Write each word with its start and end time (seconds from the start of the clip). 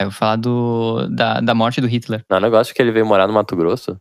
Eu 0.00 0.10
vou 0.10 0.12
falar 0.12 0.36
do, 0.36 1.08
da, 1.08 1.40
da 1.40 1.54
morte 1.54 1.80
do 1.80 1.86
Hitler. 1.86 2.22
Não, 2.30 2.38
o 2.38 2.40
negócio 2.40 2.72
é 2.72 2.74
que 2.74 2.82
ele 2.82 2.92
veio 2.92 3.06
morar 3.06 3.26
no 3.26 3.32
Mato 3.32 3.56
Grosso. 3.56 3.96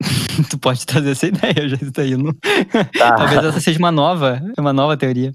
tu 0.50 0.58
pode 0.58 0.84
trazer 0.86 1.10
essa 1.10 1.26
ideia, 1.26 1.54
eu 1.56 1.68
já 1.68 1.76
estou 1.76 2.04
indo. 2.04 2.34
Tá. 2.98 3.16
Talvez 3.16 3.44
essa 3.44 3.60
seja 3.60 3.78
uma 3.78 3.92
nova, 3.92 4.40
uma 4.58 4.72
nova 4.72 4.96
teoria. 4.96 5.32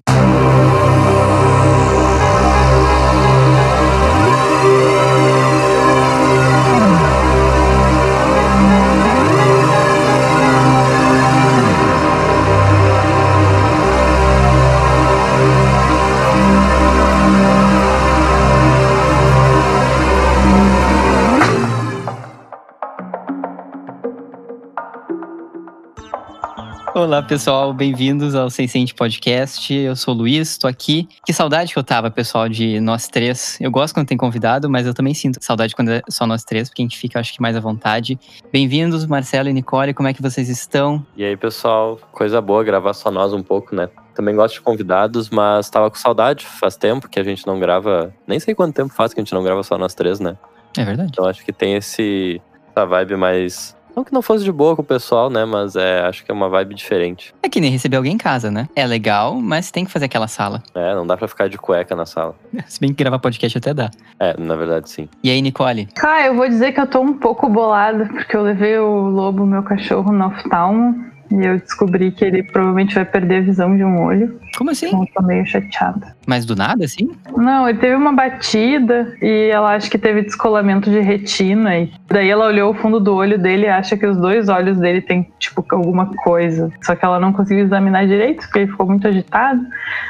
Olá, 26.99 27.23
pessoal, 27.23 27.73
bem-vindos 27.73 28.35
ao 28.35 28.49
Sensente 28.49 28.93
Podcast. 28.93 29.73
Eu 29.73 29.95
sou 29.95 30.13
o 30.13 30.17
Luiz, 30.17 30.57
tô 30.57 30.67
aqui. 30.67 31.07
Que 31.25 31.31
saudade 31.31 31.71
que 31.71 31.79
eu 31.79 31.83
tava, 31.83 32.11
pessoal, 32.11 32.49
de 32.49 32.77
nós 32.81 33.07
três. 33.07 33.57
Eu 33.61 33.71
gosto 33.71 33.93
quando 33.93 34.05
tem 34.05 34.17
convidado, 34.17 34.69
mas 34.69 34.85
eu 34.85 34.93
também 34.93 35.13
sinto 35.13 35.41
saudade 35.41 35.73
quando 35.73 35.91
é 35.91 36.01
só 36.09 36.27
nós 36.27 36.43
três, 36.43 36.67
porque 36.67 36.81
a 36.81 36.85
gente 36.85 36.97
fica, 36.97 37.17
acho 37.17 37.31
que, 37.31 37.41
mais 37.41 37.55
à 37.55 37.61
vontade. 37.61 38.19
Bem-vindos, 38.51 39.05
Marcelo 39.05 39.47
e 39.47 39.53
Nicole, 39.53 39.93
como 39.93 40.09
é 40.09 40.13
que 40.13 40.21
vocês 40.21 40.49
estão? 40.49 41.05
E 41.15 41.23
aí, 41.23 41.37
pessoal, 41.37 41.97
coisa 42.11 42.41
boa 42.41 42.65
gravar 42.65 42.93
só 42.93 43.09
nós 43.09 43.31
um 43.31 43.41
pouco, 43.41 43.73
né? 43.73 43.87
Também 44.13 44.35
gosto 44.35 44.55
de 44.55 44.61
convidados, 44.61 45.29
mas 45.29 45.69
tava 45.69 45.89
com 45.89 45.95
saudade. 45.95 46.45
Faz 46.45 46.75
tempo 46.75 47.07
que 47.07 47.17
a 47.17 47.23
gente 47.23 47.47
não 47.47 47.61
grava. 47.61 48.13
Nem 48.27 48.41
sei 48.41 48.53
quanto 48.53 48.75
tempo 48.75 48.93
faz 48.93 49.13
que 49.13 49.21
a 49.21 49.23
gente 49.23 49.33
não 49.33 49.41
grava 49.41 49.63
só 49.63 49.77
nós 49.77 49.95
três, 49.95 50.19
né? 50.19 50.37
É 50.77 50.83
verdade. 50.83 51.11
Então 51.13 51.25
acho 51.25 51.45
que 51.45 51.53
tem 51.53 51.75
esse, 51.75 52.41
essa 52.69 52.85
vibe 52.85 53.15
mais. 53.15 53.78
Não 53.99 54.05
que 54.05 54.13
não 54.13 54.21
fosse 54.21 54.45
de 54.45 54.51
boa 54.51 54.77
com 54.77 54.81
o 54.81 54.85
pessoal, 54.85 55.29
né? 55.29 55.43
Mas 55.43 55.75
é, 55.75 55.99
acho 56.03 56.23
que 56.23 56.31
é 56.31 56.33
uma 56.33 56.47
vibe 56.47 56.73
diferente. 56.73 57.35
É 57.43 57.49
que 57.49 57.59
nem 57.59 57.69
receber 57.69 57.97
alguém 57.97 58.13
em 58.13 58.17
casa, 58.17 58.49
né? 58.49 58.69
É 58.73 58.87
legal, 58.87 59.35
mas 59.35 59.71
tem 59.71 59.83
que 59.83 59.91
fazer 59.91 60.05
aquela 60.05 60.29
sala. 60.29 60.63
É, 60.73 60.95
não 60.95 61.05
dá 61.05 61.17
pra 61.17 61.27
ficar 61.27 61.49
de 61.49 61.57
cueca 61.57 61.97
na 61.97 62.05
sala. 62.05 62.33
Se 62.65 62.79
bem 62.79 62.93
que 62.93 63.03
gravar 63.03 63.19
podcast 63.19 63.57
até 63.57 63.73
dá. 63.73 63.91
É, 64.17 64.39
na 64.39 64.55
verdade, 64.55 64.89
sim. 64.89 65.09
E 65.21 65.29
aí, 65.29 65.41
Nicole? 65.41 65.89
Ah, 66.01 66.25
eu 66.25 66.33
vou 66.33 66.47
dizer 66.47 66.71
que 66.71 66.79
eu 66.79 66.87
tô 66.87 67.01
um 67.01 67.17
pouco 67.17 67.49
bolada, 67.49 68.05
porque 68.05 68.37
eu 68.37 68.41
levei 68.41 68.79
o 68.79 69.09
Lobo, 69.09 69.45
meu 69.45 69.63
cachorro, 69.63 70.13
no 70.13 70.27
oftalmo. 70.27 71.08
E 71.31 71.45
eu 71.45 71.59
descobri 71.59 72.11
que 72.11 72.25
ele 72.25 72.41
provavelmente 72.41 72.95
vai 72.95 73.05
perder 73.05 73.37
a 73.37 73.41
visão 73.41 73.75
de 73.77 73.83
um 73.83 74.01
olho. 74.01 74.39
Como 74.57 74.71
assim? 74.71 74.87
Então 74.87 75.01
eu 75.01 75.07
tô 75.13 75.23
meio 75.23 75.45
chateada. 75.45 76.15
Mas 76.25 76.45
do 76.45 76.55
nada, 76.55 76.85
assim? 76.85 77.11
Não, 77.37 77.69
ele 77.69 77.77
teve 77.77 77.95
uma 77.95 78.11
batida 78.11 79.15
e 79.21 79.49
ela 79.51 79.75
acha 79.75 79.89
que 79.89 79.97
teve 79.97 80.23
descolamento 80.23 80.89
de 80.89 80.99
retina. 80.99 81.77
E 81.77 81.91
daí 82.07 82.29
ela 82.29 82.47
olhou 82.47 82.71
o 82.71 82.73
fundo 82.73 82.99
do 82.99 83.13
olho 83.13 83.37
dele 83.37 83.65
e 83.65 83.69
acha 83.69 83.95
que 83.95 84.05
os 84.05 84.17
dois 84.17 84.49
olhos 84.49 84.77
dele 84.77 85.01
tem, 85.01 85.31
tipo, 85.37 85.63
alguma 85.71 86.07
coisa. 86.17 86.71
Só 86.81 86.95
que 86.95 87.05
ela 87.05 87.19
não 87.19 87.31
conseguiu 87.31 87.65
examinar 87.65 88.07
direito, 88.07 88.41
porque 88.41 88.59
ele 88.59 88.71
ficou 88.71 88.87
muito 88.87 89.07
agitado. 89.07 89.61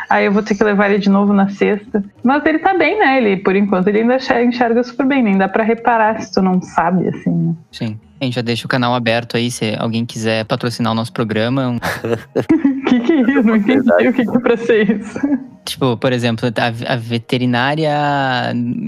Aí 0.09 0.25
eu 0.25 0.31
vou 0.31 0.41
ter 0.41 0.55
que 0.55 0.63
levar 0.63 0.89
ele 0.89 0.99
de 0.99 1.09
novo 1.09 1.33
na 1.33 1.49
sexta. 1.49 2.03
Mas 2.23 2.45
ele 2.45 2.59
tá 2.59 2.73
bem, 2.77 2.97
né? 2.97 3.17
Ele, 3.17 3.37
por 3.37 3.55
enquanto, 3.55 3.87
ele 3.87 3.99
ainda 3.99 4.17
enxerga 4.41 4.83
super 4.83 5.05
bem. 5.05 5.21
Nem 5.21 5.37
dá 5.37 5.49
pra 5.49 5.63
reparar 5.63 6.21
se 6.21 6.33
tu 6.33 6.41
não 6.41 6.61
sabe, 6.61 7.07
assim, 7.09 7.31
né? 7.31 7.55
Sim. 7.71 7.99
A 8.21 8.25
gente 8.25 8.33
já 8.35 8.41
deixa 8.41 8.65
o 8.65 8.69
canal 8.69 8.93
aberto 8.93 9.37
aí, 9.37 9.49
se 9.49 9.75
alguém 9.77 10.05
quiser 10.05 10.43
patrocinar 10.45 10.91
o 10.91 10.95
nosso 10.95 11.13
programa. 11.13 11.69
Um- 11.69 11.79
que 12.89 12.99
que 12.99 13.13
é 13.13 13.21
isso? 13.21 13.43
Não 13.43 13.55
entendi 13.55 13.79
Verdade. 13.85 14.07
o 14.09 14.13
que 14.13 14.25
que 14.25 14.37
é 14.37 14.39
pra 14.39 14.57
ser 14.57 14.99
isso. 14.99 15.19
Tipo, 15.65 15.95
por 15.97 16.11
exemplo, 16.11 16.49
a, 16.57 16.93
a 16.93 16.95
veterinária 16.95 17.91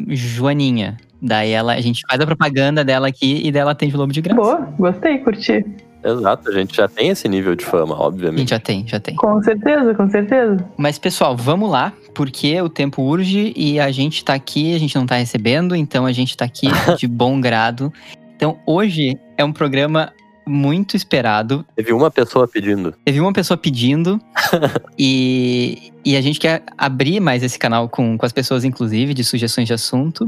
Joaninha. 0.09 0.98
Daí 1.22 1.52
ela, 1.52 1.74
a 1.74 1.82
gente 1.82 2.02
faz 2.09 2.20
a 2.20 2.26
propaganda 2.26 2.84
dela 2.84 3.08
aqui 3.08 3.42
e 3.46 3.52
dela 3.52 3.72
atende 3.72 3.96
o 3.96 4.00
lobo 4.00 4.12
de 4.12 4.22
graça. 4.22 4.42
Boa, 4.42 4.58
gostei, 4.78 5.20
curti. 5.20 5.64
Exato, 6.04 6.50
a 6.50 6.52
gente 6.52 6.76
já 6.76 6.88
tem 6.88 7.09
esse 7.09 7.30
nível 7.30 7.56
de 7.56 7.64
fama, 7.64 7.94
A 7.94 8.00
obviamente. 8.00 8.40
gente 8.40 8.50
já 8.50 8.59
tem, 8.59 8.88
já 8.88 9.00
tem. 9.00 9.16
Com 9.16 9.40
certeza, 9.44 9.94
com 9.94 10.09
certeza. 10.09 10.58
Mas, 10.75 10.97
pessoal, 10.97 11.38
vamos 11.38 11.70
lá, 11.70 11.94
porque 12.16 12.59
o 12.59 12.68
tempo 12.68 13.03
urge 13.03 13.53
e 13.56 13.80
a 13.80 13.91
gente 13.91 14.25
tá 14.25 14.34
aqui, 14.34 14.74
a 14.74 14.80
gente 14.80 14.96
não 14.96 15.06
tá 15.06 15.16
recebendo, 15.18 15.75
então 15.75 16.08
a 16.08 16.12
gente 16.12 16.36
tá 16.36 16.44
aqui 16.44 16.68
de 16.97 17.08
bom 17.08 17.40
grado. 17.40 17.94
Então, 18.41 18.59
hoje 18.66 19.19
é 19.38 19.46
um 19.46 19.53
programa 19.53 20.12
muito 20.47 20.97
esperado. 20.97 21.63
Teve 21.75 21.94
uma 21.94 22.09
pessoa 22.09 22.47
pedindo. 22.47 22.91
Teve 23.06 23.19
uma 23.19 23.31
pessoa 23.31 23.56
pedindo 23.56 24.19
e, 24.97 25.94
e 26.03 26.16
a 26.16 26.22
gente 26.22 26.39
quer 26.39 26.63
abrir 26.78 27.19
mais 27.19 27.44
esse 27.44 27.57
canal 27.59 27.88
com, 27.88 28.17
com 28.17 28.25
as 28.25 28.31
pessoas, 28.31 28.63
inclusive, 28.63 29.13
de 29.13 29.23
sugestões 29.23 29.67
de 29.67 29.73
assunto. 29.73 30.28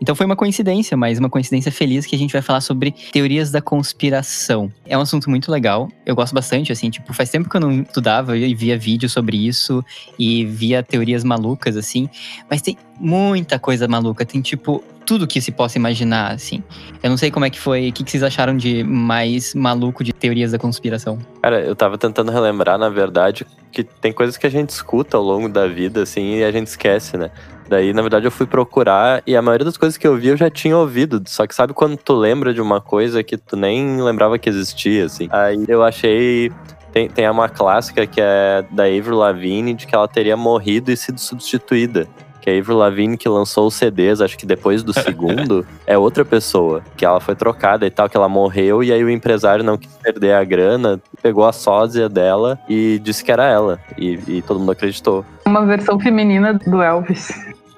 Então 0.00 0.16
foi 0.16 0.26
uma 0.26 0.34
coincidência, 0.34 0.96
mas 0.96 1.18
uma 1.18 1.30
coincidência 1.30 1.70
feliz 1.70 2.04
que 2.04 2.16
a 2.16 2.18
gente 2.18 2.32
vai 2.32 2.42
falar 2.42 2.60
sobre 2.60 2.92
teorias 3.12 3.50
da 3.50 3.62
conspiração. 3.62 4.72
É 4.84 4.98
um 4.98 5.00
assunto 5.00 5.30
muito 5.30 5.50
legal. 5.50 5.88
Eu 6.04 6.16
gosto 6.16 6.34
bastante, 6.34 6.72
assim, 6.72 6.90
tipo, 6.90 7.12
faz 7.12 7.30
tempo 7.30 7.48
que 7.48 7.56
eu 7.56 7.60
não 7.60 7.82
estudava 7.82 8.36
e 8.36 8.52
via 8.54 8.76
vídeo 8.76 9.08
sobre 9.08 9.36
isso 9.46 9.84
e 10.18 10.44
via 10.44 10.82
teorias 10.82 11.22
malucas, 11.22 11.76
assim. 11.76 12.08
Mas 12.50 12.60
tem 12.60 12.76
muita 12.98 13.58
coisa 13.60 13.86
maluca. 13.86 14.26
Tem, 14.26 14.40
tipo, 14.40 14.82
tudo 15.06 15.26
que 15.26 15.40
se 15.40 15.52
possa 15.52 15.78
imaginar, 15.78 16.32
assim. 16.32 16.62
Eu 17.02 17.10
não 17.10 17.16
sei 17.16 17.30
como 17.30 17.44
é 17.44 17.50
que 17.50 17.60
foi, 17.60 17.88
o 17.88 17.92
que, 17.92 18.02
que 18.02 18.10
vocês 18.10 18.22
acharam 18.22 18.56
de 18.56 18.82
mais 18.82 19.54
maluco 19.54 20.02
de 20.02 20.12
teorias 20.12 20.52
da 20.52 20.58
conspiração. 20.58 21.18
Cara, 21.42 21.60
eu 21.60 21.76
tava 21.76 21.96
tentando 21.96 22.32
relembrar, 22.32 22.78
na 22.78 22.88
verdade, 22.88 23.46
que 23.72 23.82
tem 23.82 24.12
coisas 24.12 24.36
que 24.36 24.46
a 24.46 24.50
gente 24.50 24.70
escuta 24.70 25.16
ao 25.16 25.22
longo 25.22 25.48
da 25.48 25.66
vida, 25.66 26.02
assim, 26.02 26.36
e 26.36 26.44
a 26.44 26.52
gente 26.52 26.68
esquece, 26.68 27.16
né? 27.16 27.30
Daí, 27.68 27.92
na 27.94 28.02
verdade, 28.02 28.26
eu 28.26 28.30
fui 28.30 28.46
procurar 28.46 29.22
e 29.26 29.34
a 29.34 29.40
maioria 29.40 29.64
das 29.64 29.78
coisas 29.78 29.96
que 29.96 30.06
eu 30.06 30.16
vi 30.16 30.28
eu 30.28 30.36
já 30.36 30.50
tinha 30.50 30.76
ouvido. 30.76 31.22
Só 31.26 31.46
que 31.46 31.54
sabe 31.54 31.72
quando 31.72 31.96
tu 31.96 32.12
lembra 32.12 32.52
de 32.52 32.60
uma 32.60 32.80
coisa 32.80 33.22
que 33.22 33.36
tu 33.36 33.56
nem 33.56 34.00
lembrava 34.02 34.38
que 34.38 34.48
existia, 34.48 35.06
assim? 35.06 35.26
Aí 35.32 35.64
eu 35.66 35.82
achei. 35.82 36.52
Tem, 36.92 37.08
tem 37.08 37.30
uma 37.30 37.48
clássica 37.48 38.06
que 38.06 38.20
é 38.20 38.62
da 38.70 38.84
Avril 38.84 39.16
Lavigne, 39.16 39.72
de 39.72 39.86
que 39.86 39.94
ela 39.94 40.06
teria 40.06 40.36
morrido 40.36 40.90
e 40.90 40.96
sido 40.96 41.18
substituída. 41.18 42.06
Que 42.42 42.50
a 42.50 42.58
Avril 42.58 42.76
Lavigne 42.76 43.16
que 43.16 43.28
lançou 43.28 43.68
os 43.68 43.74
CDs, 43.74 44.20
acho 44.20 44.36
que 44.36 44.44
depois 44.44 44.82
do 44.82 44.92
segundo, 45.00 45.64
é 45.86 45.96
outra 45.96 46.24
pessoa. 46.24 46.82
Que 46.96 47.04
ela 47.04 47.20
foi 47.20 47.34
trocada 47.34 47.86
e 47.86 47.90
tal, 47.90 48.08
que 48.10 48.16
ela 48.16 48.28
morreu, 48.28 48.82
e 48.82 48.92
aí 48.92 49.02
o 49.02 49.08
empresário 49.08 49.64
não 49.64 49.78
quis 49.78 49.92
perder 50.02 50.34
a 50.34 50.44
grana, 50.44 51.00
pegou 51.22 51.46
a 51.46 51.52
sósia 51.52 52.08
dela 52.08 52.58
e 52.68 53.00
disse 53.02 53.24
que 53.24 53.30
era 53.32 53.46
ela. 53.46 53.80
E, 53.96 54.18
e 54.26 54.42
todo 54.42 54.58
mundo 54.58 54.72
acreditou. 54.72 55.24
Uma 55.46 55.64
versão 55.64 55.98
feminina 55.98 56.52
do 56.52 56.82
Elvis. 56.82 57.32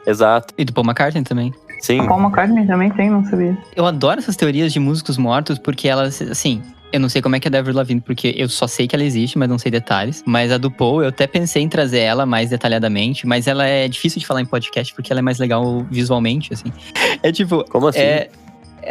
Exato. 0.06 0.54
E 0.56 0.64
do 0.64 0.72
Paul 0.72 0.86
McCartney 0.86 1.22
também. 1.22 1.52
Sim. 1.80 2.00
A 2.00 2.06
Paul 2.06 2.20
McCartney 2.20 2.66
também 2.66 2.90
tem, 2.90 3.10
não 3.10 3.22
sabia. 3.24 3.56
Eu 3.76 3.84
adoro 3.84 4.18
essas 4.18 4.36
teorias 4.36 4.72
de 4.72 4.80
músicos 4.80 5.18
mortos 5.18 5.58
porque 5.58 5.86
elas, 5.86 6.20
assim, 6.22 6.62
eu 6.94 7.00
não 7.00 7.08
sei 7.08 7.20
como 7.20 7.34
é 7.34 7.40
que 7.40 7.48
é 7.48 7.50
a 7.50 7.50
da 7.50 7.58
Avril 7.58 7.74
Lavigne, 7.74 8.00
porque 8.00 8.32
eu 8.36 8.48
só 8.48 8.68
sei 8.68 8.86
que 8.86 8.94
ela 8.94 9.02
existe, 9.02 9.36
mas 9.36 9.48
não 9.48 9.58
sei 9.58 9.68
detalhes. 9.68 10.22
Mas 10.24 10.52
a 10.52 10.58
do 10.58 10.70
Paul, 10.70 11.02
eu 11.02 11.08
até 11.08 11.26
pensei 11.26 11.60
em 11.60 11.68
trazer 11.68 11.98
ela 11.98 12.24
mais 12.24 12.50
detalhadamente, 12.50 13.26
mas 13.26 13.48
ela 13.48 13.66
é 13.66 13.88
difícil 13.88 14.20
de 14.20 14.26
falar 14.26 14.42
em 14.42 14.46
podcast 14.46 14.94
porque 14.94 15.12
ela 15.12 15.18
é 15.18 15.22
mais 15.22 15.40
legal 15.40 15.84
visualmente, 15.90 16.54
assim. 16.54 16.72
É 17.20 17.32
tipo, 17.32 17.64
Como 17.64 17.88
assim? 17.88 17.98
é, 17.98 18.30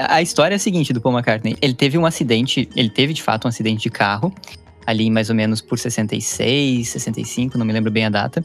a 0.09 0.22
história 0.22 0.53
é 0.53 0.58
a 0.58 0.59
seguinte 0.59 0.92
do 0.92 1.00
Paul 1.00 1.16
McCartney. 1.16 1.56
Ele 1.62 1.74
teve 1.74 1.97
um 1.97 2.06
acidente, 2.06 2.68
ele 2.75 2.90
teve 2.90 3.13
de 3.13 3.24
fato 3.24 3.46
um 3.46 3.47
acidente 3.47 3.84
de 3.84 3.90
carro, 3.90 4.34
ali 4.86 5.09
mais 5.09 5.30
ou 5.30 5.36
menos 5.36 5.62
por 5.62 5.80
66, 5.80 6.90
65, 6.90 7.58
não 7.58 7.66
me 7.66 7.72
lembro 7.72 7.90
bem 7.90 8.03
a 8.03 8.09
data. 8.09 8.44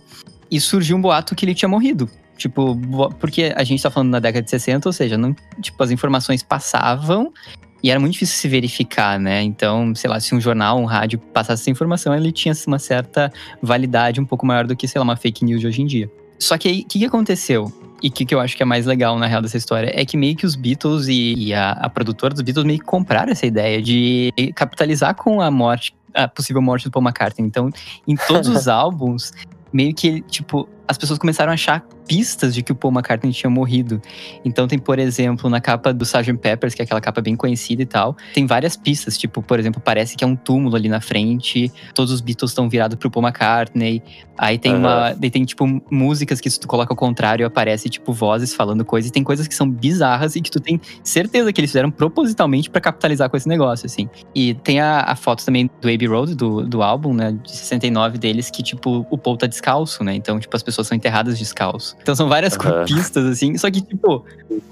E 0.48 0.60
surgiu 0.60 0.96
um 0.96 1.00
boato 1.00 1.34
que 1.34 1.44
ele 1.44 1.54
tinha 1.54 1.68
morrido. 1.68 2.08
Tipo, 2.36 2.76
porque 3.18 3.52
a 3.56 3.64
gente 3.64 3.82
tá 3.82 3.90
falando 3.90 4.10
na 4.10 4.20
década 4.20 4.44
de 4.44 4.50
60, 4.50 4.88
ou 4.88 4.92
seja, 4.92 5.18
não, 5.18 5.34
tipo, 5.60 5.82
as 5.82 5.90
informações 5.90 6.44
passavam 6.44 7.32
e 7.82 7.90
era 7.90 8.00
muito 8.00 8.12
difícil 8.14 8.36
se 8.36 8.48
verificar, 8.48 9.18
né? 9.18 9.42
Então, 9.42 9.94
sei 9.94 10.10
lá, 10.10 10.18
se 10.18 10.34
um 10.34 10.40
jornal, 10.40 10.78
um 10.78 10.84
rádio 10.84 11.18
passasse 11.18 11.62
essa 11.62 11.70
informação, 11.70 12.14
ele 12.14 12.32
tinha 12.32 12.54
uma 12.66 12.78
certa 12.78 13.32
validade 13.62 14.20
um 14.20 14.24
pouco 14.24 14.44
maior 14.44 14.66
do 14.66 14.74
que, 14.76 14.88
sei 14.88 14.98
lá, 14.98 15.04
uma 15.04 15.16
fake 15.16 15.44
news 15.44 15.60
de 15.60 15.66
hoje 15.66 15.82
em 15.82 15.86
dia. 15.86 16.10
Só 16.38 16.58
que 16.58 16.68
aí, 16.68 16.80
o 16.80 16.86
que, 16.86 16.98
que 16.98 17.04
aconteceu? 17.04 17.72
E 18.02 18.08
o 18.08 18.12
que, 18.12 18.24
que 18.24 18.34
eu 18.34 18.40
acho 18.40 18.56
que 18.56 18.62
é 18.62 18.66
mais 18.66 18.86
legal, 18.86 19.18
na 19.18 19.26
real, 19.26 19.42
dessa 19.42 19.56
história, 19.56 19.92
é 19.94 20.04
que 20.04 20.16
meio 20.16 20.36
que 20.36 20.46
os 20.46 20.54
Beatles 20.54 21.08
e, 21.08 21.34
e 21.34 21.54
a, 21.54 21.72
a 21.72 21.88
produtora 21.88 22.32
dos 22.32 22.42
Beatles 22.42 22.64
meio 22.64 22.78
que 22.78 22.84
compraram 22.84 23.32
essa 23.32 23.46
ideia 23.46 23.82
de 23.82 24.32
capitalizar 24.54 25.14
com 25.14 25.40
a 25.40 25.50
morte, 25.50 25.94
a 26.14 26.28
possível 26.28 26.62
morte 26.62 26.84
do 26.84 26.90
Paul 26.90 27.04
McCartney. 27.04 27.46
Então, 27.46 27.70
em 28.06 28.14
todos 28.14 28.48
os 28.48 28.66
álbuns, 28.68 29.32
meio 29.72 29.92
que, 29.94 30.20
tipo, 30.22 30.68
as 30.88 30.96
pessoas 30.96 31.18
começaram 31.18 31.50
a 31.50 31.54
achar 31.54 31.86
pistas 32.08 32.54
de 32.54 32.62
que 32.62 32.72
o 32.72 32.74
Paul 32.74 32.92
McCartney 32.92 33.32
tinha 33.32 33.50
morrido. 33.50 34.00
Então 34.42 34.66
tem, 34.66 34.78
por 34.78 34.98
exemplo, 34.98 35.50
na 35.50 35.60
capa 35.60 35.92
do 35.92 36.04
Sgt. 36.04 36.38
Peppers, 36.38 36.74
que 36.74 36.80
é 36.80 36.84
aquela 36.84 37.00
capa 37.00 37.20
bem 37.20 37.36
conhecida 37.36 37.82
e 37.82 37.86
tal, 37.86 38.16
tem 38.32 38.46
várias 38.46 38.76
pistas, 38.76 39.18
tipo, 39.18 39.42
por 39.42 39.60
exemplo, 39.60 39.80
parece 39.84 40.16
que 40.16 40.24
é 40.24 40.26
um 40.26 40.34
túmulo 40.34 40.74
ali 40.74 40.88
na 40.88 41.00
frente, 41.00 41.70
todos 41.94 42.10
os 42.10 42.22
Beatles 42.22 42.52
estão 42.52 42.68
virados 42.68 42.96
pro 42.96 43.10
Paul 43.10 43.26
McCartney. 43.26 44.02
Aí 44.38 44.56
tem 44.56 44.72
Aham. 44.72 44.80
uma, 44.80 45.12
daí 45.14 45.30
tem 45.30 45.44
tipo 45.44 45.66
músicas 45.90 46.40
que 46.40 46.48
se 46.48 46.58
tu 46.58 46.66
coloca 46.66 46.92
ao 46.92 46.96
contrário 46.96 47.44
aparece 47.44 47.90
tipo 47.90 48.12
vozes 48.12 48.54
falando 48.54 48.84
coisas, 48.84 49.10
e 49.10 49.12
tem 49.12 49.22
coisas 49.22 49.46
que 49.46 49.54
são 49.54 49.68
bizarras 49.68 50.36
e 50.36 50.40
que 50.40 50.50
tu 50.50 50.60
tem 50.60 50.80
certeza 51.02 51.52
que 51.52 51.60
eles 51.60 51.70
fizeram 51.70 51.90
propositalmente 51.90 52.70
pra 52.70 52.80
capitalizar 52.80 53.28
com 53.28 53.36
esse 53.36 53.48
negócio, 53.48 53.84
assim. 53.84 54.08
E 54.34 54.54
tem 54.54 54.80
a, 54.80 55.00
a 55.00 55.16
foto 55.16 55.44
também 55.44 55.68
do 55.80 55.88
Abbey 55.88 56.06
Road, 56.06 56.34
do, 56.34 56.64
do 56.64 56.82
álbum, 56.82 57.12
né, 57.12 57.32
de 57.42 57.50
69 57.50 58.16
deles, 58.16 58.50
que 58.50 58.62
tipo, 58.62 59.06
o 59.10 59.18
Paul 59.18 59.36
tá 59.36 59.46
descalço, 59.46 60.02
né? 60.02 60.14
Então, 60.14 60.38
tipo, 60.38 60.54
as 60.56 60.62
pessoas 60.62 60.77
pessoas 60.78 60.88
são 60.88 60.96
enterradas 60.96 61.38
descalço. 61.38 61.96
Então 62.00 62.14
são 62.14 62.28
várias 62.28 62.56
Aham. 62.56 62.84
pistas, 62.86 63.24
assim. 63.26 63.56
Só 63.58 63.70
que, 63.70 63.80
tipo, 63.80 64.24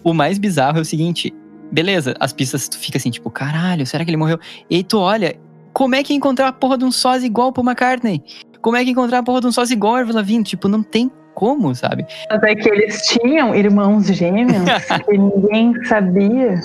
o 0.04 0.14
mais 0.14 0.38
bizarro 0.38 0.78
é 0.78 0.80
o 0.80 0.84
seguinte: 0.84 1.34
beleza, 1.70 2.14
as 2.20 2.32
pistas 2.32 2.68
tu 2.68 2.78
fica 2.78 2.98
assim, 2.98 3.10
tipo, 3.10 3.30
caralho, 3.30 3.86
será 3.86 4.04
que 4.04 4.10
ele 4.10 4.16
morreu? 4.16 4.38
E 4.70 4.76
aí 4.76 4.84
tu 4.84 4.98
olha, 4.98 5.38
como 5.72 5.94
é 5.94 6.02
que 6.02 6.14
encontrar 6.14 6.48
a 6.48 6.52
porra 6.52 6.78
de 6.78 6.84
um 6.84 6.92
sósia 6.92 7.26
igual 7.26 7.52
pro 7.52 7.62
McCartney? 7.62 8.22
Como 8.60 8.76
é 8.76 8.84
que 8.84 8.90
encontrar 8.90 9.18
a 9.18 9.22
porra 9.22 9.40
de 9.40 9.46
um 9.46 9.52
sósia 9.52 9.74
igual 9.74 9.94
ao 9.94 10.00
Avril 10.00 10.16
Lavigne? 10.16 10.44
Tipo, 10.44 10.68
não 10.68 10.82
tem 10.82 11.10
como, 11.36 11.74
sabe? 11.74 12.06
Até 12.30 12.54
que 12.54 12.66
eles 12.66 13.02
tinham 13.06 13.54
irmãos 13.54 14.06
gêmeos 14.06 14.64
que 15.04 15.12
ninguém 15.18 15.74
sabia. 15.84 16.58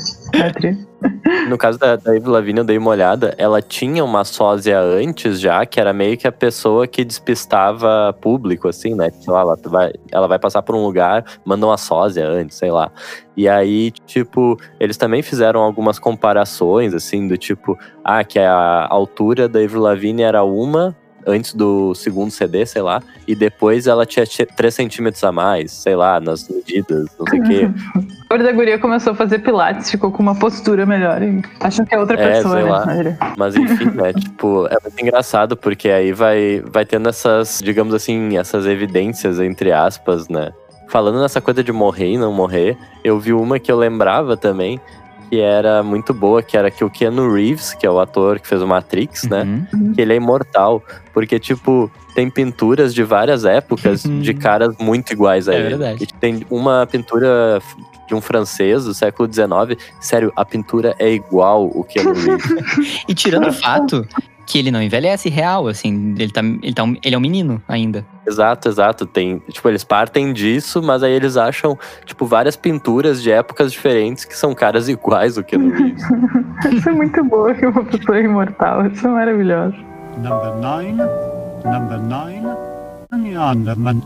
No 1.50 1.58
caso 1.58 1.78
da, 1.78 1.98
da 1.98 2.12
Avril 2.12 2.32
Lavigne, 2.32 2.60
eu 2.60 2.64
dei 2.64 2.78
uma 2.78 2.92
olhada. 2.92 3.36
Ela 3.38 3.62
tinha 3.62 4.04
uma 4.04 4.24
sósia 4.24 4.80
antes 4.80 5.42
já, 5.42 5.66
que 5.66 5.80
era 5.80 5.92
meio 5.92 6.18
que 6.18 6.26
a 6.26 6.32
pessoa 6.32 6.88
que 6.88 7.04
despistava 7.04 8.16
público, 8.22 8.70
assim, 8.70 8.96
né? 8.96 9.10
Sei 9.12 9.34
lá, 9.34 9.42
ela 9.42 9.58
vai, 9.66 9.92
ela 10.10 10.28
vai 10.28 10.40
passar 10.40 10.62
por 10.62 10.74
um 10.74 10.84
lugar, 10.84 11.26
manda 11.44 11.66
uma 11.66 11.78
sósia 11.78 12.26
antes, 12.26 12.58
sei 12.58 12.72
lá. 12.72 12.90
E 13.36 13.50
aí, 13.50 13.92
tipo, 14.06 14.58
eles 14.80 14.96
também 14.96 15.22
fizeram 15.22 15.62
algumas 15.62 16.00
comparações, 16.00 16.94
assim, 16.94 17.28
do 17.28 17.38
tipo, 17.38 17.78
ah, 18.06 18.24
que 18.24 18.40
a 18.40 18.88
altura 18.90 19.50
da 19.50 19.60
Avril 19.60 19.82
Lavigne 19.82 20.22
era 20.22 20.44
uma 20.44 20.96
antes 21.26 21.54
do 21.54 21.94
segundo 21.96 22.32
CD, 22.32 22.66
sei 22.66 22.82
lá, 22.82 23.02
e 23.28 23.36
depois 23.36 23.88
ela 23.88 24.06
tinha 24.06 24.26
3 24.26 24.74
centímetros 24.74 25.24
a 25.24 25.32
mais, 25.32 25.72
sei 25.72 25.96
lá, 25.96 26.20
nas 26.20 26.48
medidas, 26.48 27.08
não 27.20 27.28
sei 27.28 27.40
o 27.40 27.44
quê. 27.44 27.70
A 28.32 28.38
da 28.38 28.54
guria 28.54 28.80
começou 28.80 29.12
a 29.12 29.16
fazer 29.16 29.40
pilates, 29.40 29.92
ficou 29.92 30.10
com 30.10 30.24
uma 30.24 30.34
postura 30.34 30.86
melhor. 30.86 31.22
E 31.22 31.42
acham 31.60 31.86
que 31.86 31.94
é 31.94 32.00
outra 32.00 32.18
É, 32.18 32.36
pessoa, 32.36 32.54
sei 32.56 32.64
né? 33.04 33.18
lá. 33.20 33.34
Mas 33.38 33.58
enfim, 33.58 33.90
né? 33.92 34.14
tipo, 34.18 34.68
é 34.68 34.78
muito 34.82 35.02
engraçado 35.02 35.58
porque 35.58 35.90
aí 35.90 36.14
vai, 36.14 36.64
vai 36.66 36.86
tendo 36.86 37.10
essas, 37.10 37.60
digamos 37.62 37.94
assim, 37.94 38.38
essas 38.38 38.66
evidências, 38.66 39.38
entre 39.38 39.74
aspas, 39.74 40.30
né? 40.30 40.54
Falando 40.88 41.22
nessa 41.22 41.42
coisa 41.42 41.62
de 41.62 41.74
morrer 41.74 42.14
e 42.14 42.18
não 42.18 42.32
morrer, 42.32 42.78
eu 43.04 43.20
vi 43.20 43.34
uma 43.34 43.60
que 43.60 43.70
eu 43.70 43.78
lembrava 43.78 44.38
também, 44.38 44.80
que 45.32 45.40
era 45.40 45.82
muito 45.82 46.14
boa, 46.14 46.44
que 46.44 46.58
era 46.58 46.70
que 46.70 46.84
o 46.84 46.90
Keanu 46.90 47.34
Reeves, 47.34 47.74
que 47.74 47.86
é 47.86 47.90
o 47.90 48.02
ator 48.02 48.38
que 48.38 48.46
fez 48.46 48.62
o 48.62 48.68
Matrix, 48.68 49.24
né? 49.24 49.68
Uhum. 49.74 49.94
Que 49.94 50.02
ele 50.02 50.12
é 50.12 50.18
imortal. 50.18 50.84
Porque, 51.14 51.40
tipo, 51.40 51.90
tem 52.14 52.30
pinturas 52.30 52.94
de 52.94 53.02
várias 53.02 53.46
épocas 53.46 54.04
de 54.04 54.34
caras 54.34 54.76
muito 54.78 55.14
iguais 55.14 55.48
a 55.48 55.54
É 55.54 55.60
ele. 55.60 55.70
verdade. 55.70 56.04
E 56.04 56.08
tem 56.08 56.46
uma 56.50 56.86
pintura 56.86 57.62
de 58.10 58.14
um 58.14 58.20
francês 58.20 58.84
do 58.84 58.94
século 58.94 59.32
XIX. 59.34 59.82
Sério, 60.02 60.34
a 60.36 60.44
pintura 60.44 60.94
é 61.00 61.10
igual 61.10 61.66
o 61.74 61.82
Keanu 61.86 62.12
Reeves. 62.14 62.52
E 63.08 63.14
tirando 63.14 63.48
o 63.48 63.54
fato 63.54 64.06
que 64.52 64.58
ele 64.60 64.70
não 64.70 64.82
envelhece 64.84 65.30
real, 65.30 65.66
assim, 65.70 66.14
ele, 66.20 66.30
tá, 66.30 66.42
ele, 66.42 66.74
tá 66.74 66.84
um- 66.84 66.98
ele 67.02 67.16
é 67.16 67.18
um 67.18 67.22
menino 67.22 67.62
ainda. 67.70 68.06
Exato, 68.28 68.68
exato. 68.68 69.06
Tem, 69.06 69.40
tipo, 69.50 69.70
eles 69.70 69.84
partem 69.86 70.34
disso, 70.34 70.84
mas 70.84 71.04
aí 71.04 71.14
eles 71.14 71.38
acham, 71.38 71.80
tipo, 72.06 72.26
várias 72.26 72.58
pinturas 72.58 73.24
de 73.24 73.32
épocas 73.32 73.72
diferentes 73.72 74.26
que 74.26 74.36
são 74.38 74.54
caras 74.54 74.90
iguais 74.90 75.38
ao 75.38 75.44
Keanu 75.46 75.72
Reeves. 75.72 76.04
Isso 76.74 76.90
é 76.90 76.92
muito 76.92 77.24
boa 77.24 77.54
que 77.54 77.66
uma 77.66 77.82
pessoa 77.86 78.18
é 78.18 78.24
imortal. 78.24 78.86
Isso 78.88 79.08
é 79.08 79.10
maravilhoso. 79.10 79.78
Number 80.18 80.54
nine, 80.56 81.02
number 81.64 82.00
nine, 82.00 82.48
a 83.10 83.16
Neanderman, 83.18 84.02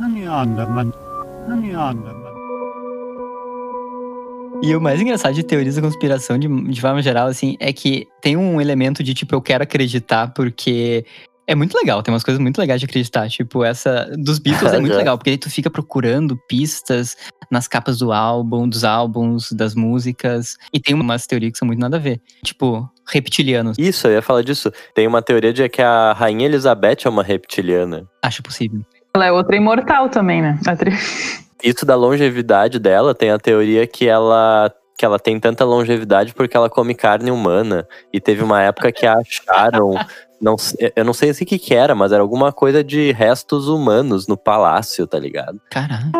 a 0.00 0.08
Neanderman, 0.08 0.92
a 1.48 1.54
Neanderman. 1.54 2.23
E 4.62 4.74
o 4.74 4.80
mais 4.80 5.00
engraçado 5.00 5.34
de 5.34 5.42
teorias 5.42 5.76
da 5.76 5.82
conspiração, 5.82 6.38
de, 6.38 6.48
de 6.48 6.80
forma 6.80 7.02
geral, 7.02 7.26
assim, 7.26 7.56
é 7.60 7.72
que 7.72 8.06
tem 8.20 8.36
um 8.36 8.60
elemento 8.60 9.02
de, 9.02 9.14
tipo, 9.14 9.34
eu 9.34 9.42
quero 9.42 9.62
acreditar 9.62 10.32
porque 10.32 11.04
é 11.46 11.54
muito 11.54 11.76
legal, 11.76 12.02
tem 12.02 12.12
umas 12.12 12.24
coisas 12.24 12.40
muito 12.40 12.58
legais 12.58 12.80
de 12.80 12.86
acreditar. 12.86 13.28
Tipo, 13.28 13.64
essa 13.64 14.10
dos 14.18 14.38
Beatles 14.38 14.72
é 14.72 14.78
muito 14.80 14.92
Já. 14.92 14.98
legal, 14.98 15.18
porque 15.18 15.30
aí 15.30 15.38
tu 15.38 15.50
fica 15.50 15.70
procurando 15.70 16.36
pistas 16.48 17.16
nas 17.50 17.68
capas 17.68 17.98
do 17.98 18.12
álbum, 18.12 18.68
dos 18.68 18.84
álbuns, 18.84 19.52
das 19.52 19.74
músicas. 19.74 20.56
E 20.72 20.80
tem 20.80 20.94
umas 20.94 21.26
teorias 21.26 21.52
que 21.52 21.58
são 21.58 21.66
muito 21.66 21.80
nada 21.80 21.96
a 21.96 22.00
ver. 22.00 22.20
Tipo, 22.42 22.88
reptilianos. 23.06 23.76
Isso, 23.78 24.06
eu 24.06 24.12
ia 24.12 24.22
falar 24.22 24.42
disso. 24.42 24.72
Tem 24.94 25.06
uma 25.06 25.20
teoria 25.20 25.52
de 25.52 25.68
que 25.68 25.82
a 25.82 26.12
Rainha 26.12 26.46
Elizabeth 26.46 26.98
é 27.04 27.08
uma 27.08 27.22
reptiliana. 27.22 28.08
Acho 28.22 28.42
possível. 28.42 28.80
Ela 29.14 29.26
é 29.26 29.32
outra 29.32 29.56
imortal 29.56 30.08
também, 30.08 30.40
né? 30.42 30.58
Patri? 30.64 30.92
Isso 31.62 31.86
da 31.86 31.94
longevidade 31.94 32.78
dela, 32.78 33.14
tem 33.14 33.30
a 33.30 33.38
teoria 33.38 33.86
que 33.86 34.08
ela 34.08 34.72
que 34.96 35.04
ela 35.04 35.18
tem 35.18 35.40
tanta 35.40 35.64
longevidade 35.64 36.32
porque 36.34 36.56
ela 36.56 36.70
come 36.70 36.94
carne 36.94 37.30
humana. 37.30 37.86
E 38.12 38.20
teve 38.20 38.42
uma 38.42 38.62
época 38.62 38.92
que 38.92 39.06
acharam. 39.06 39.94
Não, 40.40 40.56
eu 40.94 41.04
não 41.04 41.12
sei 41.12 41.30
assim 41.30 41.44
o 41.44 41.46
que, 41.46 41.58
que 41.58 41.74
era, 41.74 41.94
mas 41.94 42.12
era 42.12 42.22
alguma 42.22 42.52
coisa 42.52 42.84
de 42.84 43.12
restos 43.12 43.66
humanos 43.66 44.26
no 44.28 44.36
palácio, 44.36 45.06
tá 45.06 45.18
ligado? 45.18 45.60
Caralho. 45.70 46.12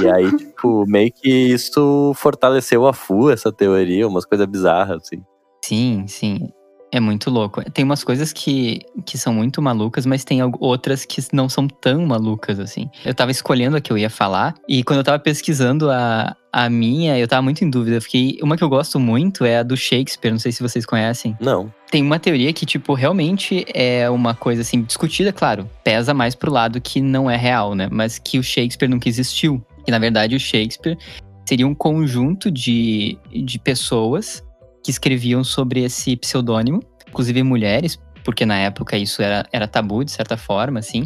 E 0.00 0.10
aí, 0.10 0.36
tipo, 0.36 0.84
meio 0.86 1.12
que 1.12 1.28
isso 1.28 2.12
fortaleceu 2.16 2.86
a 2.86 2.92
FU, 2.92 3.30
essa 3.30 3.52
teoria, 3.52 4.08
umas 4.08 4.24
coisas 4.24 4.46
bizarras, 4.46 5.02
assim. 5.02 5.22
Sim, 5.64 6.04
sim. 6.08 6.50
É 6.92 6.98
muito 6.98 7.30
louco. 7.30 7.62
Tem 7.70 7.84
umas 7.84 8.02
coisas 8.02 8.32
que, 8.32 8.80
que 9.06 9.16
são 9.16 9.32
muito 9.32 9.62
malucas, 9.62 10.04
mas 10.04 10.24
tem 10.24 10.40
outras 10.58 11.04
que 11.04 11.22
não 11.32 11.48
são 11.48 11.68
tão 11.68 12.04
malucas 12.06 12.58
assim. 12.58 12.90
Eu 13.04 13.14
tava 13.14 13.30
escolhendo 13.30 13.76
a 13.76 13.80
que 13.80 13.92
eu 13.92 13.98
ia 13.98 14.10
falar, 14.10 14.54
e 14.68 14.82
quando 14.82 14.98
eu 14.98 15.04
tava 15.04 15.18
pesquisando 15.18 15.90
a, 15.90 16.36
a 16.52 16.68
minha, 16.68 17.16
eu 17.16 17.28
tava 17.28 17.42
muito 17.42 17.64
em 17.64 17.70
dúvida. 17.70 17.96
Eu 17.96 18.02
fiquei. 18.02 18.38
Uma 18.42 18.56
que 18.56 18.64
eu 18.64 18.68
gosto 18.68 18.98
muito 18.98 19.44
é 19.44 19.58
a 19.58 19.62
do 19.62 19.76
Shakespeare, 19.76 20.32
não 20.32 20.38
sei 20.38 20.50
se 20.50 20.62
vocês 20.62 20.84
conhecem. 20.84 21.36
Não. 21.40 21.72
Tem 21.90 22.02
uma 22.02 22.18
teoria 22.18 22.52
que, 22.52 22.66
tipo, 22.66 22.94
realmente 22.94 23.64
é 23.72 24.10
uma 24.10 24.34
coisa 24.34 24.62
assim, 24.62 24.82
discutida, 24.82 25.32
claro. 25.32 25.68
Pesa 25.84 26.12
mais 26.12 26.34
pro 26.34 26.52
lado 26.52 26.80
que 26.80 27.00
não 27.00 27.30
é 27.30 27.36
real, 27.36 27.74
né? 27.74 27.88
Mas 27.90 28.18
que 28.18 28.38
o 28.38 28.42
Shakespeare 28.42 28.88
nunca 28.88 29.08
existiu. 29.08 29.64
Que 29.84 29.90
na 29.90 29.98
verdade 29.98 30.36
o 30.36 30.40
Shakespeare 30.40 30.98
seria 31.46 31.66
um 31.66 31.74
conjunto 31.74 32.50
de, 32.50 33.18
de 33.32 33.58
pessoas 33.58 34.42
que 34.82 34.90
escreviam 34.90 35.44
sobre 35.44 35.84
esse 35.84 36.16
pseudônimo, 36.16 36.82
inclusive 37.08 37.42
mulheres, 37.42 37.98
porque 38.24 38.46
na 38.46 38.58
época 38.58 38.96
isso 38.96 39.22
era, 39.22 39.46
era 39.52 39.66
tabu, 39.66 40.04
de 40.04 40.10
certa 40.10 40.36
forma, 40.36 40.78
assim, 40.78 41.04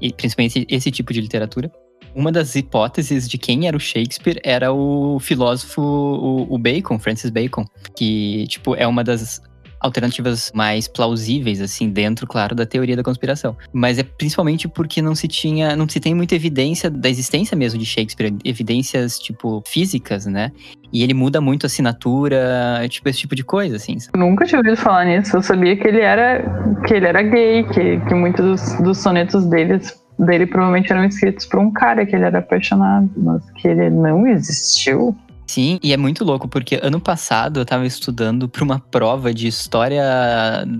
e 0.00 0.12
principalmente 0.12 0.60
esse, 0.60 0.66
esse 0.68 0.90
tipo 0.90 1.12
de 1.12 1.20
literatura. 1.20 1.70
Uma 2.14 2.32
das 2.32 2.56
hipóteses 2.56 3.28
de 3.28 3.38
quem 3.38 3.68
era 3.68 3.76
o 3.76 3.80
Shakespeare 3.80 4.40
era 4.42 4.72
o 4.72 5.20
filósofo, 5.20 5.80
o, 5.80 6.54
o 6.54 6.58
Bacon, 6.58 6.98
Francis 6.98 7.30
Bacon, 7.30 7.64
que, 7.96 8.46
tipo, 8.48 8.74
é 8.74 8.86
uma 8.86 9.04
das 9.04 9.40
alternativas 9.80 10.52
mais 10.54 10.86
plausíveis, 10.86 11.60
assim, 11.60 11.88
dentro, 11.88 12.26
claro, 12.26 12.54
da 12.54 12.66
teoria 12.66 12.96
da 12.96 13.02
conspiração. 13.02 13.56
Mas 13.72 13.98
é 13.98 14.02
principalmente 14.02 14.68
porque 14.68 15.00
não 15.00 15.14
se 15.14 15.26
tinha, 15.26 15.74
não 15.74 15.88
se 15.88 15.98
tem 15.98 16.14
muita 16.14 16.34
evidência 16.34 16.90
da 16.90 17.08
existência 17.08 17.56
mesmo 17.56 17.78
de 17.78 17.86
Shakespeare, 17.86 18.36
evidências, 18.44 19.18
tipo, 19.18 19.62
físicas, 19.66 20.26
né? 20.26 20.52
E 20.92 21.02
ele 21.02 21.14
muda 21.14 21.40
muito 21.40 21.64
a 21.64 21.68
assinatura, 21.68 22.86
tipo, 22.88 23.08
esse 23.08 23.20
tipo 23.20 23.34
de 23.34 23.44
coisa, 23.44 23.76
assim. 23.76 23.96
Nunca 24.14 24.44
tinha 24.44 24.58
ouvido 24.58 24.76
falar 24.76 25.04
nisso. 25.04 25.36
Eu 25.36 25.42
sabia 25.42 25.76
que 25.76 25.86
ele 25.86 26.00
era, 26.00 26.42
que 26.86 26.94
ele 26.94 27.06
era 27.06 27.22
gay, 27.22 27.64
que, 27.64 28.00
que 28.00 28.14
muitos 28.14 28.44
dos, 28.44 28.80
dos 28.82 28.98
sonetos 28.98 29.46
deles, 29.46 30.00
dele 30.18 30.46
provavelmente 30.46 30.92
eram 30.92 31.04
escritos 31.04 31.46
por 31.46 31.60
um 31.60 31.70
cara 31.70 32.04
que 32.04 32.14
ele 32.14 32.24
era 32.24 32.38
apaixonado, 32.38 33.10
mas 33.16 33.48
que 33.52 33.68
ele 33.68 33.88
não 33.88 34.26
existiu. 34.26 35.16
Sim, 35.50 35.80
e 35.82 35.92
é 35.92 35.96
muito 35.96 36.24
louco, 36.24 36.46
porque 36.46 36.78
ano 36.80 37.00
passado 37.00 37.58
eu 37.58 37.64
tava 37.64 37.84
estudando 37.84 38.48
pra 38.48 38.62
uma 38.62 38.78
prova 38.78 39.34
de 39.34 39.48
história. 39.48 40.00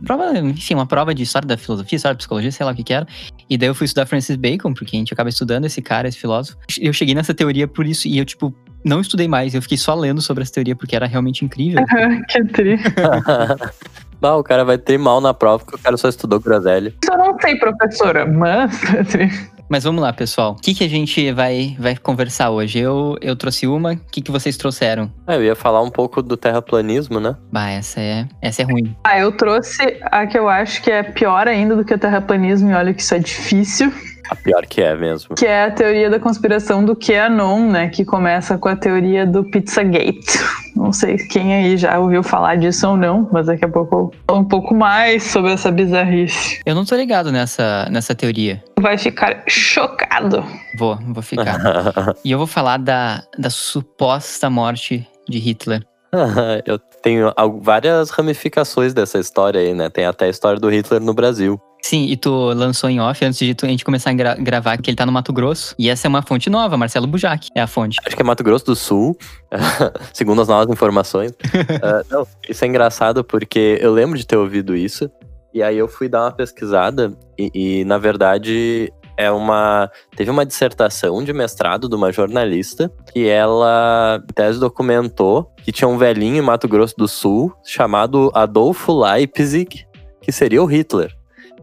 Prova, 0.07 0.39
enfim, 0.39 0.75
uma 0.75 0.87
prova 0.87 1.13
de 1.13 1.25
história 1.25 1.49
da 1.49 1.57
filosofia, 1.57 1.97
história 1.97 2.15
da 2.15 2.19
psicologia, 2.19 2.53
sei 2.53 2.65
lá 2.65 2.71
o 2.71 2.75
que 2.77 2.85
que 2.85 2.93
era. 2.93 3.05
E 3.49 3.59
daí 3.59 3.69
eu 3.69 3.75
fui 3.75 3.87
estudar 3.87 4.07
Francis 4.07 4.37
Bacon, 4.37 4.73
porque 4.73 4.95
a 4.95 4.99
gente 5.01 5.13
acaba 5.13 5.29
estudando 5.29 5.65
esse 5.65 5.83
cara, 5.83 6.07
esse 6.07 6.19
filósofo. 6.19 6.57
Eu 6.81 6.93
cheguei 6.93 7.17
nessa 7.17 7.35
teoria 7.35 7.67
por 7.67 7.85
isso, 7.85 8.07
e 8.07 8.17
eu, 8.17 8.25
tipo, 8.25 8.55
não 8.85 9.01
estudei 9.01 9.27
mais, 9.27 9.57
eu 9.57 9.63
fiquei 9.63 9.77
só 9.77 9.93
lendo 9.93 10.23
sobre 10.23 10.45
essa 10.45 10.53
teoria, 10.53 10.77
porque 10.77 10.95
era 10.95 11.07
realmente 11.09 11.45
incrível. 11.45 11.85
que 12.31 12.45
triste. 12.45 12.95
Bah, 14.21 14.37
o 14.37 14.45
cara 14.45 14.67
vai 14.67 14.77
ter 14.77 14.99
mal 14.99 15.19
na 15.21 15.33
prova 15.33 15.65
porque 15.65 15.77
o 15.77 15.79
cara 15.79 15.97
só 15.97 16.07
estudou 16.09 16.39
groselha. 16.39 16.95
Isso 17.03 17.11
eu 17.11 17.19
não 17.19 17.37
sei, 17.41 17.57
professora, 17.57 18.27
mas. 18.27 18.79
Mas 19.71 19.85
vamos 19.85 20.03
lá, 20.03 20.13
pessoal. 20.13 20.57
O 20.59 20.61
que, 20.61 20.75
que 20.75 20.83
a 20.83 20.89
gente 20.89 21.31
vai, 21.31 21.77
vai 21.79 21.97
conversar 21.97 22.51
hoje? 22.51 22.81
Eu, 22.81 23.17
eu 23.21 23.37
trouxe 23.37 23.69
uma, 23.69 23.93
o 23.93 24.01
que, 24.11 24.21
que 24.21 24.33
vocês 24.33 24.57
trouxeram? 24.57 25.13
Ah, 25.25 25.37
eu 25.37 25.45
ia 25.45 25.55
falar 25.55 25.81
um 25.81 25.91
pouco 25.91 26.21
do 26.21 26.37
terraplanismo, 26.37 27.21
né? 27.21 27.37
Bah, 27.53 27.71
essa 27.71 28.01
é, 28.01 28.27
essa 28.43 28.63
é 28.63 28.65
ruim. 28.65 28.97
Ah, 29.05 29.21
eu 29.21 29.31
trouxe 29.31 29.97
a 30.03 30.27
que 30.27 30.37
eu 30.37 30.49
acho 30.49 30.83
que 30.83 30.91
é 30.91 31.05
pior 31.05 31.47
ainda 31.47 31.77
do 31.77 31.85
que 31.85 31.95
o 31.95 31.99
terraplanismo, 31.99 32.69
e 32.69 32.75
olha 32.75 32.93
que 32.93 33.01
isso 33.01 33.15
é 33.15 33.21
difícil, 33.21 33.93
A 34.31 34.37
pior 34.37 34.65
que 34.65 34.81
é 34.81 34.95
mesmo. 34.95 35.35
que 35.35 35.45
é 35.45 35.65
a 35.65 35.71
teoria 35.73 36.09
da 36.09 36.21
conspiração 36.21 36.85
do 36.85 36.95
QAnon, 36.95 37.69
né? 37.69 37.89
Que 37.89 38.05
começa 38.05 38.57
com 38.57 38.69
a 38.69 38.77
teoria 38.77 39.27
do 39.27 39.43
Pizzagate. 39.43 40.39
Não 40.77 40.93
sei 40.93 41.17
quem 41.17 41.53
aí 41.53 41.77
já 41.77 41.99
ouviu 41.99 42.23
falar 42.23 42.55
disso 42.55 42.89
ou 42.89 42.97
não, 42.97 43.29
mas 43.33 43.47
daqui 43.47 43.65
a 43.65 43.69
pouco 43.69 43.97
eu 43.97 44.13
falo 44.27 44.41
um 44.41 44.45
pouco 44.45 44.73
mais 44.73 45.25
sobre 45.25 45.53
essa 45.53 45.71
bizarrice. 45.71 46.61
Eu 46.65 46.77
não 46.77 46.85
tô 46.85 46.95
ligado 46.95 47.33
nessa, 47.33 47.89
nessa 47.91 48.15
teoria. 48.15 48.63
Vai 48.79 48.97
ficar 48.97 49.43
chocado. 49.49 50.45
Vou, 50.79 50.97
vou 51.09 51.23
ficar. 51.23 51.59
E 52.25 52.31
eu 52.31 52.39
vou 52.39 52.47
falar 52.47 52.77
da, 52.79 53.25
da 53.37 53.51
suposta 53.51 54.49
morte 54.49 55.07
de 55.29 55.39
Hitler. 55.39 55.85
eu 56.65 56.79
tenho 57.03 57.33
várias 57.61 58.11
ramificações 58.11 58.93
dessa 58.95 59.19
história 59.19 59.61
aí, 59.61 59.75
né? 59.75 59.89
Tem 59.91 60.07
até 60.07 60.27
a 60.27 60.29
história 60.29 60.61
do 60.61 60.69
Hitler 60.69 61.01
no 61.01 61.15
Brasil. 61.15 61.61
Sim, 61.83 62.05
e 62.07 62.17
tu 62.17 62.31
lançou 62.53 62.89
em 62.91 63.01
off 63.01 63.25
antes 63.25 63.39
de 63.39 63.55
tu- 63.55 63.65
a 63.67 63.69
gente 63.69 63.85
começar 63.85 64.11
a 64.11 64.13
gra- 64.13 64.35
gravar 64.35 64.77
que 64.79 64.91
ele 64.91 64.97
tá 64.97 65.07
no 65.07 65.13
Mato 65.13 65.33
Grosso. 65.33 65.75
E 65.79 65.89
essa 65.89 66.07
é 66.07 66.09
uma 66.09 66.23
fonte 66.23 66.49
nova, 66.51 66.77
Marcelo 66.77 67.07
Bujac 67.07 67.49
é 67.55 67.61
a 67.61 67.67
fonte. 67.67 67.97
Acho 68.05 68.15
que 68.15 68.23
é 68.23 68.25
Mato 68.25 68.45
Grosso 68.45 68.67
do 68.67 68.77
Sul, 68.77 69.17
segundo 70.13 70.43
as 70.43 70.49
novas 70.49 70.69
informações. 70.73 71.33
Ah, 71.83 72.03
não, 72.11 72.27
isso 72.49 72.65
é 72.65 72.69
engraçado 72.69 73.25
porque 73.25 73.79
eu 73.81 73.93
lembro 73.93 74.19
de 74.19 74.27
ter 74.27 74.37
ouvido 74.37 74.77
isso. 74.77 75.11
E 75.55 75.63
aí 75.63 75.77
eu 75.79 75.89
fui 75.89 76.09
dar 76.09 76.25
uma 76.25 76.33
pesquisada 76.33 77.13
e, 77.39 77.51
e, 77.81 77.85
na 77.85 77.97
verdade 77.99 78.93
é 79.17 79.31
uma 79.31 79.91
teve 80.17 80.31
uma 80.31 80.47
dissertação 80.47 81.23
de 81.25 81.33
mestrado 81.33 81.89
de 81.89 81.95
uma 81.95 82.13
jornalista 82.13 82.91
que 83.13 83.27
ela 83.29 84.23
em 84.23 84.33
tese 84.33 84.59
documentou 84.61 85.51
que 85.63 85.73
tinha 85.73 85.89
um 85.89 85.99
velhinho 85.99 86.37
em 86.37 86.41
Mato 86.43 86.69
Grosso 86.69 86.95
do 86.97 87.09
Sul 87.09 87.53
chamado 87.65 88.31
Adolfo 88.35 88.93
Leipzig 88.99 89.85
que 90.23 90.31
seria 90.33 90.63
o 90.63 90.67
Hitler 90.67 91.13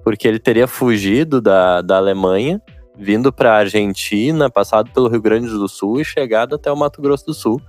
porque 0.07 0.25
ele 0.25 0.39
teria 0.39 0.67
fugido 0.69 1.41
da, 1.41 1.81
da 1.81 1.97
Alemanha 1.97 2.61
vindo 2.97 3.29
para 3.29 3.51
a 3.51 3.57
Argentina, 3.57 4.49
passado 4.49 4.89
pelo 4.93 5.09
Rio 5.09 5.21
Grande 5.21 5.49
do 5.49 5.67
Sul 5.67 5.99
e 5.99 6.05
chegado 6.05 6.55
até 6.55 6.71
o 6.71 6.77
Mato 6.77 7.01
Grosso 7.01 7.25
do 7.25 7.33
Sul 7.33 7.61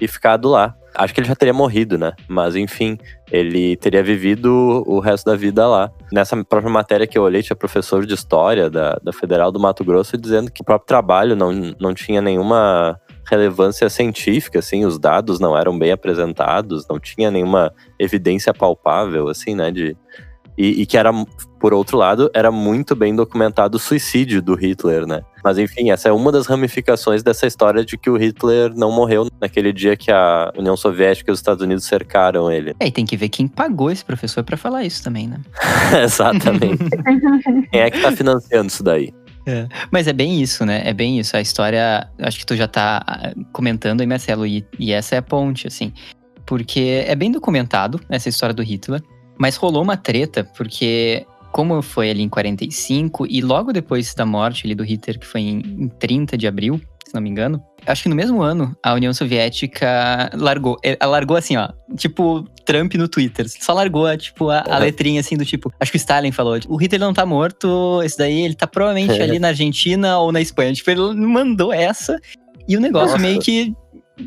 e 0.00 0.08
ficado 0.08 0.48
lá. 0.48 0.74
Acho 0.92 1.14
que 1.14 1.20
ele 1.20 1.28
já 1.28 1.36
teria 1.36 1.54
morrido, 1.54 1.96
né? 1.96 2.12
Mas 2.26 2.56
enfim, 2.56 2.98
ele 3.30 3.76
teria 3.76 4.02
vivido 4.02 4.82
o 4.88 4.98
resto 4.98 5.26
da 5.26 5.36
vida 5.36 5.68
lá. 5.68 5.88
Nessa 6.12 6.36
própria 6.44 6.68
matéria 6.68 7.06
que 7.06 7.16
eu 7.16 7.22
olhei, 7.22 7.44
tinha 7.44 7.54
professor 7.54 8.04
de 8.04 8.12
história 8.12 8.68
da, 8.68 8.98
da 9.00 9.12
Federal 9.12 9.52
do 9.52 9.60
Mato 9.60 9.84
Grosso 9.84 10.18
dizendo 10.18 10.50
que 10.50 10.62
o 10.62 10.64
próprio 10.64 10.88
trabalho 10.88 11.36
não, 11.36 11.52
não 11.78 11.94
tinha 11.94 12.20
nenhuma 12.20 13.00
relevância 13.24 13.88
científica, 13.88 14.58
assim, 14.58 14.84
os 14.84 14.98
dados 14.98 15.38
não 15.38 15.56
eram 15.56 15.78
bem 15.78 15.92
apresentados, 15.92 16.88
não 16.88 16.98
tinha 16.98 17.30
nenhuma 17.30 17.72
evidência 18.00 18.52
palpável, 18.52 19.28
assim, 19.28 19.54
né, 19.54 19.70
de, 19.70 19.96
e, 20.56 20.82
e, 20.82 20.86
que 20.86 20.96
era, 20.96 21.10
por 21.58 21.74
outro 21.74 21.96
lado, 21.96 22.30
era 22.32 22.50
muito 22.50 22.94
bem 22.94 23.14
documentado 23.14 23.76
o 23.76 23.80
suicídio 23.80 24.40
do 24.40 24.54
Hitler, 24.54 25.06
né? 25.06 25.22
Mas 25.42 25.58
enfim, 25.58 25.90
essa 25.90 26.08
é 26.08 26.12
uma 26.12 26.30
das 26.30 26.46
ramificações 26.46 27.22
dessa 27.22 27.46
história 27.46 27.84
de 27.84 27.98
que 27.98 28.08
o 28.08 28.16
Hitler 28.16 28.72
não 28.74 28.92
morreu 28.92 29.28
naquele 29.40 29.72
dia 29.72 29.96
que 29.96 30.10
a 30.10 30.52
União 30.56 30.76
Soviética 30.76 31.30
e 31.30 31.32
os 31.32 31.40
Estados 31.40 31.62
Unidos 31.62 31.84
cercaram 31.84 32.50
ele. 32.50 32.74
É, 32.78 32.86
e 32.86 32.92
tem 32.92 33.04
que 33.04 33.16
ver 33.16 33.28
quem 33.28 33.48
pagou 33.48 33.90
esse 33.90 34.04
professor 34.04 34.44
para 34.44 34.56
falar 34.56 34.84
isso 34.84 35.02
também, 35.02 35.26
né? 35.26 35.40
Exatamente. 36.02 36.84
quem 37.70 37.80
é 37.80 37.90
que 37.90 38.00
tá 38.00 38.12
financiando 38.12 38.68
isso 38.68 38.82
daí? 38.82 39.12
É. 39.46 39.68
Mas 39.90 40.06
é 40.06 40.12
bem 40.12 40.40
isso, 40.40 40.64
né? 40.64 40.82
É 40.84 40.94
bem 40.94 41.18
isso. 41.18 41.36
A 41.36 41.40
história, 41.40 42.08
acho 42.18 42.38
que 42.38 42.46
tu 42.46 42.56
já 42.56 42.66
tá 42.66 43.34
comentando 43.52 44.00
aí, 44.00 44.06
Marcelo, 44.06 44.46
e, 44.46 44.64
e 44.78 44.92
essa 44.92 45.16
é 45.16 45.18
a 45.18 45.22
ponte, 45.22 45.66
assim. 45.66 45.92
Porque 46.46 47.04
é 47.06 47.14
bem 47.14 47.30
documentado 47.30 48.00
essa 48.08 48.28
história 48.28 48.54
do 48.54 48.62
Hitler. 48.62 49.02
Mas 49.38 49.56
rolou 49.56 49.82
uma 49.82 49.96
treta, 49.96 50.44
porque 50.56 51.26
como 51.52 51.80
foi 51.82 52.10
ali 52.10 52.22
em 52.22 52.28
45, 52.28 53.26
e 53.28 53.40
logo 53.40 53.72
depois 53.72 54.12
da 54.12 54.26
morte 54.26 54.66
ali 54.66 54.74
do 54.74 54.82
Hitler, 54.82 55.18
que 55.18 55.26
foi 55.26 55.40
em, 55.40 55.58
em 55.58 55.88
30 55.88 56.36
de 56.36 56.48
abril, 56.48 56.80
se 57.06 57.14
não 57.14 57.22
me 57.22 57.30
engano, 57.30 57.62
acho 57.86 58.02
que 58.02 58.08
no 58.08 58.16
mesmo 58.16 58.42
ano, 58.42 58.76
a 58.82 58.92
União 58.92 59.14
Soviética 59.14 60.30
largou. 60.34 60.76
Ela 60.82 61.12
largou 61.12 61.36
assim, 61.36 61.56
ó, 61.56 61.68
tipo 61.96 62.44
Trump 62.64 62.94
no 62.94 63.06
Twitter. 63.06 63.46
Só 63.48 63.72
largou, 63.72 64.16
tipo, 64.16 64.50
a, 64.50 64.64
a 64.68 64.78
letrinha 64.78 65.20
assim 65.20 65.36
do 65.36 65.44
tipo. 65.44 65.72
Acho 65.78 65.92
que 65.92 65.96
o 65.96 65.98
Stalin 65.98 66.32
falou: 66.32 66.58
o 66.66 66.76
Hitler 66.76 67.00
não 67.00 67.14
tá 67.14 67.24
morto, 67.24 68.02
esse 68.02 68.18
daí 68.18 68.42
ele 68.42 68.54
tá 68.54 68.66
provavelmente 68.66 69.22
ali 69.22 69.38
na 69.38 69.48
Argentina 69.48 70.18
ou 70.18 70.32
na 70.32 70.40
Espanha. 70.40 70.72
Tipo, 70.72 70.90
ele 70.90 71.14
mandou 71.14 71.72
essa. 71.72 72.18
E 72.66 72.76
o 72.76 72.80
negócio 72.80 73.12
Nossa. 73.12 73.22
meio 73.22 73.38
que 73.40 73.72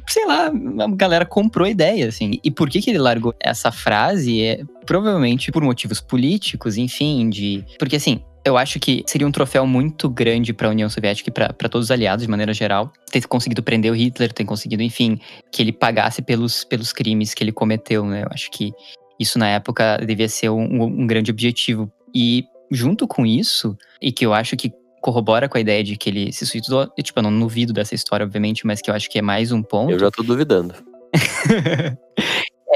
sei 0.08 0.26
lá, 0.26 0.48
a 0.48 0.88
galera 0.96 1.26
comprou 1.26 1.66
a 1.66 1.70
ideia, 1.70 2.08
assim. 2.08 2.40
E 2.44 2.52
por 2.52 2.70
que 2.70 2.82
que 2.82 2.90
ele 2.90 3.00
largou 3.00 3.34
essa 3.40 3.72
frase? 3.72 4.44
É 4.44 4.62
provavelmente 4.86 5.52
por 5.52 5.64
motivos 5.64 6.02
políticos, 6.02 6.78
enfim, 6.78 7.30
de... 7.30 7.64
Porque, 7.78 7.96
assim, 7.96 8.22
eu 8.44 8.58
acho 8.58 8.80
que 8.80 9.04
seria 9.06 9.28
um 9.28 9.32
troféu 9.32 9.66
muito 9.68 10.10
grande 10.10 10.54
para 10.54 10.68
a 10.68 10.72
União 10.72 10.90
Soviética 10.90 11.30
e 11.30 11.34
para 11.34 11.70
todos 11.70 11.88
os 11.88 11.92
aliados, 11.92 12.24
de 12.24 12.30
maneira 12.30 12.54
geral, 12.54 12.92
ter 13.12 13.26
conseguido 13.28 13.62
prender 13.62 13.92
o 13.92 13.96
Hitler, 13.96 14.32
ter 14.32 14.46
conseguido, 14.46 14.82
enfim, 14.84 15.20
que 15.52 15.62
ele 15.62 15.74
pagasse 15.74 16.22
pelos, 16.22 16.64
pelos 16.64 16.94
crimes 16.94 17.34
que 17.34 17.44
ele 17.44 17.52
cometeu, 17.52 18.06
né? 18.06 18.24
Eu 18.24 18.30
acho 18.32 18.50
que 18.52 18.72
isso, 19.20 19.38
na 19.38 19.50
época, 19.50 19.98
devia 20.06 20.30
ser 20.30 20.50
um, 20.50 20.84
um 20.84 21.08
grande 21.08 21.32
objetivo. 21.32 21.92
E, 22.14 22.46
junto 22.72 23.08
com 23.08 23.26
isso, 23.26 23.78
e 24.02 24.12
que 24.12 24.26
eu 24.26 24.34
acho 24.34 24.56
que 24.56 24.72
corrobora 25.02 25.48
com 25.48 25.58
a 25.58 25.62
ideia 25.62 25.84
de 25.84 25.96
que 25.96 26.10
ele 26.10 26.32
se 26.32 26.46
suicidou. 26.46 26.88
Tipo, 27.02 27.20
eu 27.20 27.24
não 27.24 27.40
duvido 27.40 27.74
dessa 27.74 27.96
história, 27.96 28.26
obviamente, 28.26 28.66
mas 28.66 28.82
que 28.82 28.90
eu 28.90 28.96
acho 28.96 29.10
que 29.10 29.20
é 29.20 29.22
mais 29.22 29.52
um 29.52 29.62
ponto. 29.62 29.92
Eu 29.92 30.00
já 30.00 30.12
tô 30.12 30.24
duvidando. 30.24 30.74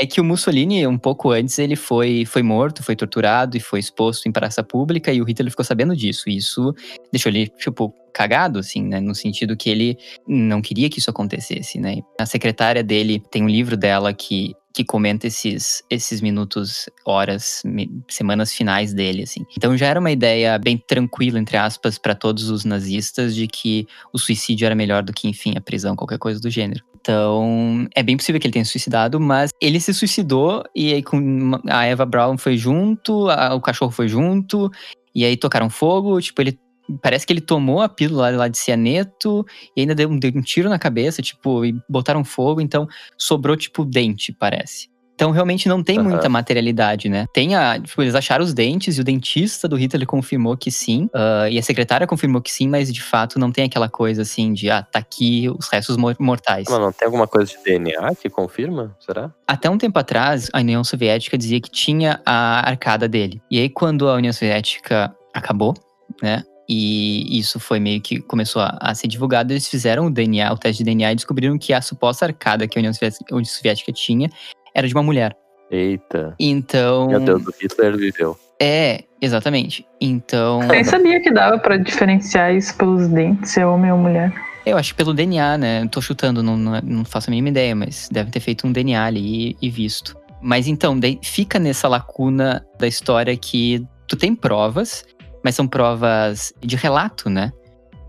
é 0.02 0.06
que 0.06 0.20
o 0.20 0.24
Mussolini, 0.24 0.86
um 0.88 0.98
pouco 0.98 1.30
antes, 1.30 1.60
ele 1.60 1.76
foi, 1.76 2.26
foi 2.26 2.42
morto, 2.42 2.84
foi 2.84 2.96
torturado 2.96 3.56
e 3.56 3.60
foi 3.60 3.80
exposto 3.80 4.28
em 4.28 4.32
praça 4.32 4.64
pública, 4.64 5.14
e 5.14 5.22
o 5.22 5.26
Hitler 5.26 5.52
ficou 5.52 5.66
sabendo 5.66 5.96
disso. 5.96 6.30
E 6.30 6.38
isso 6.38 6.74
deixou 7.12 7.32
ele, 7.32 7.48
tipo, 7.48 7.94
cagado, 8.14 8.60
assim, 8.60 8.84
né? 8.84 9.00
No 9.00 9.14
sentido 9.14 9.56
que 9.56 9.70
ele 9.70 9.98
não 10.28 10.62
queria 10.62 10.90
que 10.90 11.00
isso 11.00 11.10
acontecesse, 11.10 11.80
né? 11.80 12.00
A 12.20 12.26
secretária 12.26 12.84
dele 12.84 13.22
tem 13.32 13.44
um 13.44 13.50
livro 13.50 13.78
dela 13.78 14.14
que 14.14 14.54
que 14.74 14.84
comenta 14.84 15.28
esses, 15.28 15.84
esses 15.90 16.22
minutos, 16.22 16.90
horas, 17.06 17.64
semanas 18.08 18.54
finais 18.54 18.94
dele, 18.94 19.24
assim. 19.24 19.46
Então 19.58 19.76
já 19.78 19.88
era 19.88 20.00
uma 20.00 20.12
ideia 20.12 20.58
bem 20.58 20.78
tranquila, 20.78 21.40
entre 21.40 21.58
aspas, 21.58 21.98
para 21.98 22.16
todos 22.16 22.50
os 22.50 22.66
nazistas 22.66 23.36
de 23.36 23.48
que 23.48 23.88
o 24.14 24.18
suicídio 24.18 24.66
era 24.66 24.76
melhor 24.76 25.04
do 25.04 25.14
que, 25.14 25.28
enfim, 25.28 25.54
a 25.58 25.62
prisão, 25.62 25.96
qualquer 25.96 26.18
coisa 26.18 26.40
do 26.40 26.50
gênero. 26.50 26.84
Então, 27.02 27.88
é 27.96 28.04
bem 28.04 28.16
possível 28.16 28.40
que 28.40 28.46
ele 28.46 28.54
tenha 28.54 28.66
suicidado, 28.66 29.20
mas 29.20 29.50
ele 29.60 29.80
se 29.80 29.92
suicidou 29.92 30.64
e 30.76 30.94
aí 30.94 31.02
com 31.02 31.60
a 31.68 31.84
Eva 31.84 32.06
Braun 32.06 32.38
foi 32.38 32.56
junto, 32.58 33.28
a, 33.30 33.56
o 33.56 33.62
cachorro 33.62 33.92
foi 33.92 34.08
junto, 34.08 34.70
e 35.14 35.26
aí 35.26 35.36
tocaram 35.36 35.70
fogo, 35.70 36.22
tipo, 36.22 36.42
ele 36.42 36.60
parece 37.02 37.26
que 37.26 37.34
ele 37.34 37.42
tomou 37.42 37.82
a 37.82 37.90
pílula 37.90 38.30
lá 38.32 38.48
de 38.48 38.58
cianeto 38.58 39.46
e 39.76 39.82
ainda 39.82 39.96
deu 39.96 40.10
um, 40.10 40.18
deu 40.18 40.32
um 40.36 40.42
tiro 40.42 40.70
na 40.70 40.80
cabeça, 40.80 41.22
tipo, 41.22 41.66
e 41.66 41.76
botaram 41.90 42.24
fogo, 42.24 42.62
então 42.62 42.88
sobrou, 43.18 43.56
tipo, 43.56 43.86
dente, 43.86 44.32
parece. 44.34 44.92
Então 45.22 45.30
realmente 45.30 45.70
não 45.70 45.84
tem 45.84 46.00
Aham. 46.00 46.10
muita 46.10 46.28
materialidade, 46.28 47.08
né? 47.08 47.26
Tem 47.32 47.54
a. 47.56 47.80
Tipo, 47.80 48.02
eles 48.02 48.16
acharam 48.16 48.44
os 48.44 48.56
dentes 48.56 48.98
e 48.98 49.02
o 49.02 49.04
dentista 49.04 49.68
do 49.68 49.76
Hitler 49.76 50.08
confirmou 50.08 50.58
que 50.58 50.72
sim. 50.72 51.08
ah, 51.14 51.48
e 51.48 51.60
a 51.60 51.62
secretária 51.62 52.08
confirmou 52.08 52.42
que 52.42 52.52
sim, 52.52 52.68
mas 52.68 52.92
de 52.92 53.04
fato 53.04 53.38
não 53.38 53.52
tem 53.52 53.66
aquela 53.66 53.88
coisa 53.88 54.24
assim 54.24 54.52
de 54.52 54.72
ah, 54.72 54.82
tá 54.82 54.98
aqui 54.98 55.48
os 55.60 55.68
restos 55.70 55.96
mor- 55.96 56.16
mortais. 56.20 56.66
Mas 56.68 56.80
não 56.80 56.92
tem 56.92 57.06
alguma 57.06 57.28
coisa 57.28 57.52
de 57.52 57.64
DNA 57.64 58.16
que 58.16 58.32
confirma? 58.32 58.98
Será? 59.00 59.32
Até 59.48 59.70
um 59.70 59.78
tempo 59.78 60.00
atrás, 60.00 60.50
a 60.52 60.58
União 60.58 60.84
Soviética 60.84 61.38
dizia 61.38 61.62
que 61.62 61.70
tinha 61.70 62.20
a 62.26 62.68
arcada 62.68 63.08
dele. 63.08 63.40
E 63.52 63.60
aí, 63.60 63.70
quando 63.70 64.10
a 64.10 64.16
União 64.16 64.34
Soviética 64.34 65.16
acabou, 65.36 65.76
né? 66.20 66.42
E 66.68 67.40
isso 67.40 67.60
foi 67.60 67.80
meio 67.80 68.02
que 68.02 68.20
começou 68.22 68.62
a, 68.62 68.78
a 68.80 68.96
ser 68.96 69.08
divulgado. 69.08 69.52
Eles 69.52 69.68
fizeram 69.68 70.06
o 70.06 70.10
DNA, 70.10 70.52
o 70.54 70.58
teste 70.58 70.84
de 70.84 70.86
DNA, 70.86 71.12
e 71.12 71.16
descobriram 71.16 71.58
que 71.58 71.74
a 71.74 71.82
suposta 71.82 72.26
arcada 72.26 72.68
que 72.68 72.78
a 72.78 72.80
União 72.80 72.94
Soviética, 72.94 73.36
União 73.36 73.46
Soviética 73.46 73.92
tinha 73.92 74.30
era 74.74 74.88
de 74.88 74.94
uma 74.94 75.04
mulher. 75.04 75.36
Eita. 75.70 76.36
Então. 76.40 77.08
Meu 77.08 77.20
Deus, 77.20 77.46
o 77.46 77.54
Hitler 77.62 77.98
viveu. 77.98 78.38
É, 78.60 79.04
exatamente. 79.22 79.86
Então. 80.00 80.62
Nem 80.64 80.84
sabia 80.84 81.20
que 81.22 81.32
dava 81.32 81.58
pra 81.58 81.78
diferenciar 81.78 82.54
isso 82.54 82.76
pelos 82.78 83.08
dentes, 83.08 83.52
se 83.52 83.60
é 83.60 83.66
homem 83.66 83.92
ou 83.92 83.98
mulher. 83.98 84.32
Eu 84.66 84.78
acho 84.78 84.92
que 84.92 84.98
pelo 84.98 85.14
DNA, 85.14 85.58
né? 85.58 85.88
Tô 85.88 86.02
chutando, 86.02 86.44
não, 86.44 86.56
não, 86.56 86.80
não 86.82 87.06
faço 87.06 87.30
a 87.30 87.32
mínima 87.32 87.50
ideia, 87.50 87.76
mas 87.76 88.08
deve 88.12 88.30
ter 88.30 88.40
feito 88.40 88.68
um 88.68 88.72
DNA 88.72 89.04
ali 89.04 89.58
e, 89.62 89.68
e 89.68 89.70
visto. 89.70 90.16
Mas 90.42 90.68
então, 90.68 91.00
fica 91.24 91.58
nessa 91.58 91.88
lacuna 91.88 92.66
da 92.80 92.88
história 92.88 93.36
que 93.36 93.84
tu 94.08 94.16
tem 94.16 94.36
provas, 94.36 95.06
mas 95.44 95.56
são 95.56 95.68
provas 95.68 96.54
de 96.62 96.76
relato, 96.76 97.30
né? 97.30 97.52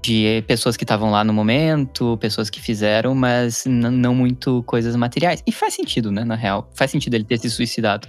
De 0.05 0.43
pessoas 0.49 0.77
que 0.77 0.83
estavam 0.85 1.11
lá 1.11 1.23
no 1.23 1.33
momento, 1.33 2.17
pessoas 2.19 2.51
que 2.51 2.61
fizeram, 2.61 3.15
mas 3.15 3.65
não 3.67 4.15
muito 4.15 4.63
coisas 4.65 4.97
materiais. 4.97 5.43
E 5.47 5.53
faz 5.53 5.75
sentido, 5.75 6.11
né, 6.11 6.25
na 6.25 6.35
real. 6.35 6.69
Faz 6.75 6.91
sentido 6.91 7.15
ele 7.15 7.25
ter 7.25 7.39
se 7.39 7.49
suicidado. 7.49 8.09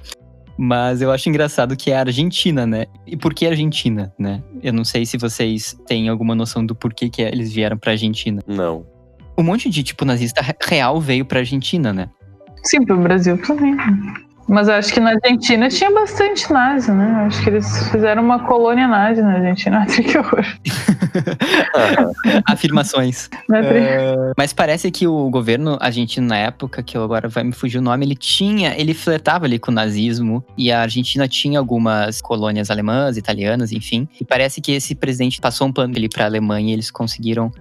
Mas 0.58 1.02
eu 1.02 1.12
acho 1.12 1.30
engraçado 1.30 1.76
que 1.76 1.92
é 1.92 1.98
a 1.98 2.02
Argentina, 2.02 2.66
né? 2.66 2.86
E 3.08 3.16
por 3.18 3.34
que 3.34 3.46
a 3.46 3.50
Argentina, 3.50 4.14
né? 4.20 4.44
Eu 4.62 4.72
não 4.74 4.84
sei 4.84 5.06
se 5.06 5.18
vocês 5.18 5.76
têm 5.88 6.10
alguma 6.10 6.36
noção 6.36 6.66
do 6.66 6.76
porquê 6.76 7.10
que 7.10 7.22
eles 7.22 7.52
vieram 7.54 7.78
pra 7.78 7.92
Argentina. 7.92 8.42
Não. 8.48 8.86
Um 9.38 9.42
monte 9.44 9.68
de, 9.70 9.82
tipo, 9.84 10.06
nazista 10.06 10.42
re- 10.42 10.56
real 10.68 11.00
veio 11.02 11.26
pra 11.26 11.40
Argentina, 11.40 11.92
né? 11.92 12.08
Sim, 12.64 12.86
pro 12.86 12.98
Brasil 13.02 13.36
também. 13.42 13.76
Mas 14.48 14.68
eu 14.68 14.74
acho 14.74 14.94
que 14.94 15.00
na 15.00 15.12
Argentina 15.12 15.70
tinha 15.70 15.92
bastante 15.92 16.52
nazi, 16.52 16.92
né? 16.92 17.12
Eu 17.12 17.28
acho 17.28 17.44
que 17.44 17.50
eles 17.50 17.90
fizeram 17.90 18.24
uma 18.24 18.40
colônia 18.40 18.88
nazi 18.88 19.22
na 19.22 19.34
Argentina. 19.34 19.86
Que 20.04 20.18
horror. 20.18 20.46
Afirmações. 22.46 23.30
Né? 23.48 23.62
É, 23.64 24.16
Mas 24.38 24.52
parece 24.52 24.92
que 24.92 25.08
o 25.08 25.30
governo 25.30 25.78
argentino 25.80 26.28
na 26.28 26.38
época, 26.38 26.84
que 26.84 26.98
eu 26.98 27.04
agora 27.04 27.30
vai 27.30 27.44
me 27.44 27.54
fugir 27.54 27.78
o 27.78 27.82
nome, 27.82 28.06
ele 28.06 28.16
tinha, 28.16 28.76
ele 28.78 28.94
flertava 28.94 29.46
ali 29.46 29.58
com 29.58 29.72
o 29.72 29.74
nazismo 29.74 30.44
e 30.58 30.72
a 30.72 30.82
Argentina 30.82 31.28
tinha 31.28 31.58
algumas 31.58 32.22
colônias 32.22 32.70
alemãs, 32.70 33.18
italianas, 33.18 33.72
enfim. 33.72 34.08
E 34.20 34.26
parece 34.26 34.60
que 34.60 34.74
esse 34.74 34.94
presidente 34.94 35.40
passou 35.40 35.68
um 35.68 35.72
pano 35.72 35.96
ali 35.96 36.10
para 36.10 36.26
a 36.26 36.28
Alemanha 36.28 36.72
e 36.72 36.74
eles 36.74 36.92
conseguiram 36.92 37.52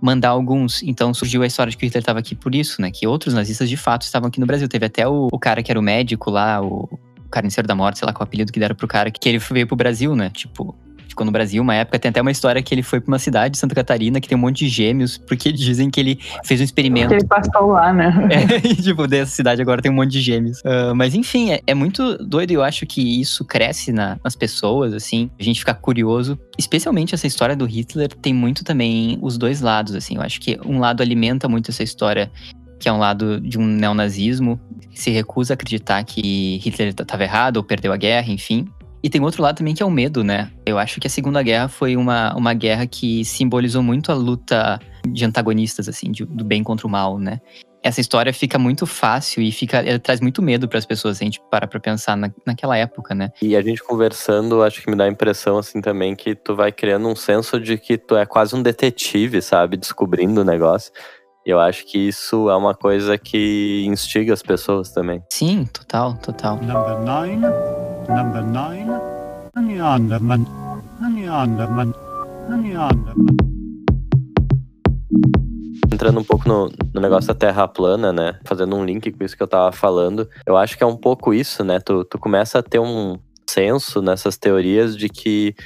mandar 0.00 0.30
alguns. 0.30 0.82
Então 0.82 1.12
surgiu 1.12 1.42
a 1.42 1.46
história 1.46 1.70
de 1.70 1.76
que 1.76 1.84
o 1.84 1.86
Hitler 1.86 2.00
estava 2.02 2.18
aqui 2.18 2.34
por 2.34 2.54
isso, 2.54 2.80
né? 2.80 2.90
Que 2.90 3.06
outros 3.06 3.34
nazistas 3.34 3.68
de 3.68 3.76
fato 3.76 4.02
estavam 4.02 4.28
aqui 4.28 4.40
no 4.40 4.46
Brasil. 4.46 4.68
Teve 4.68 4.86
até 4.86 5.06
o, 5.06 5.28
o 5.32 5.38
cara 5.38 5.62
que 5.62 5.70
era 5.70 5.78
o 5.78 5.82
médico 5.82 6.30
lá, 6.30 6.60
o 6.62 6.88
Carniceiro 7.30 7.68
da 7.68 7.74
Morte, 7.74 7.98
sei 7.98 8.06
lá 8.06 8.12
qual 8.12 8.24
apelido 8.24 8.52
que 8.52 8.58
deram 8.58 8.74
pro 8.74 8.88
cara, 8.88 9.10
que 9.10 9.28
ele 9.28 9.38
veio 9.38 9.66
pro 9.66 9.76
Brasil, 9.76 10.16
né? 10.16 10.30
Tipo, 10.30 10.74
ficou 11.20 11.26
no 11.26 11.32
Brasil 11.32 11.62
uma 11.62 11.74
época. 11.74 11.98
Tem 11.98 12.08
até 12.08 12.20
uma 12.20 12.30
história 12.30 12.62
que 12.62 12.74
ele 12.74 12.82
foi 12.82 13.00
pra 13.00 13.12
uma 13.12 13.18
cidade, 13.18 13.58
Santa 13.58 13.74
Catarina, 13.74 14.20
que 14.20 14.28
tem 14.28 14.36
um 14.36 14.40
monte 14.40 14.64
de 14.64 14.68
gêmeos, 14.68 15.18
porque 15.18 15.52
dizem 15.52 15.90
que 15.90 16.00
ele 16.00 16.18
fez 16.44 16.60
um 16.60 16.64
experimento. 16.64 17.08
Que 17.08 17.14
ele 17.14 17.26
passou 17.26 17.68
lá, 17.68 17.92
né? 17.92 18.10
É, 18.30 18.66
e, 18.66 18.76
tipo, 18.76 19.06
dessa 19.06 19.32
cidade 19.32 19.60
agora 19.60 19.82
tem 19.82 19.90
um 19.90 19.94
monte 19.94 20.12
de 20.12 20.20
gêmeos. 20.20 20.60
Uh, 20.60 20.94
mas 20.94 21.14
enfim, 21.14 21.50
é, 21.50 21.60
é, 21.66 21.74
muito 21.74 22.16
doido 22.18 22.52
e 22.52 22.54
eu 22.54 22.62
acho 22.62 22.86
que 22.86 23.20
isso 23.20 23.44
cresce 23.44 23.92
na, 23.92 24.18
nas 24.22 24.36
pessoas, 24.36 24.94
assim. 24.94 25.30
A 25.38 25.42
gente 25.42 25.60
fica 25.60 25.74
curioso. 25.74 26.38
Especialmente 26.56 27.14
essa 27.14 27.26
história 27.26 27.56
do 27.56 27.64
Hitler 27.64 28.08
tem 28.08 28.32
muito 28.32 28.64
também 28.64 29.18
os 29.20 29.36
dois 29.36 29.60
lados, 29.60 29.94
assim. 29.94 30.16
Eu 30.16 30.22
acho 30.22 30.40
que 30.40 30.58
um 30.64 30.78
lado 30.78 31.02
alimenta 31.02 31.48
muito 31.48 31.70
essa 31.70 31.82
história 31.82 32.30
que 32.78 32.88
é 32.88 32.92
um 32.92 32.98
lado 32.98 33.38
de 33.40 33.58
um 33.58 33.66
neonazismo, 33.66 34.58
se 34.94 35.10
recusa 35.10 35.52
a 35.52 35.54
acreditar 35.54 36.02
que 36.02 36.56
Hitler 36.64 36.88
estava 36.88 37.22
errado 37.22 37.58
ou 37.58 37.62
perdeu 37.62 37.92
a 37.92 37.96
guerra, 37.96 38.32
enfim. 38.32 38.66
E 39.02 39.08
tem 39.08 39.20
outro 39.22 39.42
lado 39.42 39.56
também 39.56 39.74
que 39.74 39.82
é 39.82 39.86
o 39.86 39.90
medo, 39.90 40.22
né? 40.22 40.50
Eu 40.66 40.78
acho 40.78 41.00
que 41.00 41.06
a 41.06 41.10
Segunda 41.10 41.42
Guerra 41.42 41.68
foi 41.68 41.96
uma, 41.96 42.34
uma 42.36 42.52
guerra 42.52 42.86
que 42.86 43.24
simbolizou 43.24 43.82
muito 43.82 44.12
a 44.12 44.14
luta 44.14 44.78
de 45.06 45.24
antagonistas, 45.24 45.88
assim, 45.88 46.10
de, 46.10 46.24
do 46.24 46.44
bem 46.44 46.62
contra 46.62 46.86
o 46.86 46.90
mal, 46.90 47.18
né? 47.18 47.40
Essa 47.82 48.02
história 48.02 48.30
fica 48.30 48.58
muito 48.58 48.84
fácil 48.86 49.42
e 49.42 49.50
fica, 49.50 49.78
ela 49.78 49.98
traz 49.98 50.20
muito 50.20 50.42
medo 50.42 50.68
para 50.68 50.78
as 50.78 50.84
pessoas, 50.84 51.16
se 51.16 51.24
a 51.24 51.26
gente 51.26 51.40
para 51.50 51.66
pra 51.66 51.80
pensar 51.80 52.14
na, 52.14 52.30
naquela 52.44 52.76
época, 52.76 53.14
né? 53.14 53.32
E 53.40 53.56
a 53.56 53.62
gente 53.62 53.82
conversando, 53.82 54.62
acho 54.62 54.82
que 54.82 54.90
me 54.90 54.96
dá 54.96 55.04
a 55.04 55.08
impressão, 55.08 55.56
assim, 55.56 55.80
também, 55.80 56.14
que 56.14 56.34
tu 56.34 56.54
vai 56.54 56.70
criando 56.70 57.08
um 57.08 57.16
senso 57.16 57.58
de 57.58 57.78
que 57.78 57.96
tu 57.96 58.16
é 58.16 58.26
quase 58.26 58.54
um 58.54 58.62
detetive, 58.62 59.40
sabe? 59.40 59.78
Descobrindo 59.78 60.42
o 60.42 60.44
negócio. 60.44 60.92
Eu 61.50 61.58
acho 61.58 61.84
que 61.84 61.98
isso 61.98 62.48
é 62.48 62.54
uma 62.54 62.76
coisa 62.76 63.18
que 63.18 63.84
instiga 63.84 64.32
as 64.32 64.40
pessoas 64.40 64.92
também. 64.92 65.20
Sim, 65.32 65.64
total, 65.72 66.14
total. 66.18 66.54
Number 66.58 67.00
nine, 67.00 67.44
number 68.08 68.44
nine, 68.44 68.92
Neanderman, 69.56 70.46
Neanderman. 71.00 71.92
Entrando 75.92 76.20
um 76.20 76.24
pouco 76.24 76.48
no, 76.48 76.70
no, 76.94 77.00
negócio 77.00 77.26
da 77.26 77.34
Terra 77.34 77.66
plana, 77.66 78.12
né? 78.12 78.38
Fazendo 78.44 78.76
um 78.76 78.84
link 78.84 79.10
com 79.10 79.24
isso 79.24 79.36
que 79.36 79.42
eu 79.42 79.48
tava 79.48 79.72
falando, 79.72 80.28
eu 80.46 80.56
acho 80.56 80.78
que 80.78 80.84
é 80.84 80.86
um 80.86 80.96
pouco 80.96 81.34
isso, 81.34 81.64
né? 81.64 81.80
Tu, 81.80 82.04
tu 82.04 82.16
começa 82.16 82.60
a 82.60 82.62
ter 82.62 82.78
um 82.78 83.18
senso 83.50 84.00
nessas 84.00 84.38
teorias 84.38 84.96
de 84.96 85.08
que 85.08 85.56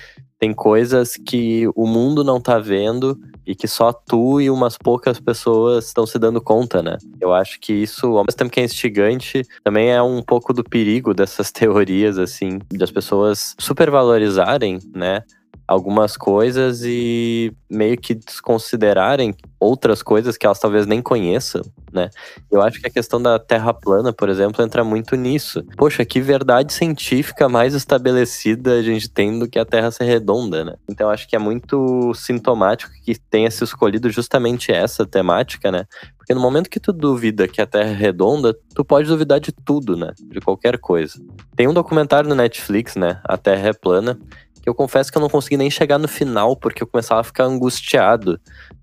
tem 0.45 0.53
coisas 0.53 1.17
que 1.17 1.67
o 1.75 1.87
mundo 1.87 2.23
não 2.23 2.39
tá 2.39 2.59
vendo 2.59 3.19
e 3.47 3.55
que 3.55 3.67
só 3.67 3.95
tu 3.95 4.43
e 4.43 4.51
umas 4.51 4.77
poucas 4.77 5.19
pessoas 5.19 5.87
estão 5.87 6.05
se 6.07 6.19
dando 6.19 6.39
conta, 6.39 6.83
né? 6.83 6.99
Eu 7.19 7.33
acho 7.33 7.59
que 7.59 7.73
isso, 7.73 8.09
ao 8.09 8.25
mesmo 8.27 8.37
tempo 8.37 8.51
que 8.51 8.61
é 8.61 8.65
instigante, 8.65 9.43
também 9.63 9.91
é 9.91 10.03
um 10.03 10.21
pouco 10.21 10.53
do 10.53 10.63
perigo 10.63 11.15
dessas 11.15 11.49
teorias, 11.51 12.19
assim, 12.19 12.59
das 12.75 12.91
pessoas 12.91 13.55
supervalorizarem, 13.59 14.81
né? 14.95 15.23
Algumas 15.67 16.17
coisas 16.17 16.83
e 16.85 17.53
meio 17.71 17.97
que 17.97 18.15
desconsiderarem 18.15 19.35
outras 19.59 20.03
coisas 20.03 20.37
que 20.37 20.45
elas 20.45 20.59
talvez 20.59 20.87
nem 20.87 21.01
conheçam, 21.01 21.63
né? 21.93 22.11
Eu 22.51 22.61
acho 22.61 22.81
que 22.81 22.87
a 22.87 22.91
questão 22.91 23.21
da 23.21 23.39
Terra 23.39 23.73
plana, 23.73 24.13
por 24.13 24.29
exemplo, 24.29 24.63
entra 24.63 24.85
muito 24.85 25.17
nisso. 25.17 25.65
Poxa, 25.77 26.05
que 26.05 26.21
verdade 26.21 26.73
científica 26.73 27.49
mais 27.49 27.75
estabelecida 27.75 28.75
a 28.75 28.83
gente 28.83 29.09
tem 29.09 29.39
do 29.39 29.49
que 29.49 29.59
a 29.59 29.65
Terra 29.65 29.91
ser 29.91 30.05
redonda, 30.05 30.65
né? 30.65 30.75
Então 30.89 31.09
acho 31.09 31.27
que 31.27 31.35
é 31.35 31.39
muito 31.39 32.13
sintomático 32.15 32.93
que 33.03 33.19
tenha 33.19 33.51
se 33.51 33.65
escolhido 33.65 34.11
justamente 34.11 34.71
essa 34.71 35.07
temática, 35.07 35.73
né? 35.73 35.87
Porque 36.25 36.35
no 36.35 36.41
momento 36.41 36.71
que 36.71 36.81
tu 36.81 36.91
duvida 36.91 37.47
que 37.47 37.61
a 37.61 37.67
Terra 37.67 37.91
é 37.91 37.95
redonda, 37.95 38.57
tu 38.75 38.83
pode 38.85 39.09
duvidar 39.09 39.39
de 39.41 39.53
tudo, 39.53 39.95
né? 39.95 40.13
De 40.31 40.41
qualquer 40.41 40.79
coisa. 40.79 41.21
Tem 41.55 41.69
um 41.69 41.75
documentário 41.75 42.29
no 42.29 42.35
Netflix, 42.35 42.97
né? 42.97 43.21
A 43.25 43.37
Terra 43.37 43.69
é 43.69 43.73
plana, 43.75 44.19
eu 44.69 44.75
confesso 44.75 45.11
que 45.11 45.19
eu 45.19 45.23
não 45.23 45.29
consegui 45.29 45.57
nem 45.57 45.71
chegar 45.71 45.99
no 45.99 46.09
final, 46.09 46.57
porque 46.57 46.83
eu 46.83 46.87
começava 46.87 47.21
a 47.21 47.25
ficar 47.25 47.45
angustiado. 47.45 48.41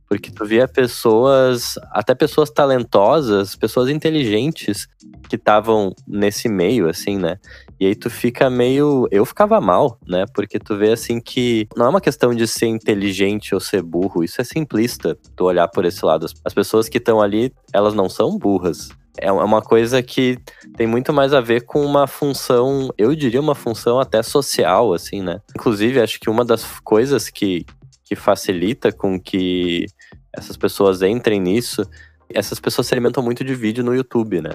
Porque 0.08 0.30
tu 0.30 0.46
via 0.46 0.68
pessoas, 0.68 1.76
até 1.90 2.14
pessoas 2.14 2.50
talentosas, 2.50 3.56
pessoas 3.56 3.90
inteligentes 3.90 4.86
que 5.30 5.38
estavam 5.38 5.96
nesse 6.06 6.50
meio, 6.50 6.90
assim, 6.90 7.18
né? 7.18 7.38
E 7.80 7.86
aí 7.86 7.96
tu 7.96 8.10
fica 8.10 8.50
meio. 8.50 9.08
Eu 9.10 9.26
ficava 9.26 9.62
mal, 9.62 9.98
né? 10.06 10.26
Porque 10.36 10.60
tu 10.60 10.78
vê 10.78 10.92
assim 10.92 11.22
que 11.22 11.66
não 11.78 11.86
é 11.86 11.90
uma 11.90 12.02
questão 12.02 12.36
de 12.36 12.46
ser 12.46 12.68
inteligente 12.68 13.56
ou 13.56 13.62
ser 13.62 13.82
burro, 13.82 14.22
isso 14.22 14.42
é 14.42 14.44
simplista, 14.44 15.18
tu 15.36 15.46
olhar 15.46 15.70
por 15.70 15.86
esse 15.86 16.06
lado. 16.06 16.28
As 16.44 16.54
pessoas 16.54 16.90
que 16.90 16.98
estão 16.98 17.22
ali, 17.22 17.54
elas 17.74 17.94
não 17.94 18.10
são 18.10 18.38
burras. 18.38 18.90
É 19.18 19.32
uma 19.32 19.62
coisa 19.62 20.02
que 20.02 20.38
tem 20.78 20.88
muito 20.88 21.12
mais 21.12 21.34
a 21.34 21.42
ver 21.42 21.66
com 21.66 21.86
uma 21.86 22.08
função, 22.08 22.90
eu 22.98 23.14
diria 23.14 23.42
uma 23.42 23.56
função 23.56 24.00
até 24.00 24.24
social, 24.24 24.94
assim, 24.94 25.22
né? 25.22 25.42
Inclusive, 25.56 26.00
acho 26.00 26.20
que 26.20 26.30
uma 26.30 26.46
das 26.46 26.80
coisas 26.80 27.30
que, 27.30 27.66
que 28.06 28.16
facilita 28.16 28.92
com 28.92 29.20
que 29.20 29.86
essas 30.34 30.56
pessoas 30.56 31.02
entrem 31.02 31.42
nisso, 31.42 31.84
essas 32.30 32.60
pessoas 32.60 32.88
se 32.88 32.94
alimentam 32.94 33.22
muito 33.22 33.44
de 33.44 33.54
vídeo 33.54 33.84
no 33.84 33.94
YouTube, 33.94 34.42
né? 34.42 34.52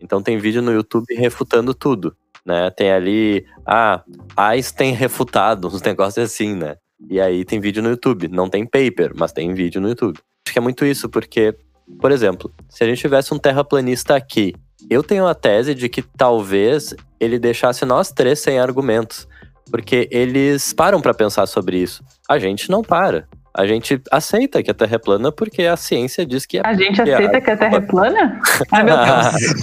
Então 0.00 0.20
tem 0.20 0.36
vídeo 0.36 0.60
no 0.60 0.72
YouTube 0.72 1.14
refutando 1.14 1.72
tudo, 1.72 2.16
né? 2.44 2.70
Tem 2.70 2.90
ali, 2.90 3.46
ah, 3.64 4.02
Einstein 4.36 4.94
refutado, 4.94 5.68
uns 5.72 5.82
negócios 5.82 6.24
assim, 6.24 6.56
né? 6.56 6.76
E 7.08 7.20
aí 7.20 7.44
tem 7.44 7.60
vídeo 7.60 7.82
no 7.82 7.90
YouTube, 7.90 8.28
não 8.28 8.48
tem 8.48 8.64
paper, 8.64 9.12
mas 9.14 9.32
tem 9.32 9.54
vídeo 9.54 9.80
no 9.80 9.88
YouTube. 9.88 10.18
Acho 10.44 10.52
que 10.52 10.58
é 10.58 10.62
muito 10.62 10.84
isso, 10.84 11.08
porque 11.08 11.54
por 12.00 12.10
exemplo, 12.10 12.52
se 12.68 12.82
a 12.84 12.86
gente 12.86 13.00
tivesse 13.00 13.32
um 13.32 13.38
terraplanista 13.38 14.14
aqui, 14.14 14.54
eu 14.90 15.02
tenho 15.02 15.26
a 15.26 15.34
tese 15.34 15.74
de 15.74 15.88
que 15.88 16.02
talvez 16.02 16.94
ele 17.20 17.38
deixasse 17.38 17.84
nós 17.84 18.10
três 18.10 18.40
sem 18.40 18.58
argumentos, 18.58 19.28
porque 19.70 20.08
eles 20.10 20.72
param 20.72 21.00
para 21.00 21.14
pensar 21.14 21.46
sobre 21.46 21.78
isso. 21.78 22.04
A 22.28 22.38
gente 22.38 22.70
não 22.70 22.82
para. 22.82 23.28
A 23.54 23.66
gente 23.66 24.00
aceita 24.10 24.62
que 24.62 24.70
a 24.70 24.74
Terra 24.74 24.94
é 24.94 24.98
plana 24.98 25.30
porque 25.30 25.62
a 25.62 25.76
ciência 25.76 26.24
diz 26.24 26.46
que 26.46 26.58
é. 26.58 26.62
A 26.64 26.72
gente 26.72 27.02
aceita 27.02 27.40
que 27.40 27.50
a 27.50 27.56
Terra 27.56 27.76
é 27.76 27.80
plana? 27.80 28.40
Ai, 28.70 28.82
meu 28.82 28.96
Deus. 29.04 29.56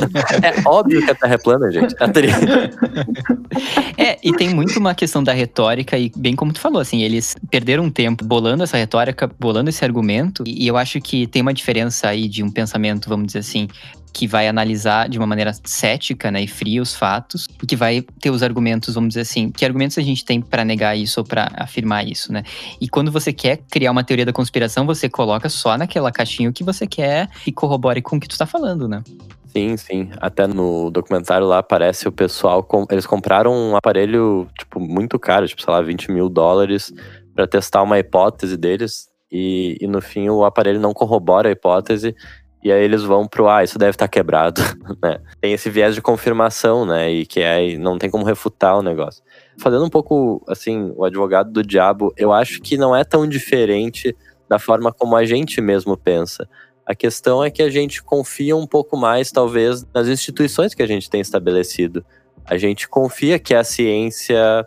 é 0.43 0.53
óbvio 0.67 1.03
que 1.03 1.11
a 1.11 1.15
Terra 1.15 1.33
é 1.33 1.37
plana, 1.37 1.71
gente. 1.71 1.95
é, 3.97 4.17
e 4.23 4.31
tem 4.33 4.53
muito 4.53 4.77
uma 4.79 4.93
questão 4.93 5.23
da 5.23 5.33
retórica, 5.33 5.97
e 5.97 6.11
bem 6.15 6.35
como 6.35 6.53
tu 6.53 6.59
falou, 6.59 6.79
assim, 6.79 7.01
eles 7.01 7.35
perderam 7.49 7.85
um 7.85 7.89
tempo 7.89 8.23
bolando 8.23 8.63
essa 8.63 8.77
retórica, 8.77 9.29
bolando 9.39 9.69
esse 9.69 9.83
argumento, 9.83 10.43
e 10.45 10.67
eu 10.67 10.77
acho 10.77 11.01
que 11.01 11.25
tem 11.25 11.41
uma 11.41 11.53
diferença 11.53 12.09
aí 12.09 12.27
de 12.27 12.43
um 12.43 12.51
pensamento, 12.51 13.09
vamos 13.09 13.25
dizer 13.27 13.39
assim, 13.39 13.67
que 14.13 14.27
vai 14.27 14.47
analisar 14.47 15.09
de 15.09 15.17
uma 15.17 15.27
maneira 15.27 15.51
cética 15.63 16.31
né, 16.31 16.41
e 16.41 16.47
fria 16.47 16.81
os 16.81 16.95
fatos 16.95 17.47
que 17.67 17.75
vai 17.75 18.01
ter 18.19 18.31
os 18.31 18.43
argumentos, 18.43 18.95
vamos 18.95 19.09
dizer 19.09 19.21
assim, 19.21 19.51
que 19.51 19.65
argumentos 19.65 19.97
a 19.97 20.01
gente 20.01 20.25
tem 20.25 20.41
para 20.41 20.65
negar 20.65 20.97
isso 20.97 21.19
ou 21.19 21.25
para 21.25 21.51
afirmar 21.55 22.07
isso, 22.07 22.31
né? 22.31 22.43
E 22.79 22.87
quando 22.87 23.11
você 23.11 23.31
quer 23.31 23.59
criar 23.69 23.91
uma 23.91 24.03
teoria 24.03 24.25
da 24.25 24.33
conspiração, 24.33 24.85
você 24.85 25.09
coloca 25.09 25.49
só 25.49 25.77
naquela 25.77 26.11
caixinha 26.11 26.49
o 26.49 26.53
que 26.53 26.63
você 26.63 26.87
quer 26.87 27.29
e 27.45 27.51
corrobore 27.51 28.01
com 28.01 28.17
o 28.17 28.19
que 28.19 28.27
tu 28.27 28.31
está 28.31 28.45
falando, 28.45 28.87
né? 28.87 29.03
Sim, 29.47 29.77
sim. 29.77 30.09
Até 30.21 30.45
no 30.45 30.91
documentário 30.91 31.47
lá 31.47 31.59
aparece 31.59 32.07
o 32.07 32.11
pessoal. 32.11 32.63
Com... 32.63 32.85
Eles 32.89 33.05
compraram 33.05 33.51
um 33.51 33.75
aparelho, 33.75 34.47
tipo, 34.57 34.79
muito 34.79 35.17
caro, 35.17 35.47
tipo, 35.47 35.61
sei 35.61 35.73
lá, 35.73 35.81
20 35.81 36.11
mil 36.11 36.29
dólares, 36.29 36.93
para 37.33 37.47
testar 37.47 37.81
uma 37.81 37.97
hipótese 37.97 38.55
deles. 38.55 39.09
E, 39.31 39.77
e 39.79 39.87
no 39.87 40.01
fim 40.01 40.29
o 40.29 40.43
aparelho 40.43 40.79
não 40.79 40.93
corrobora 40.93 41.49
a 41.49 41.51
hipótese 41.51 42.15
e 42.61 42.71
aí 42.71 42.83
eles 42.83 43.03
vão 43.03 43.25
pro, 43.25 43.47
ah, 43.47 43.63
isso 43.63 43.79
deve 43.79 43.91
estar 43.91 44.05
tá 44.05 44.11
quebrado, 44.11 44.61
né? 45.01 45.19
Tem 45.39 45.53
esse 45.53 45.69
viés 45.69 45.95
de 45.95 46.01
confirmação, 46.01 46.85
né? 46.85 47.09
E 47.09 47.25
que 47.25 47.39
é, 47.39 47.77
não 47.77 47.97
tem 47.97 48.09
como 48.09 48.25
refutar 48.25 48.77
o 48.77 48.81
negócio. 48.81 49.23
Fazendo 49.57 49.85
um 49.85 49.89
pouco, 49.89 50.43
assim, 50.47 50.91
o 50.95 51.05
advogado 51.05 51.51
do 51.51 51.63
diabo, 51.63 52.13
eu 52.17 52.33
acho 52.33 52.61
que 52.61 52.77
não 52.77 52.95
é 52.95 53.03
tão 53.03 53.27
diferente 53.27 54.15
da 54.49 54.59
forma 54.59 54.91
como 54.91 55.15
a 55.15 55.23
gente 55.23 55.61
mesmo 55.61 55.95
pensa. 55.95 56.49
A 56.85 56.95
questão 56.95 57.43
é 57.43 57.51
que 57.51 57.61
a 57.61 57.69
gente 57.69 58.03
confia 58.03 58.55
um 58.55 58.65
pouco 58.65 58.97
mais, 58.97 59.31
talvez, 59.31 59.85
nas 59.93 60.07
instituições 60.07 60.73
que 60.73 60.81
a 60.81 60.87
gente 60.87 61.09
tem 61.09 61.21
estabelecido. 61.21 62.03
A 62.43 62.57
gente 62.57 62.89
confia 62.89 63.37
que 63.37 63.53
a 63.53 63.63
ciência 63.63 64.65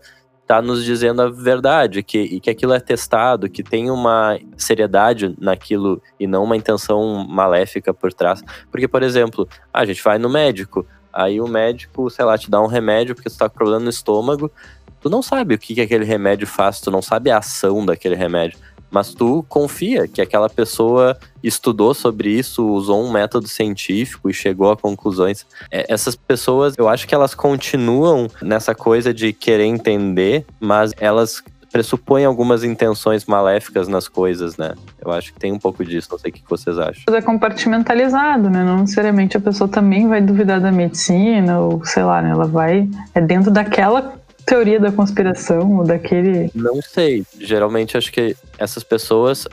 está 0.52 0.60
nos 0.60 0.84
dizendo 0.84 1.22
a 1.22 1.30
verdade, 1.30 2.02
que, 2.02 2.18
e 2.18 2.38
que 2.38 2.50
aquilo 2.50 2.74
é 2.74 2.80
testado, 2.80 3.48
que 3.48 3.62
tem 3.62 3.90
uma 3.90 4.38
seriedade 4.54 5.34
naquilo 5.40 6.00
e 6.20 6.26
não 6.26 6.44
uma 6.44 6.56
intenção 6.56 7.26
maléfica 7.26 7.94
por 7.94 8.12
trás. 8.12 8.44
Porque, 8.70 8.86
por 8.86 9.02
exemplo, 9.02 9.48
a 9.72 9.86
gente 9.86 10.02
vai 10.04 10.18
no 10.18 10.28
médico, 10.28 10.86
aí 11.10 11.40
o 11.40 11.48
médico, 11.48 12.10
sei 12.10 12.26
lá, 12.26 12.36
te 12.36 12.50
dá 12.50 12.60
um 12.60 12.66
remédio 12.66 13.14
porque 13.14 13.30
você 13.30 13.34
está 13.34 13.48
com 13.48 13.56
problema 13.56 13.80
no 13.80 13.88
estômago, 13.88 14.52
tu 15.00 15.08
não 15.08 15.22
sabe 15.22 15.54
o 15.54 15.58
que, 15.58 15.74
que 15.74 15.80
aquele 15.80 16.04
remédio 16.04 16.46
faz, 16.46 16.82
tu 16.82 16.90
não 16.90 17.00
sabe 17.00 17.30
a 17.30 17.38
ação 17.38 17.86
daquele 17.86 18.14
remédio 18.14 18.58
mas 18.92 19.14
tu 19.14 19.44
confia 19.48 20.06
que 20.06 20.20
aquela 20.20 20.48
pessoa 20.48 21.16
estudou 21.42 21.94
sobre 21.94 22.28
isso, 22.30 22.64
usou 22.68 23.02
um 23.02 23.10
método 23.10 23.48
científico 23.48 24.28
e 24.28 24.34
chegou 24.34 24.70
a 24.70 24.76
conclusões. 24.76 25.46
É, 25.70 25.86
essas 25.92 26.14
pessoas, 26.14 26.74
eu 26.76 26.88
acho 26.88 27.08
que 27.08 27.14
elas 27.14 27.34
continuam 27.34 28.28
nessa 28.40 28.74
coisa 28.74 29.12
de 29.12 29.32
querer 29.32 29.64
entender, 29.64 30.44
mas 30.60 30.92
elas 31.00 31.42
pressupõe 31.72 32.24
algumas 32.24 32.62
intenções 32.62 33.24
maléficas 33.24 33.88
nas 33.88 34.06
coisas, 34.06 34.58
né? 34.58 34.74
Eu 35.02 35.10
acho 35.10 35.32
que 35.32 35.40
tem 35.40 35.50
um 35.50 35.58
pouco 35.58 35.82
disso, 35.82 36.08
não 36.12 36.18
sei 36.18 36.30
o 36.30 36.34
que 36.34 36.42
vocês 36.46 36.78
acham. 36.78 37.02
É 37.08 37.22
compartimentalizado, 37.22 38.50
né? 38.50 38.62
Não 38.62 38.80
necessariamente 38.80 39.38
a 39.38 39.40
pessoa 39.40 39.66
também 39.66 40.06
vai 40.06 40.20
duvidar 40.20 40.60
da 40.60 40.70
medicina, 40.70 41.58
ou 41.58 41.82
sei 41.84 42.04
lá, 42.04 42.20
né? 42.20 42.30
Ela 42.30 42.46
vai. 42.46 42.88
É 43.14 43.20
dentro 43.22 43.50
daquela 43.50 44.14
teoria 44.46 44.80
da 44.80 44.92
conspiração, 44.92 45.78
ou 45.78 45.84
daquele. 45.84 46.50
Não 46.54 46.80
sei. 46.82 47.24
Geralmente 47.38 47.96
acho 47.96 48.12
que 48.12 48.36
essas 48.58 48.82
pessoas 48.82 49.46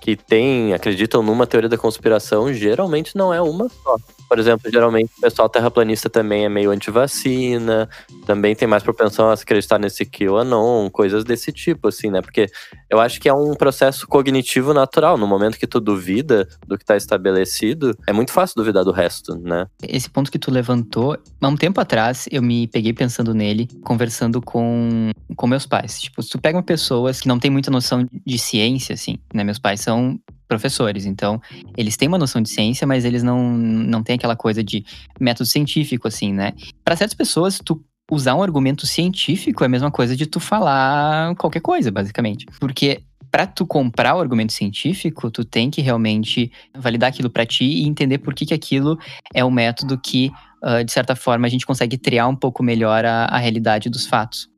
que 0.00 0.16
têm, 0.16 0.72
acreditam 0.72 1.22
numa 1.22 1.46
teoria 1.46 1.68
da 1.68 1.76
conspiração, 1.76 2.52
geralmente 2.52 3.16
não 3.16 3.34
é 3.34 3.40
uma 3.40 3.68
só. 3.68 3.96
Por 4.28 4.38
exemplo, 4.38 4.70
geralmente 4.70 5.10
o 5.18 5.20
pessoal 5.20 5.48
terraplanista 5.48 6.10
também 6.10 6.44
é 6.44 6.48
meio 6.48 6.70
anti-vacina, 6.70 7.88
também 8.26 8.54
tem 8.54 8.66
mais 8.66 8.82
propensão 8.82 9.30
a 9.30 9.34
acreditar 9.34 9.78
nesse 9.78 10.04
QAnon, 10.04 10.90
coisas 10.90 11.24
desse 11.24 11.52
tipo, 11.52 11.88
assim, 11.88 12.10
né? 12.10 12.20
Porque 12.20 12.46
eu 12.90 13.00
acho 13.00 13.20
que 13.20 13.28
é 13.28 13.34
um 13.34 13.54
processo 13.54 14.06
cognitivo 14.06 14.74
natural. 14.74 15.16
No 15.16 15.26
momento 15.26 15.58
que 15.58 15.66
tu 15.66 15.80
duvida 15.80 16.48
do 16.66 16.76
que 16.76 16.84
está 16.84 16.96
estabelecido, 16.96 17.96
é 18.06 18.12
muito 18.12 18.32
fácil 18.32 18.56
duvidar 18.56 18.84
do 18.84 18.92
resto, 18.92 19.36
né? 19.36 19.66
Esse 19.82 20.10
ponto 20.10 20.30
que 20.30 20.38
tu 20.38 20.50
levantou, 20.50 21.16
há 21.40 21.48
um 21.48 21.56
tempo 21.56 21.80
atrás, 21.80 22.26
eu 22.30 22.42
me 22.42 22.66
peguei 22.66 22.92
pensando 22.92 23.34
nele, 23.34 23.68
conversando 23.84 24.40
com, 24.40 25.10
com 25.36 25.46
meus 25.46 25.66
pais. 25.66 26.00
Tipo, 26.00 26.22
se 26.22 26.30
tu 26.30 26.38
pega 26.38 26.62
pessoas 26.62 27.20
que 27.20 27.28
não 27.28 27.38
tem 27.38 27.50
muita 27.50 27.70
noção 27.70 28.06
de 28.24 28.38
ciência, 28.38 28.94
assim, 28.94 29.18
né? 29.32 29.44
Meus 29.44 29.58
pais 29.58 29.80
são 29.80 30.18
professores. 30.46 31.06
Então, 31.06 31.40
eles 31.76 31.96
têm 31.96 32.08
uma 32.08 32.18
noção 32.18 32.40
de 32.40 32.48
ciência, 32.48 32.86
mas 32.86 33.04
eles 33.04 33.22
não, 33.22 33.50
não 33.50 34.02
têm 34.02 34.16
aquela 34.16 34.36
coisa 34.36 34.62
de 34.62 34.84
método 35.20 35.48
científico, 35.48 36.08
assim, 36.08 36.32
né? 36.32 36.52
Para 36.84 36.96
certas 36.96 37.14
pessoas, 37.14 37.60
tu 37.64 37.82
usar 38.10 38.34
um 38.34 38.42
argumento 38.42 38.86
científico 38.86 39.64
é 39.64 39.66
a 39.66 39.70
mesma 39.70 39.90
coisa 39.90 40.16
de 40.16 40.26
tu 40.26 40.38
falar 40.38 41.34
qualquer 41.36 41.60
coisa, 41.60 41.90
basicamente. 41.90 42.46
Porque 42.60 43.02
para 43.30 43.46
tu 43.46 43.66
comprar 43.66 44.16
o 44.16 44.20
argumento 44.20 44.52
científico, 44.52 45.30
tu 45.30 45.44
tem 45.44 45.70
que 45.70 45.82
realmente 45.82 46.50
validar 46.74 47.10
aquilo 47.10 47.28
para 47.28 47.44
ti 47.44 47.64
e 47.64 47.86
entender 47.86 48.18
por 48.18 48.34
que, 48.34 48.46
que 48.46 48.54
aquilo 48.54 48.98
é 49.34 49.44
um 49.44 49.50
método 49.50 49.98
que, 49.98 50.30
uh, 50.62 50.84
de 50.84 50.92
certa 50.92 51.16
forma, 51.16 51.46
a 51.46 51.50
gente 51.50 51.66
consegue 51.66 51.98
triar 51.98 52.28
um 52.28 52.36
pouco 52.36 52.62
melhor 52.62 53.04
a, 53.04 53.24
a 53.24 53.38
realidade 53.38 53.90
dos 53.90 54.06
fatos. 54.06 54.48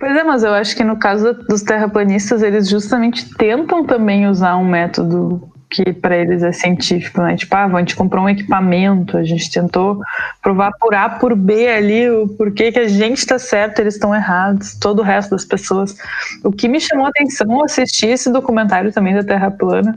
Pois 0.00 0.16
é, 0.16 0.24
mas 0.24 0.42
eu 0.42 0.54
acho 0.54 0.74
que 0.74 0.82
no 0.82 0.96
caso 0.96 1.34
dos 1.46 1.60
terraplanistas, 1.60 2.42
eles 2.42 2.70
justamente 2.70 3.34
tentam 3.34 3.84
também 3.84 4.26
usar 4.26 4.56
um 4.56 4.64
método 4.64 5.46
que 5.68 5.92
para 5.92 6.16
eles 6.16 6.42
é 6.42 6.50
científico, 6.52 7.20
né? 7.20 7.36
Tipo, 7.36 7.54
ah, 7.54 7.66
a 7.66 7.78
gente 7.78 7.94
comprou 7.94 8.24
um 8.24 8.28
equipamento, 8.28 9.18
a 9.18 9.22
gente 9.22 9.50
tentou 9.50 10.00
provar 10.42 10.72
por 10.80 10.94
A 10.94 11.08
por 11.08 11.36
B 11.36 11.68
ali 11.68 12.10
o 12.10 12.26
porquê 12.26 12.72
que 12.72 12.78
a 12.78 12.88
gente 12.88 13.18
está 13.18 13.38
certo, 13.38 13.78
eles 13.78 13.94
estão 13.94 14.14
errados, 14.14 14.74
todo 14.74 15.00
o 15.00 15.04
resto 15.04 15.32
das 15.32 15.44
pessoas. 15.44 15.94
O 16.42 16.50
que 16.50 16.66
me 16.66 16.80
chamou 16.80 17.04
a 17.04 17.10
atenção 17.10 17.62
assistir 17.62 18.06
esse 18.08 18.32
documentário 18.32 18.90
também 18.90 19.14
da 19.14 19.22
Terra 19.22 19.50
plana, 19.50 19.94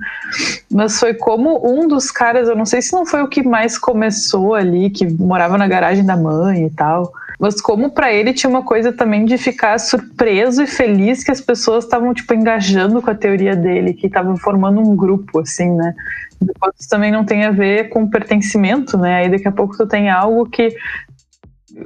mas 0.70 1.00
foi 1.00 1.14
como 1.14 1.66
um 1.66 1.88
dos 1.88 2.12
caras, 2.12 2.50
eu 2.50 2.58
não 2.58 2.66
sei 2.66 2.82
se 2.82 2.92
não 2.92 3.06
foi 3.06 3.24
o 3.24 3.28
que 3.30 3.42
mais 3.42 3.78
começou 3.78 4.54
ali, 4.54 4.90
que 4.90 5.08
morava 5.14 5.58
na 5.58 5.68
garagem 5.68 6.06
da 6.06 6.18
mãe 6.18 6.66
e 6.68 6.70
tal 6.70 7.12
mas 7.44 7.60
como 7.60 7.90
para 7.90 8.14
ele 8.14 8.32
tinha 8.32 8.50
uma 8.50 8.64
coisa 8.64 8.94
também 8.94 9.26
de 9.26 9.38
ficar 9.38 9.78
surpreso 9.78 10.64
e 10.64 10.66
feliz 10.66 11.26
que 11.26 11.32
as 11.32 11.42
pessoas 11.42 11.84
estavam 11.84 12.14
tipo 12.14 12.34
engajando 12.34 13.02
com 13.02 13.10
a 13.10 13.14
teoria 13.14 13.54
dele, 13.54 13.94
que 13.94 14.08
estavam 14.08 14.38
formando 14.38 14.80
um 14.80 14.96
grupo 14.96 15.42
assim, 15.42 15.70
né? 15.76 15.94
Depois 16.42 16.74
isso 16.80 16.88
também 16.88 17.12
não 17.12 17.26
tem 17.26 17.44
a 17.44 17.52
ver 17.52 17.90
com 17.90 18.10
pertencimento, 18.10 18.98
né? 18.98 19.16
Aí 19.16 19.30
daqui 19.30 19.46
a 19.46 19.52
pouco 19.52 19.76
tu 19.76 19.86
tem 19.86 20.10
algo 20.10 20.46
que 20.46 20.74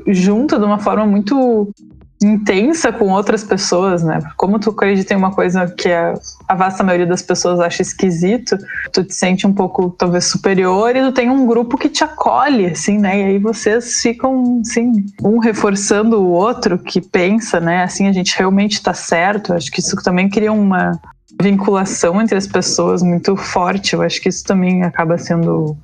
junta 0.09 0.59
de 0.59 0.65
uma 0.65 0.77
forma 0.77 1.07
muito 1.07 1.73
intensa 2.21 2.91
com 2.91 3.09
outras 3.11 3.43
pessoas, 3.43 4.03
né? 4.03 4.19
Como 4.35 4.59
tu 4.59 4.71
acredita 4.71 5.13
em 5.13 5.17
uma 5.17 5.31
coisa 5.31 5.67
que 5.67 5.89
a, 5.89 6.15
a, 6.47 6.55
vasta 6.55 6.83
maioria 6.83 7.05
das 7.05 7.21
pessoas 7.21 7.59
acha 7.59 7.81
esquisito, 7.81 8.57
tu 8.91 9.03
te 9.03 9.13
sente 9.13 9.45
um 9.45 9.53
pouco 9.53 9.91
talvez 9.91 10.25
superior 10.25 10.95
e 10.95 11.01
tu 11.01 11.11
tem 11.11 11.29
um 11.29 11.45
grupo 11.45 11.77
que 11.77 11.89
te 11.89 12.03
acolhe, 12.03 12.67
assim, 12.67 12.97
né? 12.97 13.19
E 13.19 13.23
aí 13.23 13.39
vocês 13.39 14.01
ficam, 14.01 14.61
assim, 14.61 15.05
um 15.23 15.37
reforçando 15.37 16.19
o 16.19 16.31
outro 16.31 16.79
que 16.79 16.99
pensa, 16.99 17.59
né? 17.59 17.83
Assim, 17.83 18.07
a 18.07 18.11
gente 18.11 18.35
realmente 18.37 18.73
está 18.73 18.93
certo. 18.93 19.53
Acho 19.53 19.71
que 19.71 19.79
isso 19.79 19.95
também 19.97 20.27
cria 20.27 20.51
uma 20.51 20.99
vinculação 21.39 22.19
entre 22.19 22.37
as 22.37 22.47
pessoas 22.47 23.03
muito 23.03 23.35
forte. 23.35 23.93
Eu 23.93 24.01
acho 24.01 24.19
que 24.19 24.29
isso 24.29 24.43
também 24.43 24.83
acaba 24.83 25.19
sendo 25.19 25.77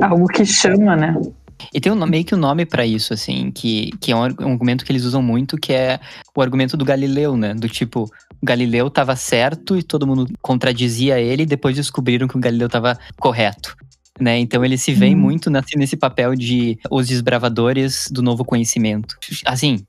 algo 0.00 0.26
que 0.26 0.44
chama, 0.44 0.96
né? 0.96 1.14
E 1.72 1.80
tem 1.80 1.90
um, 1.92 2.06
meio 2.06 2.24
que 2.24 2.34
um 2.34 2.38
nome 2.38 2.64
para 2.64 2.86
isso, 2.86 3.12
assim, 3.12 3.50
que, 3.50 3.90
que 4.00 4.12
é 4.12 4.16
um, 4.16 4.20
um, 4.20 4.52
argumento 4.52 4.84
que 4.84 4.92
eles 4.92 5.04
usam 5.04 5.22
muito, 5.22 5.56
que 5.56 5.72
é 5.72 6.00
o 6.36 6.42
argumento 6.42 6.76
do 6.76 6.84
Galileu, 6.84 7.36
né? 7.36 7.54
Do 7.54 7.68
tipo, 7.68 8.04
o 8.40 8.46
Galileu 8.46 8.86
estava 8.86 9.16
certo 9.16 9.76
e 9.76 9.82
todo 9.82 10.06
mundo 10.06 10.26
contradizia 10.40 11.20
ele, 11.20 11.42
e 11.42 11.46
depois 11.46 11.76
descobriram 11.76 12.28
que 12.28 12.36
o 12.36 12.40
Galileu 12.40 12.66
estava 12.66 12.98
correto. 13.18 13.76
Né? 14.20 14.38
Então 14.38 14.64
eles 14.64 14.82
se 14.82 14.92
veem 14.92 15.14
hum. 15.14 15.20
muito 15.20 15.48
nesse, 15.48 15.78
nesse 15.78 15.96
papel 15.96 16.34
de 16.34 16.76
os 16.90 17.06
desbravadores 17.06 18.08
do 18.10 18.20
novo 18.20 18.44
conhecimento. 18.44 19.16
Assim, 19.44 19.86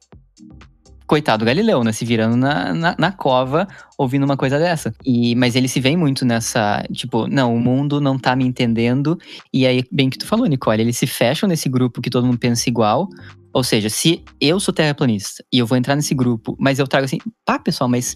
coitado 1.09 1.43
Galileu, 1.43 1.83
né? 1.83 1.91
Se 1.91 2.05
virando 2.05 2.37
na, 2.37 2.71
na, 2.71 2.95
na, 2.95 3.11
cova 3.11 3.67
ouvindo 3.97 4.23
uma 4.23 4.37
coisa 4.37 4.59
dessa. 4.59 4.93
E, 5.03 5.33
mas 5.35 5.55
ele 5.55 5.67
se 5.67 5.79
vê 5.79 5.97
muito 5.97 6.23
nessa, 6.23 6.85
tipo, 6.93 7.25
não, 7.25 7.55
o 7.55 7.59
mundo 7.59 7.99
não 7.99 8.17
tá 8.17 8.35
me 8.35 8.45
entendendo. 8.45 9.17
E 9.51 9.65
aí, 9.65 9.83
bem 9.91 10.07
que 10.07 10.19
tu 10.19 10.27
falou, 10.27 10.45
Nicole, 10.45 10.83
eles 10.83 10.97
se 10.97 11.07
fecham 11.07 11.49
nesse 11.49 11.67
grupo 11.67 11.99
que 11.99 12.11
todo 12.11 12.27
mundo 12.27 12.37
pensa 12.37 12.69
igual. 12.69 13.09
Ou 13.51 13.63
seja, 13.63 13.89
se 13.89 14.23
eu 14.39 14.59
sou 14.59 14.71
terraplanista 14.71 15.43
e 15.51 15.57
eu 15.57 15.65
vou 15.65 15.75
entrar 15.75 15.95
nesse 15.95 16.13
grupo, 16.13 16.55
mas 16.59 16.77
eu 16.77 16.87
trago 16.87 17.05
assim, 17.05 17.17
pá, 17.43 17.57
pessoal, 17.57 17.89
mas 17.89 18.15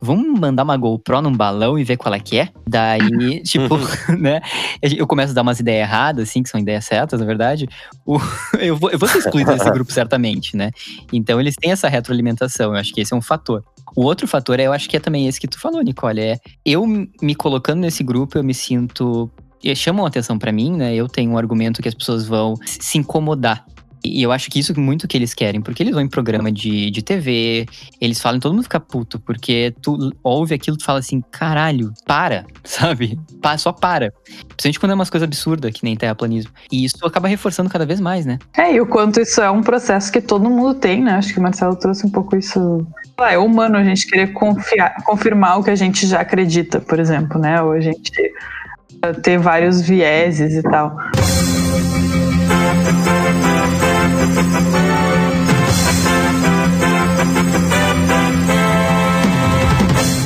vamos 0.00 0.38
mandar 0.38 0.62
uma 0.62 0.76
GoPro 0.76 1.20
num 1.20 1.32
balão 1.32 1.78
e 1.78 1.84
ver 1.84 1.96
qual 1.96 2.14
é 2.14 2.20
que 2.20 2.38
é? 2.38 2.48
Daí, 2.66 3.42
tipo, 3.44 3.76
né? 4.18 4.40
Eu 4.82 5.06
começo 5.06 5.32
a 5.32 5.34
dar 5.34 5.42
umas 5.42 5.60
ideias 5.60 5.88
erradas, 5.88 6.28
assim, 6.28 6.42
que 6.42 6.48
são 6.48 6.60
ideias 6.60 6.84
certas, 6.84 7.20
na 7.20 7.26
verdade. 7.26 7.68
O, 8.06 8.18
eu, 8.58 8.76
vou, 8.76 8.90
eu 8.90 8.98
vou 8.98 9.08
ser 9.08 9.18
excluído 9.18 9.52
desse 9.52 9.70
grupo, 9.70 9.92
certamente, 9.92 10.56
né? 10.56 10.70
Então, 11.12 11.40
eles 11.40 11.54
têm 11.56 11.72
essa 11.72 11.88
retroalimentação. 11.88 12.72
Eu 12.72 12.80
acho 12.80 12.92
que 12.92 13.00
esse 13.00 13.12
é 13.12 13.16
um 13.16 13.22
fator. 13.22 13.62
O 13.94 14.04
outro 14.04 14.26
fator, 14.26 14.58
é, 14.58 14.66
eu 14.66 14.72
acho 14.72 14.88
que 14.88 14.96
é 14.96 15.00
também 15.00 15.26
esse 15.26 15.40
que 15.40 15.48
tu 15.48 15.60
falou, 15.60 15.82
Nicole, 15.82 16.20
é 16.20 16.38
eu 16.64 16.86
me 16.86 17.34
colocando 17.34 17.80
nesse 17.80 18.02
grupo, 18.02 18.38
eu 18.38 18.44
me 18.44 18.54
sinto 18.54 19.30
chamam 19.74 20.06
atenção 20.06 20.38
para 20.38 20.50
mim, 20.50 20.74
né? 20.74 20.94
Eu 20.94 21.06
tenho 21.06 21.32
um 21.32 21.36
argumento 21.36 21.82
que 21.82 21.88
as 21.88 21.94
pessoas 21.94 22.26
vão 22.26 22.54
se 22.64 22.96
incomodar 22.96 23.66
e 24.02 24.22
eu 24.22 24.32
acho 24.32 24.50
que 24.50 24.58
isso 24.58 24.72
é 24.72 24.76
muito 24.76 25.06
que 25.06 25.16
eles 25.16 25.34
querem, 25.34 25.60
porque 25.60 25.82
eles 25.82 25.92
vão 25.92 26.02
em 26.02 26.08
programa 26.08 26.50
de, 26.50 26.90
de 26.90 27.02
TV, 27.02 27.66
eles 28.00 28.20
falam, 28.20 28.40
todo 28.40 28.52
mundo 28.52 28.62
fica 28.62 28.80
puto, 28.80 29.18
porque 29.20 29.74
tu 29.82 30.12
ouve 30.22 30.54
aquilo 30.54 30.76
e 30.80 30.84
fala 30.84 30.98
assim, 30.98 31.22
caralho, 31.30 31.92
para, 32.06 32.44
sabe? 32.64 33.18
Pa, 33.42 33.56
só 33.58 33.72
para. 33.72 34.12
Principalmente 34.48 34.80
quando 34.80 34.92
é 34.92 34.94
umas 34.94 35.10
coisas 35.10 35.26
absurdas, 35.26 35.72
que 35.72 35.84
nem 35.84 35.96
terraplanismo. 35.96 36.52
E 36.70 36.84
isso 36.84 36.96
acaba 37.04 37.28
reforçando 37.28 37.68
cada 37.68 37.86
vez 37.86 38.00
mais, 38.00 38.24
né? 38.26 38.38
É, 38.56 38.74
e 38.74 38.80
o 38.80 38.86
quanto 38.86 39.20
isso 39.20 39.40
é 39.40 39.50
um 39.50 39.62
processo 39.62 40.10
que 40.10 40.20
todo 40.20 40.48
mundo 40.48 40.74
tem, 40.74 41.02
né? 41.02 41.12
Acho 41.12 41.32
que 41.32 41.38
o 41.38 41.42
Marcelo 41.42 41.76
trouxe 41.76 42.06
um 42.06 42.10
pouco 42.10 42.36
isso. 42.36 42.86
Ah, 43.18 43.32
é 43.32 43.38
humano 43.38 43.76
a 43.76 43.84
gente 43.84 44.06
querer 44.06 44.32
confiar, 44.32 44.94
confirmar 45.04 45.58
o 45.58 45.64
que 45.64 45.70
a 45.70 45.74
gente 45.74 46.06
já 46.06 46.20
acredita, 46.20 46.80
por 46.80 46.98
exemplo, 46.98 47.38
né? 47.38 47.60
Ou 47.62 47.72
a 47.72 47.80
gente 47.80 48.10
ter 49.22 49.38
vários 49.38 49.80
vieses 49.80 50.54
e 50.54 50.62
tal. 50.62 50.96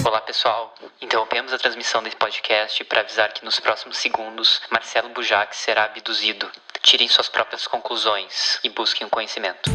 Olá 0.04 0.20
pessoal, 0.20 0.74
interrompemos 1.00 1.52
a 1.52 1.58
transmissão 1.58 2.02
desse 2.02 2.16
podcast 2.16 2.84
para 2.84 3.00
avisar 3.00 3.32
que 3.32 3.44
nos 3.44 3.58
próximos 3.58 3.96
segundos 3.96 4.60
Marcelo 4.70 5.08
Bujac 5.08 5.56
será 5.56 5.84
abduzido. 5.84 6.50
Tirem 6.82 7.08
suas 7.08 7.28
próprias 7.28 7.66
conclusões 7.66 8.60
e 8.62 8.68
busquem 8.68 9.06
o 9.06 9.10
conhecimento. 9.10 9.70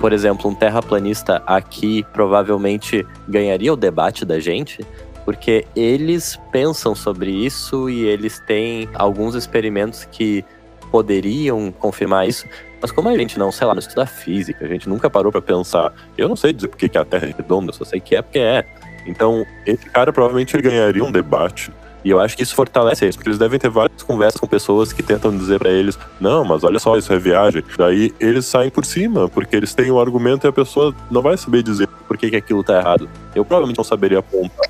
Por 0.00 0.14
exemplo, 0.14 0.50
um 0.50 0.54
terraplanista 0.54 1.42
aqui 1.46 2.02
provavelmente 2.14 3.06
ganharia 3.28 3.70
o 3.70 3.76
debate 3.76 4.24
da 4.24 4.40
gente, 4.40 4.78
porque 5.26 5.66
eles 5.76 6.40
pensam 6.50 6.94
sobre 6.94 7.30
isso 7.30 7.90
e 7.90 8.06
eles 8.06 8.40
têm 8.40 8.88
alguns 8.94 9.34
experimentos 9.34 10.06
que 10.06 10.42
poderiam 10.90 11.72
confirmar 11.72 12.28
isso. 12.28 12.46
Mas 12.80 12.90
como 12.90 13.08
a 13.08 13.16
gente 13.16 13.38
não, 13.38 13.52
sei 13.52 13.66
lá, 13.66 13.74
não 13.74 13.80
estuda 13.80 14.06
física, 14.06 14.64
a 14.64 14.68
gente 14.68 14.88
nunca 14.88 15.10
parou 15.10 15.30
para 15.30 15.42
pensar, 15.42 15.92
eu 16.16 16.28
não 16.28 16.36
sei 16.36 16.52
dizer 16.52 16.68
por 16.68 16.78
que 16.78 16.96
a 16.96 17.04
Terra 17.04 17.26
é 17.26 17.34
redonda, 17.36 17.72
só 17.72 17.84
sei 17.84 18.00
que 18.00 18.16
é 18.16 18.22
porque 18.22 18.38
é. 18.38 18.64
Então, 19.06 19.46
esse 19.66 19.88
cara 19.90 20.12
provavelmente 20.12 20.56
ganharia 20.60 21.04
um 21.04 21.12
debate. 21.12 21.70
E 22.02 22.10
eu 22.10 22.18
acho 22.18 22.34
que 22.36 22.42
isso 22.42 22.54
fortalece 22.54 23.04
eles, 23.04 23.14
porque 23.14 23.28
eles 23.28 23.38
devem 23.38 23.58
ter 23.58 23.68
várias 23.68 24.02
conversas 24.02 24.40
com 24.40 24.46
pessoas 24.46 24.92
que 24.92 25.02
tentam 25.02 25.36
dizer 25.36 25.58
para 25.58 25.70
eles: 25.70 25.98
não, 26.18 26.44
mas 26.44 26.64
olha 26.64 26.78
só, 26.78 26.96
isso 26.96 27.12
é 27.12 27.18
viagem. 27.18 27.62
Daí 27.76 28.14
eles 28.18 28.46
saem 28.46 28.70
por 28.70 28.86
cima, 28.86 29.28
porque 29.28 29.54
eles 29.54 29.74
têm 29.74 29.90
um 29.90 30.00
argumento 30.00 30.46
e 30.46 30.48
a 30.48 30.52
pessoa 30.52 30.94
não 31.10 31.20
vai 31.20 31.36
saber 31.36 31.62
dizer 31.62 31.86
por 32.08 32.16
que, 32.16 32.30
que 32.30 32.36
aquilo 32.36 32.64
tá 32.64 32.78
errado. 32.78 33.08
Eu 33.34 33.44
provavelmente 33.44 33.76
não 33.76 33.84
saberia 33.84 34.20
apontar 34.20 34.69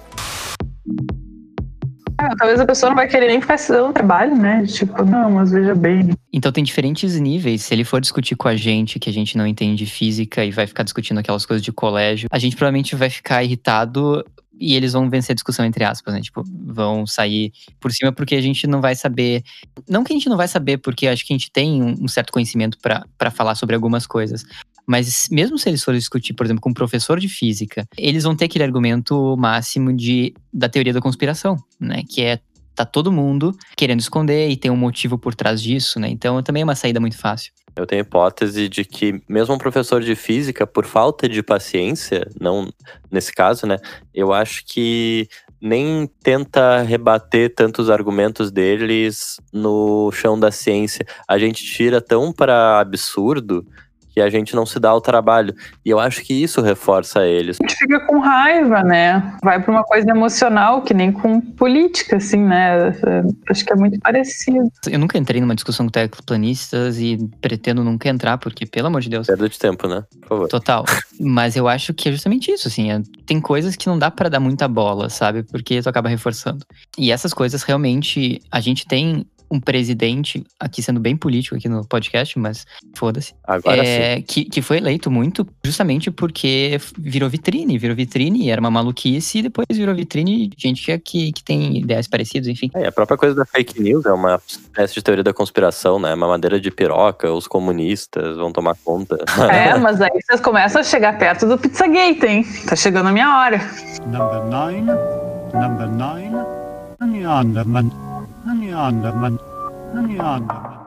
Ah, 2.23 2.37
talvez 2.37 2.61
a 2.61 2.67
pessoa 2.67 2.91
não 2.91 2.97
vai 2.97 3.09
querer 3.09 3.29
nem 3.29 3.41
se 3.57 3.73
dando 3.73 3.95
trabalho, 3.95 4.37
né? 4.37 4.63
Tipo, 4.67 5.03
não, 5.07 5.31
mas 5.31 5.53
veja 5.53 5.75
bem. 5.75 6.11
Então 6.31 6.53
tem 6.53 6.63
diferentes 6.63 7.19
níveis. 7.19 7.63
Se 7.63 7.73
ele 7.73 7.83
for 7.83 7.99
discutir 7.99 8.37
com 8.37 8.47
a 8.47 8.55
gente, 8.55 8.99
que 8.99 9.09
a 9.09 9.13
gente 9.13 9.39
não 9.39 9.47
entende 9.47 9.87
física 9.87 10.45
e 10.45 10.51
vai 10.51 10.67
ficar 10.67 10.83
discutindo 10.83 11.19
aquelas 11.19 11.47
coisas 11.47 11.65
de 11.65 11.73
colégio, 11.73 12.29
a 12.31 12.39
gente 12.39 12.57
provavelmente 12.57 12.95
vai 12.95 13.09
ficar 13.09 13.43
irritado 13.43 14.23
e 14.61 14.75
eles 14.75 14.93
vão 14.93 15.09
vencer 15.09 15.33
a 15.33 15.35
discussão, 15.35 15.65
entre 15.65 15.83
aspas, 15.83 16.13
né? 16.13 16.21
Tipo, 16.21 16.45
vão 16.47 17.07
sair 17.07 17.51
por 17.81 17.91
cima 17.91 18.13
porque 18.13 18.35
a 18.35 18.43
gente 18.43 18.67
não 18.67 18.83
vai 18.83 18.95
saber. 18.95 19.43
Não 19.89 20.05
que 20.05 20.13
a 20.13 20.17
gente 20.17 20.29
não 20.29 20.37
vai 20.37 20.47
saber, 20.47 20.77
porque 20.77 21.09
acho 21.09 21.27
que 21.27 21.33
a 21.33 21.37
gente 21.39 21.51
tem 21.51 21.83
um 21.83 22.07
certo 22.07 22.31
conhecimento 22.31 22.77
para 22.79 23.31
falar 23.31 23.55
sobre 23.55 23.75
algumas 23.75 24.07
coisas. 24.07 24.45
Mas 24.91 25.29
mesmo 25.31 25.57
se 25.57 25.69
eles 25.69 25.85
forem 25.85 26.01
discutir, 26.01 26.33
por 26.33 26.45
exemplo, 26.45 26.61
com 26.61 26.71
um 26.71 26.75
professor 26.75 27.21
de 27.21 27.29
física, 27.29 27.87
eles 27.97 28.25
vão 28.25 28.35
ter 28.35 28.47
aquele 28.47 28.65
argumento 28.65 29.37
máximo 29.37 29.95
de, 29.95 30.35
da 30.53 30.69
teoria 30.69 30.93
da 30.93 31.01
conspiração, 31.01 31.57
né? 31.79 32.03
Que 32.11 32.23
é 32.23 32.41
tá 32.75 32.85
todo 32.85 33.13
mundo 33.13 33.53
querendo 33.77 34.01
esconder 34.01 34.49
e 34.49 34.57
tem 34.57 34.69
um 34.69 34.77
motivo 34.77 35.17
por 35.17 35.33
trás 35.33 35.63
disso, 35.63 36.01
né? 36.01 36.09
Então 36.09 36.43
também 36.43 36.63
é 36.63 36.65
uma 36.65 36.75
saída 36.75 36.99
muito 36.99 37.17
fácil. 37.17 37.53
Eu 37.77 37.87
tenho 37.87 38.03
a 38.03 38.05
hipótese 38.05 38.69
de 38.69 38.85
que 38.85 39.23
mesmo 39.29 39.55
um 39.55 39.59
professor 39.59 40.03
de 40.03 40.17
física, 40.17 40.67
por 40.67 40.85
falta 40.85 41.29
de 41.29 41.41
paciência, 41.41 42.29
não 42.41 42.69
nesse 43.09 43.33
caso, 43.33 43.69
né? 43.69 43.77
Eu 44.13 44.33
acho 44.33 44.65
que 44.67 45.29
nem 45.61 46.11
tenta 46.21 46.83
rebater 46.83 47.55
tantos 47.55 47.89
argumentos 47.89 48.51
deles 48.51 49.37
no 49.53 50.11
chão 50.11 50.41
da 50.41 50.51
ciência. 50.51 51.07
A 51.29 51.39
gente 51.39 51.63
tira 51.63 52.01
tão 52.01 52.33
para 52.33 52.81
absurdo 52.81 53.65
que 54.11 54.21
a 54.21 54.29
gente 54.29 54.55
não 54.55 54.67
se 54.67 54.79
dá 54.79 54.95
o 54.95 55.01
trabalho. 55.01 55.55
E 55.85 55.91
eu 55.91 55.99
acho 55.99 56.23
que 56.23 56.35
isso 56.35 56.61
reforça 56.61 57.27
eles. 57.27 57.59
A 57.61 57.67
gente 57.67 57.79
fica 57.79 58.01
com 58.01 58.19
raiva, 58.19 58.83
né? 58.83 59.37
Vai 59.43 59.61
para 59.61 59.71
uma 59.71 59.85
coisa 59.85 60.11
emocional, 60.11 60.83
que 60.83 60.93
nem 60.93 61.13
com 61.13 61.41
política, 61.41 62.17
assim, 62.17 62.39
né? 62.39 62.93
Acho 63.49 63.65
que 63.65 63.73
é 63.73 63.77
muito 63.77 63.99
parecido. 64.01 64.71
Eu 64.89 64.99
nunca 64.99 65.19
entrei 65.19 65.41
numa 65.41 65.55
discussão 65.55 65.87
com 65.87 65.93
tecplanistas 65.93 66.99
e 66.99 67.19
pretendo 67.41 67.85
nunca 67.85 68.09
entrar, 68.09 68.39
porque, 68.39 68.67
pelo 68.67 68.89
amor 68.89 69.01
de 69.01 69.09
Deus. 69.09 69.27
Perda 69.27 69.49
de 69.49 69.59
tempo, 69.59 69.89
né? 69.89 70.05
Por 70.21 70.29
favor. 70.29 70.49
Total. 70.49 70.85
Mas 71.19 71.57
eu 71.57 71.69
acho 71.69 71.93
que 71.95 72.09
é 72.09 72.13
justamente 72.13 72.51
isso, 72.51 72.69
assim. 72.69 72.91
É, 72.91 73.01
tem 73.27 73.41
coisas 73.41 73.77
que 73.77 73.87
não 73.87 73.99
dá 73.99 74.11
para 74.11 74.29
dar 74.29 74.41
muita 74.41 74.67
bola, 74.67 75.09
sabe? 75.09 75.43
Porque 75.43 75.83
tu 75.83 75.89
acaba 75.89 76.09
reforçando. 76.09 76.65
E 76.99 77.13
essas 77.13 77.33
coisas 77.33 77.63
realmente 77.63 78.41
a 78.51 78.61
gente 78.61 78.87
tem 78.87 79.27
um 79.51 79.59
presidente, 79.59 80.45
aqui 80.59 80.83
sendo 80.83 81.01
bem 81.01 81.17
político 81.17 81.57
aqui 81.57 81.69
no 81.69 81.85
podcast, 81.85 82.39
mas 82.39 82.67
foda-se. 82.95 83.35
Agora 83.45 83.85
é, 83.85 84.17
sim. 84.17 84.23
Que, 84.23 84.45
que 84.45 84.63
foi 84.63 84.77
eleito 84.79 85.11
muito 85.11 85.47
justamente 85.65 86.11
porque 86.11 86.79
virou 86.97 87.29
vitrine, 87.29 87.77
virou 87.77 87.97
vitrine, 87.97 88.51
era 88.51 88.61
uma 88.61 88.71
maluquice, 88.71 89.39
e 89.39 89.43
depois 89.43 89.67
virou 89.73 89.95
vitrine 89.95 90.49
de 90.49 90.57
gente 90.57 90.85
que, 90.85 90.99
que, 90.99 91.33
que 91.33 91.45
tem 91.45 91.79
ideias 91.79 92.07
parecidas, 92.07 92.49
enfim. 92.49 92.71
É, 92.75 92.87
a 92.87 92.93
própria 92.93 93.19
coisa 93.19 93.35
da 93.35 93.45
fake 93.45 93.81
news 93.83 94.07
é 94.07 94.13
uma 94.13 94.41
espécie 94.47 94.95
de 94.95 95.03
teoria 95.03 95.25
da 95.25 95.33
conspiração, 95.33 95.99
né? 95.99 96.15
Uma 96.15 96.29
madeira 96.29 96.61
de 96.61 96.71
piroca, 96.71 97.33
os 97.33 97.49
comunistas 97.49 98.37
vão 98.37 98.53
tomar 98.53 98.77
conta. 98.85 99.19
É, 99.51 99.77
mas 99.79 100.01
aí 100.01 100.11
vocês 100.23 100.41
começam 100.41 100.81
a 100.81 100.85
chegar 100.85 101.19
perto 101.19 101.47
do 101.47 101.59
Pizzagate, 101.59 102.27
hein? 102.27 102.47
Tá 102.69 102.77
chegando 102.77 103.09
a 103.09 103.13
minha 103.13 103.39
hora. 103.39 103.59
Number 104.07 104.45
nine, 104.45 104.87
number 105.53 105.89
nine, 105.89 106.31
Honey 108.71 108.83
on 108.83 109.03
the 109.03 109.13
man. 109.13 109.39
Honey 109.93 110.19
on 110.21 110.47
the 110.47 110.55
man. 110.55 110.80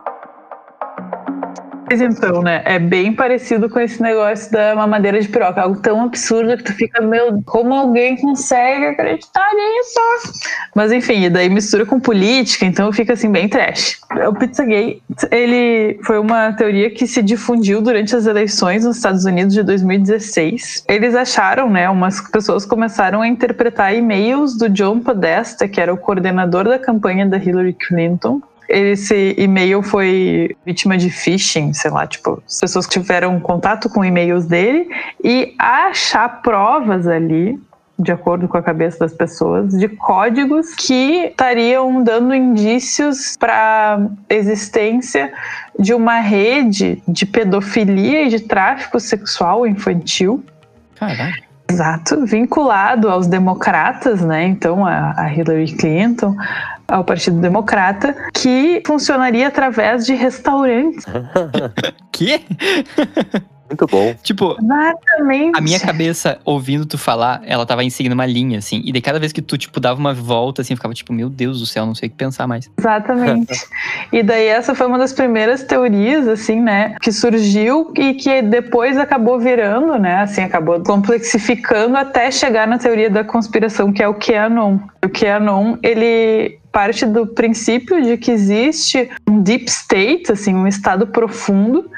Mas 1.93 2.01
então, 2.01 2.41
né? 2.41 2.63
É 2.65 2.79
bem 2.79 3.13
parecido 3.13 3.69
com 3.69 3.79
esse 3.79 4.01
negócio 4.01 4.51
da 4.51 4.73
mamadeira 4.73 5.21
de 5.21 5.27
piroca. 5.27 5.61
Algo 5.61 5.79
tão 5.79 6.01
absurdo 6.01 6.57
que 6.57 6.63
tu 6.63 6.73
fica, 6.73 6.99
meu, 6.99 7.39
como 7.45 7.71
alguém 7.71 8.17
consegue 8.17 8.87
acreditar 8.87 9.47
nisso? 9.53 10.33
Mas 10.75 10.91
enfim, 10.91 11.25
e 11.25 11.29
daí 11.29 11.49
mistura 11.49 11.85
com 11.85 11.99
política, 11.99 12.65
então 12.65 12.91
fica 12.91 13.13
assim, 13.13 13.31
bem 13.31 13.47
trash. 13.47 13.99
O 14.27 14.33
Pizzagate, 14.33 15.03
ele 15.29 15.99
foi 16.03 16.17
uma 16.17 16.51
teoria 16.53 16.89
que 16.89 17.05
se 17.05 17.21
difundiu 17.21 17.79
durante 17.79 18.15
as 18.15 18.25
eleições 18.25 18.83
nos 18.83 18.97
Estados 18.97 19.23
Unidos 19.25 19.53
de 19.53 19.61
2016. 19.61 20.85
Eles 20.89 21.13
acharam, 21.13 21.69
né? 21.69 21.87
Umas 21.91 22.19
pessoas 22.21 22.65
começaram 22.65 23.21
a 23.21 23.27
interpretar 23.27 23.93
e-mails 23.93 24.57
do 24.57 24.67
John 24.67 24.99
Podesta, 24.99 25.67
que 25.67 25.79
era 25.79 25.93
o 25.93 25.97
coordenador 25.97 26.63
da 26.63 26.79
campanha 26.79 27.27
da 27.27 27.37
Hillary 27.37 27.73
Clinton, 27.73 28.41
esse 28.69 29.35
e-mail 29.37 29.81
foi 29.81 30.55
vítima 30.65 30.97
de 30.97 31.09
phishing, 31.09 31.73
sei 31.73 31.91
lá, 31.91 32.07
tipo, 32.07 32.41
as 32.47 32.59
pessoas 32.59 32.85
que 32.85 32.93
tiveram 32.99 33.39
contato 33.39 33.89
com 33.89 34.03
e-mails 34.03 34.45
dele 34.45 34.89
e 35.23 35.53
achar 35.57 36.41
provas 36.41 37.07
ali 37.07 37.59
de 37.97 38.11
acordo 38.11 38.47
com 38.47 38.57
a 38.57 38.61
cabeça 38.61 38.99
das 38.99 39.13
pessoas, 39.13 39.71
de 39.77 39.87
códigos 39.87 40.73
que 40.73 41.25
estariam 41.25 42.03
dando 42.03 42.33
indícios 42.33 43.37
para 43.37 44.09
existência 44.29 45.31
de 45.77 45.93
uma 45.93 46.19
rede 46.19 47.01
de 47.07 47.25
pedofilia 47.25 48.23
e 48.23 48.29
de 48.29 48.39
tráfico 48.39 48.99
sexual 48.99 49.67
infantil. 49.67 50.43
Caralho. 50.95 51.52
Exato, 51.73 52.25
vinculado 52.25 53.09
aos 53.09 53.25
democratas, 53.27 54.21
né? 54.21 54.45
Então, 54.45 54.85
a, 54.85 55.33
Hillary 55.33 55.71
Clinton, 55.73 56.35
ao 56.87 57.03
Partido 57.03 57.39
Democrata, 57.39 58.15
que 58.33 58.83
funcionaria 58.85 59.47
através 59.47 60.05
de 60.05 60.13
restaurantes. 60.13 61.05
Que? 62.11 62.45
Muito 63.73 63.87
bom. 63.87 64.15
Tipo, 64.21 64.55
Exatamente. 64.61 65.57
a 65.57 65.61
minha 65.61 65.79
cabeça, 65.79 66.39
ouvindo 66.45 66.85
tu 66.85 66.97
falar, 66.97 67.41
ela 67.45 67.65
tava 67.65 67.87
seguindo 67.89 68.13
uma 68.13 68.25
linha, 68.25 68.59
assim. 68.59 68.81
E 68.85 68.91
de 68.91 69.01
cada 69.01 69.19
vez 69.19 69.33
que 69.33 69.41
tu, 69.41 69.57
tipo, 69.57 69.79
dava 69.79 69.99
uma 69.99 70.13
volta, 70.13 70.61
assim, 70.61 70.73
eu 70.73 70.77
ficava 70.77 70.93
tipo, 70.93 71.11
meu 71.11 71.27
Deus 71.29 71.59
do 71.59 71.65
céu, 71.65 71.85
não 71.85 71.95
sei 71.95 72.07
o 72.07 72.11
que 72.11 72.17
pensar 72.17 72.47
mais. 72.47 72.69
Exatamente. 72.77 73.53
e 74.13 74.21
daí 74.21 74.45
essa 74.45 74.75
foi 74.75 74.85
uma 74.85 74.97
das 74.97 75.11
primeiras 75.11 75.63
teorias, 75.63 76.27
assim, 76.27 76.61
né, 76.61 76.95
que 77.01 77.11
surgiu 77.11 77.91
e 77.97 78.13
que 78.13 78.41
depois 78.43 78.97
acabou 78.97 79.39
virando, 79.39 79.97
né, 79.97 80.21
assim, 80.21 80.41
acabou 80.41 80.79
complexificando 80.81 81.97
até 81.97 82.29
chegar 82.29 82.67
na 82.67 82.77
teoria 82.77 83.09
da 83.09 83.23
conspiração, 83.23 83.91
que 83.91 84.03
é 84.03 84.07
o 84.07 84.13
QAnon. 84.13 84.77
O 85.03 85.09
QAnon, 85.09 85.77
ele 85.81 86.59
parte 86.71 87.05
do 87.05 87.27
princípio 87.27 88.01
de 88.01 88.17
que 88.17 88.31
existe 88.31 89.07
um 89.29 89.39
deep 89.41 89.69
state, 89.69 90.31
assim, 90.31 90.55
um 90.55 90.67
estado 90.67 91.05
profundo 91.05 91.89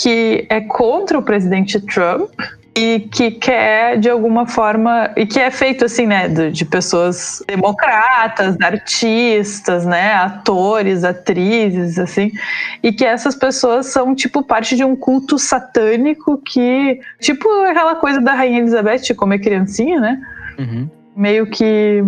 que 0.00 0.46
é 0.48 0.60
contra 0.60 1.18
o 1.18 1.22
presidente 1.22 1.78
Trump 1.78 2.30
e 2.74 3.00
que 3.00 3.32
quer 3.32 3.98
de 3.98 4.08
alguma 4.08 4.46
forma 4.46 5.10
e 5.14 5.26
que 5.26 5.38
é 5.38 5.50
feito 5.50 5.84
assim, 5.84 6.06
né, 6.06 6.28
de, 6.28 6.64
pessoas 6.64 7.42
democratas, 7.46 8.56
artistas, 8.62 9.84
né, 9.84 10.14
atores, 10.14 11.04
atrizes, 11.04 11.98
assim, 11.98 12.32
e 12.82 12.92
que 12.92 13.04
essas 13.04 13.34
pessoas 13.34 13.86
são 13.86 14.14
tipo 14.14 14.42
parte 14.42 14.74
de 14.74 14.84
um 14.84 14.96
culto 14.96 15.38
satânico 15.38 16.38
que 16.38 16.98
tipo 17.18 17.46
aquela 17.64 17.96
coisa 17.96 18.20
da 18.20 18.32
rainha 18.32 18.60
Elizabeth 18.60 19.00
de 19.00 19.14
comer 19.14 19.40
criancinha, 19.40 20.00
né? 20.00 20.20
Uhum. 20.58 20.99
Meio 21.16 21.46
que 21.46 22.02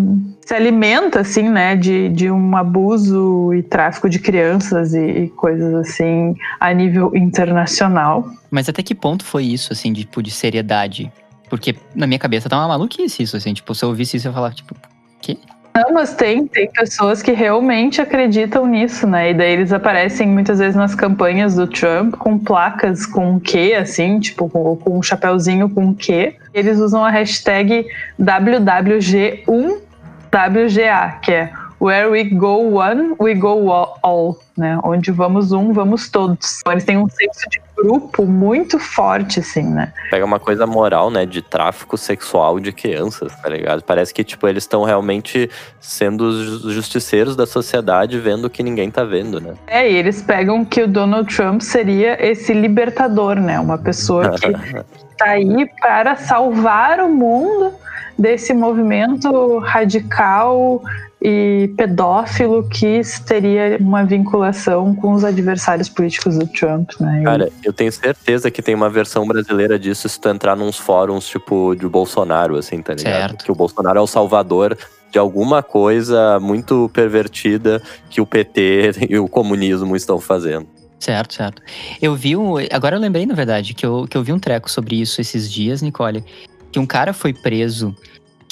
se 0.47 0.55
alimenta, 0.55 1.21
assim, 1.21 1.49
né, 1.49 1.77
de, 1.77 2.09
de 2.09 2.31
um 2.31 2.57
abuso 2.57 3.53
e 3.55 3.63
tráfico 3.63 4.09
de 4.09 4.19
crianças 4.19 4.95
e, 4.95 5.05
e 5.05 5.29
coisas 5.31 5.75
assim 5.75 6.35
a 6.59 6.73
nível 6.73 7.15
internacional. 7.15 8.29
Mas 8.51 8.69
até 8.69 8.83
que 8.83 8.95
ponto 8.95 9.25
foi 9.25 9.45
isso, 9.45 9.73
assim, 9.73 9.93
de, 9.93 10.03
tipo, 10.05 10.23
de 10.23 10.31
seriedade? 10.31 11.13
Porque 11.49 11.77
na 11.95 12.07
minha 12.07 12.19
cabeça 12.19 12.49
tá 12.49 12.57
uma 12.57 12.69
maluquice 12.69 13.23
isso, 13.23 13.37
assim. 13.37 13.53
Tipo, 13.53 13.75
se 13.75 13.85
eu 13.85 13.91
ouvisse 13.91 14.17
isso, 14.17 14.27
eu 14.27 14.33
falava, 14.33 14.55
tipo, 14.55 14.75
quê? 15.21 15.39
Não, 15.75 15.93
mas 15.93 16.15
tem, 16.15 16.47
tem 16.47 16.71
pessoas 16.71 17.21
que 17.23 17.33
realmente 17.33 18.01
acreditam 18.01 18.65
nisso, 18.67 19.07
né? 19.07 19.31
E 19.31 19.35
daí 19.35 19.53
eles 19.53 19.73
aparecem 19.73 20.29
muitas 20.29 20.59
vezes 20.59 20.77
nas 20.77 20.95
campanhas 20.95 21.55
do 21.55 21.67
Trump 21.67 22.15
com 22.17 22.39
placas 22.39 23.07
com 23.07 23.41
Q, 23.41 23.73
assim, 23.75 24.21
tipo, 24.21 24.51
com, 24.51 24.77
com 24.77 24.99
um 24.99 25.03
chapéuzinho 25.03 25.71
com 25.71 25.95
Q. 25.95 26.37
Eles 26.53 26.79
usam 26.79 27.03
a 27.03 27.09
hashtag 27.11 27.87
WWG1WGA, 28.21 31.21
que 31.21 31.33
é 31.33 31.51
Where 31.83 32.09
we 32.09 32.23
go 32.23 32.79
one, 32.79 33.17
we 33.19 33.35
go 33.35 33.69
all, 34.03 34.39
né? 34.57 34.79
Onde 34.85 35.11
vamos 35.11 35.51
um, 35.51 35.73
vamos 35.73 36.09
todos. 36.09 36.61
Então, 36.61 36.73
eles 36.73 36.85
têm 36.85 36.97
um 36.97 37.09
senso 37.09 37.51
de 37.51 37.61
grupo 37.83 38.25
muito 38.25 38.79
forte, 38.79 39.41
assim, 39.41 39.65
né? 39.65 39.93
Pega 40.11 40.25
uma 40.25 40.39
coisa 40.39 40.67
moral, 40.67 41.11
né, 41.11 41.27
de 41.27 41.43
tráfico 41.43 41.99
sexual 41.99 42.61
de 42.61 42.73
crianças, 42.73 43.35
tá 43.41 43.49
ligado? 43.49 43.83
Parece 43.83 44.15
que, 44.15 44.23
tipo, 44.23 44.47
eles 44.47 44.63
estão 44.63 44.85
realmente 44.85 45.51
sendo 45.81 46.23
os 46.23 46.73
justiceiros 46.73 47.35
da 47.35 47.47
sociedade, 47.47 48.19
vendo 48.19 48.45
o 48.45 48.51
que 48.51 48.63
ninguém 48.63 48.91
tá 48.91 49.05
vendo, 49.05 49.41
né? 49.41 49.55
É, 49.67 49.91
e 49.91 49.97
eles 49.97 50.23
pegam 50.23 50.65
que 50.65 50.83
o 50.83 50.89
Donald 50.89 51.35
Trump 51.35 51.61
seria 51.61 52.17
esse 52.25 52.53
libertador, 52.53 53.37
né? 53.37 53.59
Uma 53.59 53.79
pessoa 53.79 54.31
que 54.31 54.53
tá 55.19 55.27
aí 55.27 55.69
para 55.81 56.17
salvar 56.17 57.01
o 57.01 57.09
mundo 57.09 57.73
desse 58.19 58.55
movimento 58.55 59.59
radical 59.59 60.83
e 61.25 61.73
pedófilo 61.77 62.69
que 62.69 63.01
teria 63.25 63.77
uma 63.81 64.05
vinculação 64.05 64.93
com 64.95 65.13
os 65.13 65.23
adversários 65.23 65.89
políticos 65.89 66.37
do 66.37 66.47
Trump, 66.49 66.91
né? 66.99 67.21
E- 67.21 67.25
Cara, 67.25 67.53
eu 67.65 67.73
tenho 67.73 67.93
certeza 67.93 68.51
que 68.51 68.61
tem 68.61 68.75
uma 68.75 68.91
versão 68.91 69.27
brasileira 69.27 69.79
disso 69.79 70.09
se 70.09 70.21
tu 70.21 70.29
entrar 70.29 70.57
nos 70.57 70.77
fóruns, 70.77 71.29
tipo, 71.29 71.77
de 71.77 71.87
Bolsonaro, 71.87 72.57
assim, 72.57 72.83
tá 72.83 72.93
ligado? 72.95 73.31
Certo. 73.31 73.45
Que 73.45 73.53
o 73.53 73.55
Bolsonaro 73.55 73.99
é 73.99 74.03
o 74.03 74.07
salvador 74.07 74.77
de 75.13 75.19
alguma 75.19 75.63
coisa 75.63 76.41
muito 76.41 76.91
pervertida 76.93 77.81
que 78.11 78.21
o 78.21 78.27
PT 78.27 79.07
e 79.09 79.17
o 79.17 79.29
comunismo 79.29 79.95
estão 79.95 80.19
fazendo. 80.19 80.67
Certo, 80.99 81.35
certo. 81.35 81.63
Eu 82.01 82.17
vi 82.17 82.37
um. 82.37 82.55
Agora 82.73 82.97
eu 82.97 83.01
lembrei, 83.01 83.27
na 83.27 83.35
verdade, 83.35 83.75
que 83.75 83.85
eu, 83.87 84.07
que 84.09 84.17
eu 84.17 84.23
vi 84.25 84.33
um 84.33 84.39
treco 84.39 84.71
sobre 84.71 85.01
isso 85.01 85.21
esses 85.21 85.51
dias, 85.51 85.83
Nicole. 85.83 86.25
Que 86.71 86.79
um 86.79 86.87
cara 86.87 87.13
foi 87.13 87.33
preso 87.35 87.95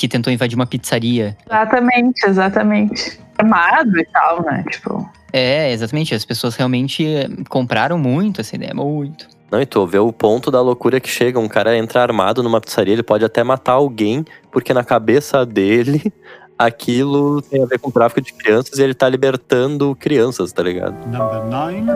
que 0.01 0.09
tentou 0.09 0.33
invadir 0.33 0.57
uma 0.57 0.65
pizzaria. 0.65 1.37
Exatamente, 1.47 2.27
exatamente. 2.27 3.21
Armado 3.37 3.99
e 3.99 4.05
tal, 4.07 4.43
né? 4.43 4.65
Tipo, 4.71 5.07
É, 5.31 5.71
exatamente. 5.73 6.15
As 6.15 6.25
pessoas 6.25 6.57
realmente 6.57 7.07
eh, 7.07 7.29
compraram 7.51 7.99
muito 7.99 8.41
essa 8.41 8.57
ideia, 8.57 8.73
muito. 8.75 9.29
Não, 9.51 9.61
e 9.61 9.67
tu 9.67 9.87
vê 9.87 9.99
o 9.99 10.11
ponto 10.11 10.51
da 10.51 10.63
loucura 10.63 11.01
que 11.01 11.09
chega. 11.09 11.39
Um 11.39 11.49
cara 11.49 11.77
entra 11.77 12.01
armado 12.01 12.43
numa 12.43 12.63
pizzaria, 12.63 12.95
ele 12.95 13.03
pode 13.03 13.27
até 13.27 13.45
matar 13.45 13.73
alguém, 13.73 14.25
porque 14.51 14.73
na 14.73 14.83
cabeça 14.83 15.45
dele 15.45 16.11
aquilo 16.59 17.43
tem 17.43 17.63
a 17.63 17.67
ver 17.67 17.79
com 17.79 17.91
tráfico 17.91 18.23
de 18.23 18.33
crianças 18.33 18.79
e 18.79 18.83
ele 18.83 18.95
tá 18.95 19.07
libertando 19.07 19.95
crianças, 19.97 20.51
tá 20.51 20.63
ligado? 20.63 20.95
Number 21.07 21.45
nine, 21.45 21.91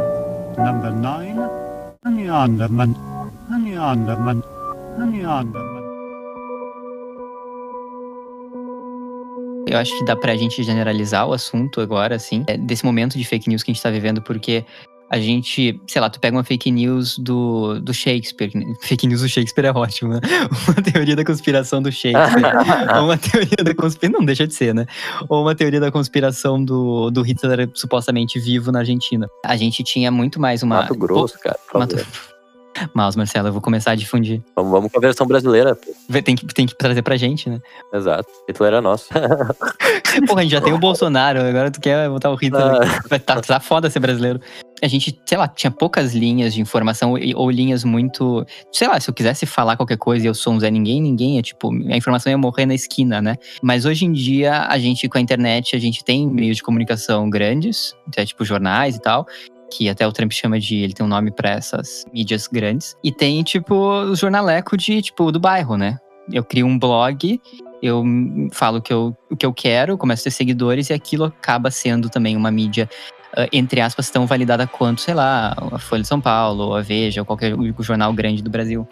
number 0.59 0.93
nine, 0.93 1.41
Neanderman, 2.05 2.95
Neanderman, 3.49 4.43
Neanderman. 4.99 5.74
Eu 9.75 9.81
acho 9.81 9.99
que 9.99 10.05
dá 10.05 10.15
pra 10.15 10.37
gente 10.37 10.63
generalizar 10.63 11.27
o 11.27 11.33
assunto 11.33 11.81
agora, 11.81 12.15
assim, 12.15 12.45
é, 12.47 12.57
desse 12.57 12.85
momento 12.85 13.19
de 13.19 13.25
fake 13.25 13.49
news 13.49 13.63
que 13.63 13.73
a 13.73 13.75
gente 13.75 13.83
tá 13.83 13.91
vivendo, 13.91 14.23
porque 14.23 14.65
a 15.11 15.19
gente, 15.19 15.81
sei 15.87 16.01
lá, 16.01 16.09
tu 16.09 16.19
pega 16.19 16.37
uma 16.37 16.45
fake 16.45 16.71
news 16.71 17.19
do, 17.19 17.81
do 17.81 17.93
Shakespeare. 17.93 18.51
Fake 18.83 19.07
news 19.07 19.21
do 19.21 19.29
Shakespeare 19.29 19.67
é 19.67 19.71
ótimo, 19.71 20.15
né? 20.15 20.21
Uma 20.67 20.83
teoria 20.83 21.15
da 21.15 21.25
conspiração 21.25 21.83
do 21.83 21.93
Shakespeare. 21.93 22.53
Ou 22.97 23.05
uma 23.05 23.19
teoria 23.19 23.65
da 23.65 23.75
conspiração. 23.75 24.21
Não 24.21 24.25
deixa 24.25 24.47
de 24.47 24.55
ser, 24.55 24.75
né? 24.75 24.87
Ou 25.29 25.43
uma 25.43 25.55
teoria 25.55 25.79
da 25.79 25.93
conspiração 25.93 26.65
do, 26.65 27.11
do 27.11 27.23
Hitler 27.23 27.71
supostamente 27.75 28.41
vivo 28.41 28.73
na 28.73 28.81
Argentina. 28.81 29.29
A 29.45 29.57
gente 29.57 29.85
tinha 29.85 30.11
muito 30.11 30.41
mais 30.41 30.63
uma. 30.63 30.83
Mato 30.83 30.95
Grosso, 30.95 31.39
cara. 31.39 31.59
Mato... 31.75 31.97
Mas, 32.93 33.17
Marcelo, 33.17 33.49
eu 33.49 33.53
vou 33.53 33.63
começar 33.63 33.93
a 33.93 33.95
difundir. 33.95 34.43
Vamos, 34.57 34.71
vamos 34.71 34.93
com 34.93 34.99
a 34.99 35.01
versão 35.01 35.27
brasileira. 35.27 35.75
pô. 35.75 36.23
Tem 36.23 36.37
que, 36.37 36.47
tem 36.47 36.67
que 36.67 36.77
trazer 36.77 37.03
pra 37.03 37.17
gente, 37.17 37.49
né? 37.49 37.61
Exato. 37.93 38.29
Hitler 38.49 38.75
é 38.75 38.81
nosso. 38.81 39.09
Porra, 40.27 40.41
a 40.41 40.43
gente 40.43 40.53
já 40.53 40.61
tem 40.61 40.73
o 40.73 40.79
Bolsonaro, 40.79 41.41
agora 41.41 41.71
tu 41.71 41.81
quer 41.81 42.09
botar 42.09 42.31
o 42.31 42.35
Hitler. 42.35 42.63
Ah. 42.63 43.01
Vai 43.09 43.19
tá, 43.19 43.41
tá 43.41 43.61
foda 43.61 43.91
ser 43.91 44.01
brasileiro. 44.01 44.41
A 44.83 44.89
gente, 44.89 45.19
sei 45.25 45.39
lá, 45.39 45.49
tinha 45.49 45.71
poucas 45.71 46.15
linhas 46.15 46.53
de 46.53 46.61
informação 46.61 47.13
ou, 47.13 47.19
ou 47.37 47.51
linhas 47.51 47.85
muito. 47.85 48.45
Sei 48.73 48.87
lá, 48.87 49.01
se 49.01 49.09
eu 49.09 49.15
quisesse 49.15 49.47
falar 49.47 49.77
qualquer 49.77 49.97
coisa 49.97 50.27
e 50.27 50.29
eu 50.29 50.35
sou 50.35 50.53
um 50.53 50.61
Zé 50.61 50.71
Ninguém, 50.71 51.01
ninguém 51.01 51.39
é 51.39 51.43
tipo. 51.43 51.73
A 51.73 51.97
informação 51.97 52.31
ia 52.31 52.39
morrer 52.39 52.67
na 52.67 52.75
esquina, 52.75 53.23
né? 53.23 53.37
Mas 53.63 53.85
hoje 53.85 54.05
em 54.05 54.13
dia, 54.13 54.67
a 54.69 54.79
gente, 54.79 55.09
com 55.09 55.17
a 55.17 55.21
internet, 55.21 55.75
a 55.75 55.79
gente 55.79 56.05
tem 56.05 56.29
meios 56.29 56.57
de 56.57 56.63
comunicação 56.63 57.31
grandes, 57.31 57.95
até 58.09 58.27
tipo 58.27 58.45
jornais 58.45 58.97
e 58.97 59.01
tal. 59.01 59.27
Que 59.71 59.89
até 59.89 60.07
o 60.07 60.13
Trump 60.13 60.33
chama 60.33 60.59
de. 60.59 60.77
Ele 60.77 60.93
tem 60.93 61.05
um 61.05 61.09
nome 61.09 61.31
pra 61.31 61.51
essas 61.51 62.05
mídias 62.13 62.47
grandes. 62.47 62.97
E 63.03 63.11
tem, 63.11 63.43
tipo, 63.43 63.75
o 63.75 64.15
jornaleco 64.15 64.77
de, 64.77 65.03
tipo, 65.03 65.33
do 65.33 65.41
bairro, 65.41 65.77
né? 65.77 65.99
Eu 66.33 66.43
crio 66.43 66.67
um 66.67 66.79
blog 66.79 67.41
eu 67.85 68.03
falo 68.51 68.81
que 68.81 68.91
eu, 68.91 69.15
o 69.31 69.37
que 69.37 69.45
eu 69.45 69.53
quero, 69.53 69.99
começo 69.99 70.23
a 70.23 70.25
ter 70.25 70.31
seguidores 70.31 70.89
e 70.89 70.95
aquilo 70.95 71.25
acaba 71.25 71.71
sendo 71.71 72.09
também 72.09 72.35
uma 72.35 72.51
mídia, 72.51 72.89
ah, 73.37 73.47
entre 73.53 73.79
aspas, 73.83 74.09
tão 74.09 74.27
validada 74.27 74.67
quanto, 74.67 75.03
sei 75.03 75.13
lá, 75.13 75.55
a 75.71 75.79
Folha 75.79 76.01
de 76.01 76.09
São 76.09 76.19
Paulo, 76.19 76.75
a 76.75 76.81
Veja, 76.81 77.21
ou 77.21 77.27
qualquer 77.27 77.55
jornal 77.81 78.11
grande 78.15 78.43
do 78.43 78.49
Brasil. 78.49 78.89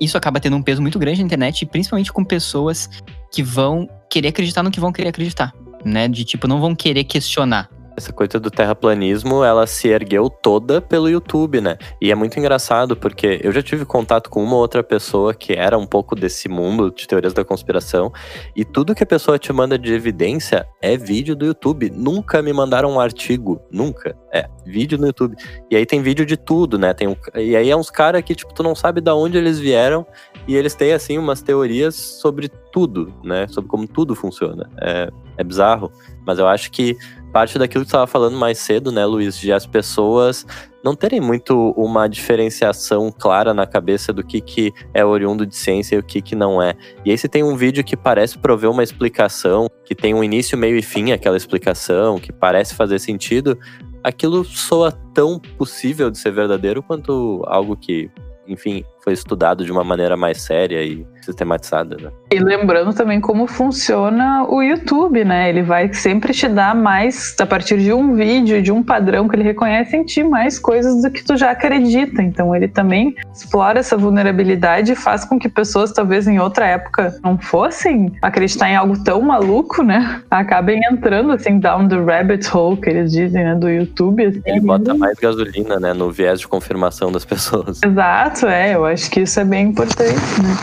Isso 0.00 0.16
acaba 0.16 0.38
tendo 0.38 0.56
um 0.56 0.62
peso 0.62 0.80
muito 0.80 0.96
grande 0.96 1.18
na 1.18 1.26
internet, 1.26 1.66
principalmente 1.66 2.12
com 2.12 2.24
pessoas 2.24 2.88
que 3.32 3.42
vão 3.42 3.88
querer 4.08 4.28
acreditar 4.28 4.62
no 4.62 4.70
que 4.70 4.78
vão 4.78 4.92
querer 4.92 5.08
acreditar, 5.08 5.52
né? 5.84 6.06
De 6.06 6.24
tipo, 6.24 6.46
não 6.46 6.60
vão 6.60 6.72
querer 6.72 7.02
questionar. 7.02 7.68
Essa 7.96 8.12
coisa 8.12 8.38
do 8.38 8.50
terraplanismo, 8.50 9.42
ela 9.42 9.66
se 9.66 9.88
ergueu 9.88 10.28
toda 10.28 10.82
pelo 10.82 11.08
YouTube, 11.08 11.62
né? 11.62 11.78
E 11.98 12.12
é 12.12 12.14
muito 12.14 12.38
engraçado 12.38 12.94
porque 12.94 13.40
eu 13.42 13.50
já 13.52 13.62
tive 13.62 13.86
contato 13.86 14.28
com 14.28 14.44
uma 14.44 14.56
outra 14.56 14.82
pessoa 14.82 15.32
que 15.32 15.54
era 15.54 15.78
um 15.78 15.86
pouco 15.86 16.14
desse 16.14 16.46
mundo 16.46 16.92
de 16.94 17.06
teorias 17.06 17.32
da 17.32 17.42
conspiração, 17.42 18.12
e 18.54 18.66
tudo 18.66 18.94
que 18.94 19.02
a 19.02 19.06
pessoa 19.06 19.38
te 19.38 19.50
manda 19.50 19.78
de 19.78 19.94
evidência 19.94 20.66
é 20.82 20.96
vídeo 20.96 21.34
do 21.34 21.46
YouTube. 21.46 21.90
Nunca 21.90 22.42
me 22.42 22.52
mandaram 22.52 22.92
um 22.92 23.00
artigo, 23.00 23.60
nunca. 23.70 24.14
É, 24.30 24.46
vídeo 24.66 24.98
no 24.98 25.06
YouTube. 25.06 25.34
E 25.70 25.76
aí 25.76 25.86
tem 25.86 26.02
vídeo 26.02 26.26
de 26.26 26.36
tudo, 26.36 26.78
né? 26.78 26.92
Tem 26.92 27.08
um, 27.08 27.16
e 27.34 27.56
aí 27.56 27.70
é 27.70 27.76
uns 27.76 27.88
caras 27.88 28.22
que, 28.22 28.34
tipo, 28.34 28.52
tu 28.52 28.62
não 28.62 28.74
sabe 28.74 29.00
de 29.00 29.10
onde 29.10 29.38
eles 29.38 29.58
vieram, 29.58 30.06
e 30.46 30.54
eles 30.54 30.74
têm, 30.74 30.92
assim, 30.92 31.16
umas 31.16 31.40
teorias 31.40 31.94
sobre 31.94 32.50
tudo, 32.70 33.10
né? 33.24 33.46
Sobre 33.48 33.70
como 33.70 33.88
tudo 33.88 34.14
funciona. 34.14 34.68
É, 34.82 35.10
é 35.38 35.44
bizarro. 35.44 35.90
Mas 36.26 36.38
eu 36.38 36.46
acho 36.46 36.70
que 36.70 36.96
parte 37.36 37.58
daquilo 37.58 37.84
que 37.84 37.90
tu 37.90 37.92
estava 37.92 38.06
falando 38.06 38.34
mais 38.34 38.56
cedo, 38.56 38.90
né, 38.90 39.04
Luiz, 39.04 39.38
de 39.38 39.52
as 39.52 39.66
pessoas 39.66 40.46
não 40.82 40.96
terem 40.96 41.20
muito 41.20 41.74
uma 41.76 42.08
diferenciação 42.08 43.12
clara 43.12 43.52
na 43.52 43.66
cabeça 43.66 44.10
do 44.10 44.24
que, 44.24 44.40
que 44.40 44.72
é 44.94 45.04
oriundo 45.04 45.44
de 45.44 45.54
ciência 45.54 45.96
e 45.96 45.98
o 45.98 46.02
que, 46.02 46.22
que 46.22 46.34
não 46.34 46.62
é. 46.62 46.74
E 47.04 47.10
aí 47.10 47.18
se 47.18 47.28
tem 47.28 47.42
um 47.42 47.54
vídeo 47.54 47.84
que 47.84 47.94
parece 47.94 48.38
prover 48.38 48.70
uma 48.70 48.82
explicação, 48.82 49.68
que 49.84 49.94
tem 49.94 50.14
um 50.14 50.24
início, 50.24 50.56
meio 50.56 50.78
e 50.78 50.82
fim 50.82 51.12
aquela 51.12 51.36
explicação, 51.36 52.18
que 52.18 52.32
parece 52.32 52.74
fazer 52.74 52.98
sentido, 52.98 53.58
aquilo 54.02 54.42
soa 54.42 54.90
tão 54.90 55.38
possível 55.38 56.10
de 56.10 56.16
ser 56.16 56.30
verdadeiro 56.30 56.82
quanto 56.82 57.44
algo 57.46 57.76
que, 57.76 58.10
enfim, 58.48 58.82
foi 59.06 59.12
estudado 59.12 59.64
de 59.64 59.70
uma 59.70 59.84
maneira 59.84 60.16
mais 60.16 60.42
séria 60.42 60.82
e 60.82 61.06
sistematizada, 61.22 61.96
né? 61.96 62.10
E 62.32 62.40
lembrando 62.40 62.92
também 62.92 63.20
como 63.20 63.46
funciona 63.46 64.44
o 64.48 64.60
YouTube, 64.60 65.24
né? 65.24 65.48
Ele 65.48 65.62
vai 65.62 65.92
sempre 65.94 66.32
te 66.32 66.48
dar 66.48 66.74
mais, 66.74 67.36
a 67.40 67.46
partir 67.46 67.78
de 67.78 67.92
um 67.92 68.16
vídeo, 68.16 68.60
de 68.60 68.72
um 68.72 68.82
padrão 68.82 69.28
que 69.28 69.36
ele 69.36 69.44
reconhece 69.44 69.96
em 69.96 70.04
ti, 70.04 70.24
mais 70.24 70.58
coisas 70.58 71.02
do 71.02 71.10
que 71.10 71.24
tu 71.24 71.36
já 71.36 71.52
acredita. 71.52 72.20
Então 72.20 72.54
ele 72.54 72.66
também 72.66 73.14
explora 73.32 73.78
essa 73.78 73.96
vulnerabilidade 73.96 74.90
e 74.90 74.96
faz 74.96 75.24
com 75.24 75.38
que 75.38 75.48
pessoas, 75.48 75.92
talvez 75.92 76.26
em 76.26 76.40
outra 76.40 76.66
época, 76.66 77.16
não 77.22 77.38
fossem 77.38 78.12
acreditar 78.20 78.70
em 78.70 78.74
algo 78.74 79.02
tão 79.04 79.22
maluco, 79.22 79.84
né? 79.84 80.20
Acabem 80.28 80.80
entrando, 80.90 81.30
assim, 81.30 81.60
down 81.60 81.86
the 81.86 81.96
rabbit 81.96 82.48
hole, 82.52 82.76
que 82.76 82.90
eles 82.90 83.12
dizem, 83.12 83.44
né? 83.44 83.54
Do 83.54 83.70
YouTube. 83.70 84.26
Assim, 84.26 84.42
Ele 84.44 84.60
bota 84.60 84.94
mais 84.94 85.16
gasolina, 85.16 85.78
né, 85.78 85.92
no 85.92 86.10
viés 86.10 86.40
de 86.40 86.48
confirmação 86.48 87.12
das 87.12 87.24
pessoas. 87.24 87.80
Exato, 87.84 88.46
é. 88.46 88.74
Eu 88.74 88.84
acho 88.84 88.95
que 88.96 89.20
isso 89.20 89.38
é 89.40 89.44
bem 89.44 89.68
importante, 89.68 90.42
né? 90.42 90.56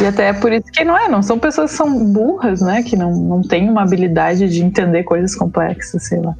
E 0.00 0.06
até 0.06 0.28
é 0.28 0.32
por 0.32 0.52
isso 0.52 0.70
que 0.72 0.84
não 0.84 0.96
é, 0.96 1.08
não 1.08 1.22
são 1.22 1.38
pessoas 1.38 1.70
que 1.70 1.76
são 1.78 2.12
burras, 2.12 2.60
né? 2.60 2.82
Que 2.82 2.96
não, 2.96 3.14
não 3.14 3.42
têm 3.42 3.70
uma 3.70 3.82
habilidade 3.82 4.48
de 4.48 4.62
entender 4.62 5.04
coisas 5.04 5.34
complexas, 5.34 6.04
sei 6.04 6.20
lá. 6.20 6.34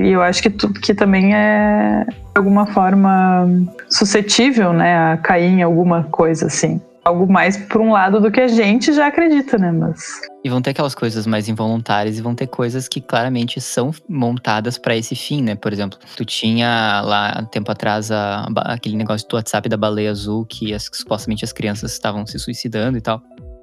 E 0.00 0.10
eu 0.10 0.22
acho 0.22 0.40
que, 0.40 0.50
tu, 0.50 0.72
que 0.72 0.94
também 0.94 1.34
é, 1.34 2.04
de 2.06 2.14
alguma 2.36 2.66
forma, 2.66 3.48
suscetível, 3.88 4.72
né? 4.72 5.12
A 5.12 5.16
cair 5.16 5.46
em 5.46 5.62
alguma 5.62 6.04
coisa 6.04 6.46
assim. 6.46 6.80
Algo 7.04 7.26
mais 7.30 7.56
por 7.56 7.80
um 7.80 7.92
lado 7.92 8.20
do 8.20 8.30
que 8.30 8.40
a 8.40 8.48
gente 8.48 8.92
já 8.92 9.06
acredita, 9.06 9.56
né? 9.56 9.72
Mas 9.72 10.20
E 10.44 10.50
vão 10.50 10.60
ter 10.60 10.70
aquelas 10.70 10.94
coisas 10.94 11.26
mais 11.26 11.48
involuntárias 11.48 12.18
e 12.18 12.22
vão 12.22 12.34
ter 12.34 12.46
coisas 12.46 12.88
que 12.88 13.00
claramente 13.00 13.60
são 13.60 13.90
montadas 14.08 14.76
pra 14.76 14.94
esse 14.96 15.14
fim, 15.16 15.42
né? 15.42 15.54
Por 15.54 15.72
exemplo, 15.72 15.98
tu 16.16 16.24
tinha 16.24 17.00
lá 17.04 17.42
tempo 17.50 17.70
atrás 17.72 18.10
a- 18.10 18.46
aquele 18.66 18.96
negócio 18.96 19.26
do 19.28 19.36
WhatsApp 19.36 19.68
da 19.68 19.76
baleia 19.76 20.10
azul 20.10 20.44
que 20.44 20.74
as- 20.74 20.88
supostamente 20.92 21.44
as 21.44 21.52
crianças 21.52 21.92
estavam 21.92 22.26
se 22.26 22.38
suicidando 22.38 22.98
e 22.98 23.00
tal. 23.00 23.22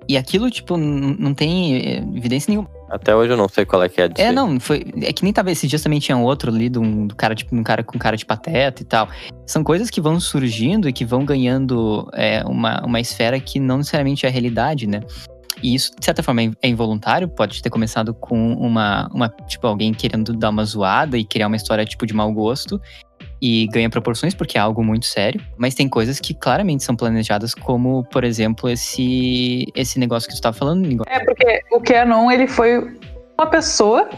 E 0.09 0.17
aquilo, 0.17 0.49
tipo, 0.49 0.77
não 0.77 1.33
tem 1.33 1.75
eh, 1.75 1.97
evidência 2.15 2.49
nenhuma. 2.49 2.69
Até 2.89 3.15
hoje 3.15 3.33
eu 3.33 3.37
não 3.37 3.49
sei 3.49 3.65
qual 3.65 3.83
é 3.83 3.89
que 3.89 4.01
é 4.01 4.07
disso. 4.07 4.25
É, 4.25 4.31
não, 4.31 4.59
foi. 4.59 4.85
É 5.01 5.11
que 5.11 5.23
nem 5.23 5.33
tava. 5.33 5.51
Esses 5.51 5.69
dias 5.69 5.81
também 5.81 5.99
tinha 5.99 6.17
outro 6.17 6.51
ali 6.51 6.69
de 6.69 6.79
um, 6.79 7.07
do 7.07 7.15
cara, 7.15 7.35
tipo, 7.35 7.55
um 7.55 7.63
cara 7.63 7.83
com 7.83 7.97
cara 7.99 8.15
de 8.15 8.25
pateta 8.25 8.81
e 8.81 8.85
tal. 8.85 9.09
São 9.45 9.63
coisas 9.63 9.89
que 9.89 9.99
vão 9.99 10.19
surgindo 10.19 10.87
e 10.87 10.93
que 10.93 11.03
vão 11.03 11.25
ganhando 11.25 12.09
é, 12.13 12.43
uma, 12.45 12.81
uma 12.85 12.99
esfera 12.99 13.39
que 13.39 13.59
não 13.59 13.77
necessariamente 13.77 14.25
é 14.25 14.29
a 14.29 14.31
realidade, 14.31 14.87
né? 14.87 15.01
E 15.61 15.73
isso, 15.73 15.91
de 15.97 16.05
certa 16.05 16.21
forma, 16.21 16.43
é 16.43 16.51
é 16.61 16.67
involuntário, 16.67 17.27
pode 17.27 17.61
ter 17.61 17.69
começado 17.69 18.13
com 18.13 18.53
uma, 18.53 19.09
uma, 19.13 19.29
tipo, 19.47 19.65
alguém 19.65 19.93
querendo 19.93 20.33
dar 20.33 20.49
uma 20.49 20.63
zoada 20.63 21.17
e 21.17 21.25
criar 21.25 21.47
uma 21.47 21.55
história, 21.55 21.83
tipo, 21.83 22.05
de 22.05 22.13
mau 22.13 22.31
gosto. 22.31 22.79
E 23.41 23.67
ganha 23.67 23.89
proporções 23.89 24.33
porque 24.33 24.57
é 24.57 24.61
algo 24.61 24.83
muito 24.83 25.05
sério. 25.05 25.41
Mas 25.57 25.75
tem 25.75 25.87
coisas 25.87 26.19
que 26.19 26.33
claramente 26.33 26.83
são 26.83 26.95
planejadas, 26.95 27.53
como, 27.53 28.03
por 28.05 28.23
exemplo, 28.23 28.69
esse, 28.69 29.65
esse 29.75 29.99
negócio 29.99 30.27
que 30.27 30.35
tu 30.35 30.41
tava 30.41 30.57
falando. 30.57 31.03
É, 31.07 31.19
porque 31.19 31.61
o 31.71 31.79
Keanon, 31.79 32.31
ele 32.31 32.47
foi 32.47 32.79
uma 33.37 33.47
pessoa 33.47 34.09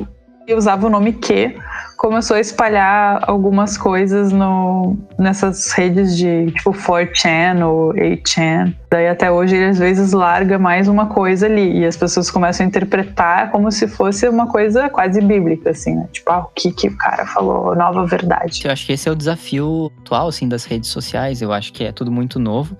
usava 0.54 0.88
o 0.88 0.90
nome 0.90 1.14
Q, 1.14 1.56
começou 1.98 2.38
a 2.38 2.40
espalhar 2.40 3.22
algumas 3.30 3.78
coisas 3.78 4.32
no, 4.32 4.98
nessas 5.18 5.72
redes 5.72 6.16
de 6.16 6.52
tipo 6.52 6.72
4chan 6.72 7.66
ou 7.66 7.94
8chan. 7.94 8.74
Daí 8.90 9.08
até 9.08 9.30
hoje 9.30 9.56
ele 9.56 9.66
às 9.66 9.80
vezes 9.80 10.14
larga 10.14 10.58
mais 10.58 10.88
uma 10.88 11.08
coisa 11.08 11.46
ali 11.46 11.80
e 11.80 11.86
as 11.86 11.98
pessoas 11.98 12.32
começam 12.32 12.66
a 12.66 12.70
interpretar 12.70 13.52
como 13.52 13.70
se 13.72 13.88
fosse 13.88 14.28
uma 14.30 14.48
coisa 14.48 14.90
quase 14.90 15.20
bíblica, 15.22 15.72
assim, 15.72 15.96
né? 15.96 16.08
Tipo, 16.12 16.32
ah, 16.32 16.40
o 16.40 16.52
que, 16.56 16.72
que 16.72 16.88
o 16.88 16.98
cara 16.98 17.26
falou, 17.26 17.76
nova 17.76 18.06
verdade. 18.06 18.62
Eu 18.64 18.72
acho 18.72 18.86
que 18.86 18.94
esse 18.94 19.10
é 19.10 19.12
o 19.12 19.16
desafio 19.16 19.92
atual, 20.02 20.30
assim, 20.30 20.48
das 20.48 20.64
redes 20.64 20.90
sociais. 20.90 21.42
Eu 21.42 21.52
acho 21.52 21.74
que 21.74 21.84
é 21.84 21.92
tudo 21.92 22.12
muito 22.12 22.40
novo. 22.40 22.78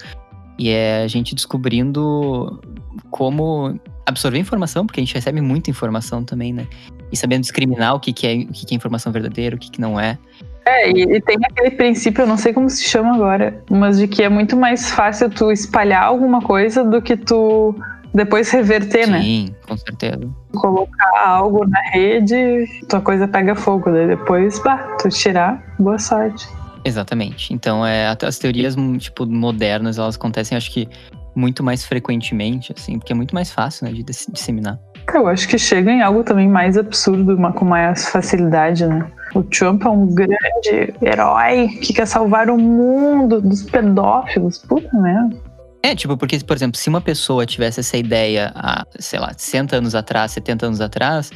E 0.58 0.70
é 0.70 1.04
a 1.04 1.08
gente 1.08 1.36
descobrindo 1.36 2.60
como 3.10 3.80
absorver 4.06 4.40
informação, 4.40 4.86
porque 4.86 5.00
a 5.00 5.04
gente 5.04 5.14
recebe 5.14 5.40
muita 5.42 5.70
informação 5.70 6.24
também, 6.24 6.52
né? 6.52 6.68
E 7.12 7.18
sabendo 7.18 7.42
discriminar 7.42 7.96
o 7.96 8.00
que, 8.00 8.14
que, 8.14 8.28
é, 8.28 8.36
o 8.36 8.54
que, 8.54 8.66
que 8.66 8.74
é 8.74 8.78
informação 8.78 9.12
verdadeira, 9.12 9.56
o 9.56 9.60
que, 9.60 9.72
que 9.72 9.82
não 9.82 10.00
é. 10.00 10.18
É, 10.66 10.92
e, 10.92 11.02
e, 11.02 11.22
tem 11.22 11.38
aquele 11.44 11.72
princípio, 11.72 12.22
eu 12.22 12.28
não 12.28 12.38
sei 12.38 12.54
como 12.54 12.70
se 12.70 12.84
chama 12.84 13.16
agora, 13.16 13.64
mas 13.72 13.98
de 13.98 14.08
que 14.08 14.22
é 14.22 14.30
muito 14.30 14.56
mais 14.56 14.92
fácil 14.92 15.30
tu 15.30 15.52
espalhar 15.52 16.04
alguma 16.04 16.42
coisa 16.42 16.84
do 16.84 17.02
que 17.02 17.18
tu 17.18 17.76
depois 18.14 18.50
reverter, 18.52 19.06
Sim, 19.06 19.12
né? 19.12 19.22
Sim, 19.22 19.56
com 19.68 19.78
certeza. 19.78 20.30
Colocar 20.54 21.28
algo 21.28 21.66
na 21.68 21.82
rede, 21.92 22.66
tua 22.88 23.02
coisa 23.02 23.28
pega 23.28 23.56
fogo, 23.56 23.92
daí 23.92 24.08
depois, 24.08 24.60
bah, 24.60 24.78
tu 25.02 25.10
tirar, 25.10 25.76
boa 25.80 25.98
sorte. 25.98 26.48
Exatamente. 26.84 27.54
Então, 27.54 27.86
é, 27.86 28.16
as 28.22 28.38
teorias, 28.38 28.76
tipo, 29.00 29.26
modernas, 29.26 29.98
elas 29.98 30.16
acontecem, 30.16 30.58
acho 30.58 30.72
que, 30.72 30.88
muito 31.36 31.64
mais 31.64 31.86
frequentemente, 31.86 32.74
assim, 32.76 32.98
porque 32.98 33.14
é 33.14 33.16
muito 33.16 33.34
mais 33.34 33.52
fácil, 33.52 33.86
né, 33.86 33.94
de 33.94 34.04
disseminar. 34.04 34.80
Eu 35.14 35.28
acho 35.28 35.48
que 35.48 35.58
chega 35.58 35.92
em 35.92 36.02
algo 36.02 36.24
também 36.24 36.48
mais 36.48 36.78
absurdo, 36.78 37.38
com 37.54 37.66
mais 37.66 38.10
facilidade, 38.10 38.86
né? 38.86 39.06
O 39.34 39.44
Trump 39.44 39.84
é 39.86 39.90
um 39.90 40.08
grande 40.08 40.94
herói 41.02 41.68
que 41.82 41.94
quer 41.94 42.08
salvar 42.08 42.50
o 42.50 42.58
mundo 42.58 43.42
dos 43.42 43.64
pedófilos. 43.64 44.60
Puta 44.60 44.90
merda. 44.98 45.36
É, 45.82 45.96
tipo, 45.96 46.18
porque, 46.18 46.40
por 46.40 46.56
exemplo, 46.56 46.78
se 46.78 46.90
uma 46.90 47.00
pessoa 47.00 47.46
tivesse 47.46 47.80
essa 47.80 47.96
ideia 47.96 48.52
há, 48.54 48.86
sei 49.00 49.20
lá, 49.20 49.32
60 49.36 49.78
anos 49.78 49.96
atrás, 49.96 50.32
70 50.32 50.66
anos 50.66 50.82
atrás, 50.82 51.32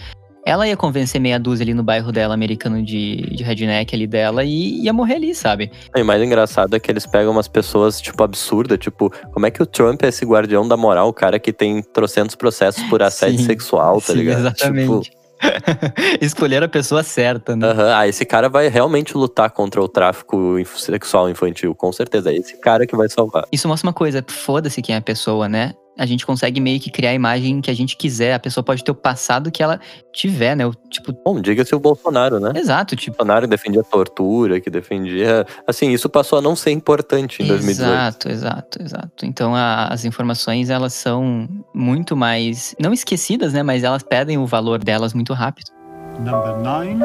ela 0.46 0.68
ia 0.68 0.76
convencer 0.76 1.20
meia 1.20 1.40
dúzia 1.40 1.64
ali 1.64 1.74
no 1.74 1.84
bairro 1.84 2.12
dela, 2.12 2.34
americano 2.34 2.84
de, 2.84 3.36
de 3.36 3.44
redneck 3.44 3.96
ali 3.96 4.08
dela, 4.08 4.44
e 4.44 4.84
ia 4.84 4.94
morrer 4.94 5.16
ali, 5.16 5.34
sabe? 5.34 5.72
E 5.96 6.02
o 6.02 6.06
mais 6.06 6.22
engraçado 6.22 6.76
é 6.76 6.80
que 6.80 6.92
eles 6.92 7.06
pegam 7.06 7.32
umas 7.32 7.48
pessoas, 7.48 8.02
tipo, 8.02 8.22
absurdas, 8.24 8.78
tipo, 8.78 9.12
como 9.32 9.46
é 9.46 9.52
que 9.52 9.62
o 9.62 9.66
Trump 9.66 10.04
é 10.04 10.08
esse 10.08 10.26
guardião 10.26 10.68
da 10.68 10.76
moral, 10.76 11.08
o 11.08 11.14
cara 11.14 11.40
que 11.40 11.54
tem 11.54 11.82
trocentos 11.82 12.36
processos 12.36 12.84
por 12.84 13.02
assédio 13.02 13.40
sim, 13.40 13.46
sexual, 13.46 14.02
tá 14.02 14.14
sim, 14.14 14.20
ligado? 14.20 14.40
Exatamente. 14.40 15.10
Tipo, 15.10 15.24
Escolher 16.22 16.64
a 16.64 16.68
pessoa 16.68 17.04
certa, 17.04 17.56
né? 17.56 17.72
Uhum. 17.72 17.94
Ah, 17.94 18.08
esse 18.08 18.26
cara 18.26 18.50
vai 18.50 18.68
realmente 18.68 19.16
lutar 19.18 19.50
contra 19.52 19.82
o 19.82 19.88
tráfico 19.88 20.56
sexual 20.78 21.30
infantil, 21.30 21.76
com 21.76 21.92
certeza. 21.92 22.32
É 22.32 22.36
esse 22.36 22.58
cara 22.60 22.88
que 22.88 22.96
vai 22.96 23.10
salvar. 23.10 23.44
Isso 23.52 23.68
mostra 23.68 23.88
uma 23.88 23.94
coisa, 23.94 24.24
foda-se 24.28 24.82
quem 24.82 24.96
é 24.96 24.98
a 24.98 25.02
pessoa, 25.02 25.50
né? 25.50 25.74
A 25.98 26.06
gente 26.06 26.26
consegue 26.26 26.60
meio 26.60 26.80
que 26.80 26.90
criar 26.90 27.12
a 27.12 27.14
imagem 27.14 27.62
que 27.62 27.70
a 27.70 27.74
gente 27.74 27.96
quiser. 27.96 28.34
A 28.34 28.40
pessoa 28.40 28.64
pode 28.64 28.84
ter 28.84 28.92
o 28.92 28.96
passado 28.96 29.52
que 29.52 29.62
ela 29.62 29.80
tiver, 30.12 30.56
né? 30.56 30.66
O, 30.66 30.74
tipo... 30.90 31.14
Bom, 31.24 31.40
diga-se 31.40 31.76
o 31.76 31.80
Bolsonaro, 31.80 32.40
né? 32.40 32.52
Exato, 32.56 32.96
tipo... 32.96 33.16
O 33.16 33.18
Bolsonaro 33.18 33.48
defendia 33.48 33.84
tortura, 33.84 34.60
que 34.60 34.70
defendia... 34.70 35.46
Assim, 35.68 35.92
isso 35.92 36.10
passou 36.10 36.40
a 36.40 36.42
não 36.42 36.56
ser 36.56 36.72
importante 36.72 37.44
em 37.44 37.48
2018. 37.48 37.90
Exato, 37.92 38.30
exato, 38.30 38.82
exato. 38.82 39.26
Então, 39.26 39.56
a, 39.56 39.88
as 39.88 40.06
informações, 40.06 40.70
elas 40.70 40.94
são 40.94 41.48
muito 41.74 42.16
mais... 42.16 42.76
Não 42.80 42.94
esquecidas, 42.94 43.54
né? 43.54 43.62
Mas 43.62 43.84
elas 43.84 44.04
perdem 44.04 44.38
o 44.38 44.46
valor 44.46 44.84
delas 44.84 45.14
muito 45.14 45.34
rápido. 45.34 45.72
Number 46.20 46.56
nine, 46.58 47.04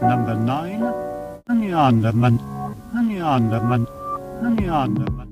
number 0.00 0.36
nine, 0.36 0.84
Neanderman, 1.48 2.38
Neanderman, 2.94 3.86
Neanderman. 4.42 5.27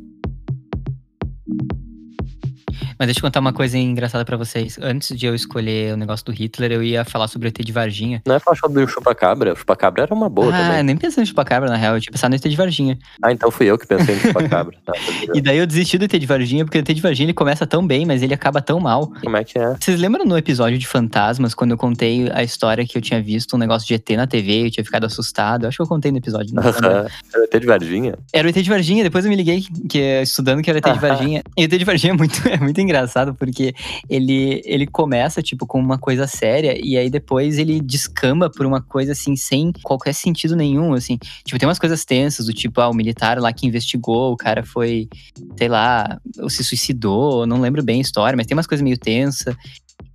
Mas 2.98 3.08
deixa 3.08 3.18
eu 3.18 3.22
contar 3.22 3.40
uma 3.40 3.52
coisa 3.52 3.76
engraçada 3.76 4.24
para 4.24 4.36
vocês. 4.36 4.78
Antes 4.80 5.16
de 5.16 5.26
eu 5.26 5.34
escolher 5.34 5.94
o 5.94 5.96
negócio 5.96 6.24
do 6.24 6.32
Hitler, 6.32 6.72
eu 6.72 6.82
ia 6.82 7.04
falar 7.04 7.28
sobre 7.28 7.48
o 7.48 7.50
ET 7.50 7.58
de 7.58 7.72
Varginha. 7.72 8.22
Não 8.26 8.34
é 8.34 8.38
falar 8.38 8.56
sobre 8.56 8.82
o 8.82 8.88
chupacabra? 8.88 9.52
O 9.52 9.56
chupacabra 9.56 10.04
era 10.04 10.14
uma 10.14 10.28
boa 10.28 10.48
ah, 10.48 10.58
também. 10.58 10.78
Ah, 10.78 10.82
nem 10.82 10.96
pensei 10.96 11.22
no 11.22 11.26
chupacabra, 11.26 11.68
na 11.68 11.76
real. 11.76 11.96
Eu 11.96 12.00
tinha 12.00 12.12
pensado 12.12 12.30
no 12.30 12.36
ET 12.36 12.42
de 12.42 12.56
Varginha. 12.56 12.98
Ah, 13.22 13.32
então 13.32 13.50
fui 13.50 13.66
eu 13.66 13.78
que 13.78 13.86
pensei 13.86 14.14
no 14.14 14.20
chupacabra. 14.20 14.76
tá, 14.84 14.92
e 15.34 15.40
daí 15.40 15.58
eu 15.58 15.66
desisti 15.66 15.98
do 15.98 16.04
ET 16.04 16.12
de 16.12 16.26
Varginha, 16.26 16.64
porque 16.64 16.78
o 16.78 16.80
ET 16.80 16.86
de 16.86 17.00
Varginha 17.02 17.26
ele 17.26 17.34
começa 17.34 17.66
tão 17.66 17.86
bem, 17.86 18.06
mas 18.06 18.22
ele 18.22 18.32
acaba 18.32 18.62
tão 18.62 18.80
mal. 18.80 19.12
Como 19.22 19.36
é 19.36 19.44
que 19.44 19.58
é? 19.58 19.76
Vocês 19.78 20.00
lembram 20.00 20.24
no 20.24 20.36
episódio 20.36 20.78
de 20.78 20.86
Fantasmas, 20.86 21.54
quando 21.54 21.72
eu 21.72 21.76
contei 21.76 22.30
a 22.32 22.42
história 22.42 22.86
que 22.86 22.96
eu 22.96 23.02
tinha 23.02 23.20
visto 23.20 23.56
um 23.56 23.58
negócio 23.58 23.86
de 23.86 23.94
ET 23.94 24.08
na 24.10 24.26
TV, 24.26 24.66
eu 24.66 24.70
tinha 24.70 24.84
ficado 24.84 25.04
assustado? 25.04 25.64
Eu 25.64 25.68
acho 25.68 25.76
que 25.76 25.82
eu 25.82 25.86
contei 25.86 26.10
no 26.10 26.18
episódio. 26.18 26.54
Não 26.54 26.62
era 26.62 27.08
o 27.40 27.44
ET 27.44 27.60
de 27.60 27.66
Varginha? 27.66 28.14
Era 28.32 28.46
o 28.46 28.50
ET 28.50 28.56
de 28.56 28.70
Varginha, 28.70 29.04
depois 29.04 29.24
eu 29.24 29.30
me 29.30 29.36
liguei, 29.36 29.64
que, 29.88 30.22
estudando 30.22 30.62
que 30.62 30.70
era 30.70 30.78
o 30.78 30.80
ET 30.80 30.94
de 30.94 30.98
Varginha. 31.00 31.42
e 31.56 31.62
o 31.62 31.64
ET 31.64 31.70
de 31.70 31.84
Varginha 31.84 32.12
é 32.12 32.16
muito, 32.16 32.40
é 32.48 32.58
muito 32.58 32.80
engraçado, 32.86 33.34
porque 33.34 33.74
ele, 34.08 34.62
ele 34.64 34.86
começa, 34.86 35.42
tipo, 35.42 35.66
com 35.66 35.78
uma 35.78 35.98
coisa 35.98 36.26
séria 36.26 36.78
e 36.82 36.96
aí 36.96 37.10
depois 37.10 37.58
ele 37.58 37.80
descamba 37.80 38.50
por 38.50 38.64
uma 38.64 38.80
coisa, 38.80 39.12
assim, 39.12 39.36
sem 39.36 39.72
qualquer 39.82 40.14
sentido 40.14 40.56
nenhum, 40.56 40.94
assim. 40.94 41.18
Tipo, 41.44 41.58
tem 41.58 41.68
umas 41.68 41.78
coisas 41.78 42.04
tensas, 42.04 42.46
do 42.46 42.52
tipo, 42.52 42.80
ah, 42.80 42.88
o 42.88 42.94
militar 42.94 43.38
lá 43.38 43.52
que 43.52 43.66
investigou, 43.66 44.32
o 44.32 44.36
cara 44.36 44.64
foi, 44.64 45.08
sei 45.56 45.68
lá, 45.68 46.18
ou 46.38 46.48
se 46.48 46.64
suicidou, 46.64 47.46
não 47.46 47.60
lembro 47.60 47.82
bem 47.82 47.98
a 47.98 48.02
história, 48.02 48.36
mas 48.36 48.46
tem 48.46 48.56
umas 48.56 48.66
coisas 48.66 48.82
meio 48.82 48.98
tensas. 48.98 49.54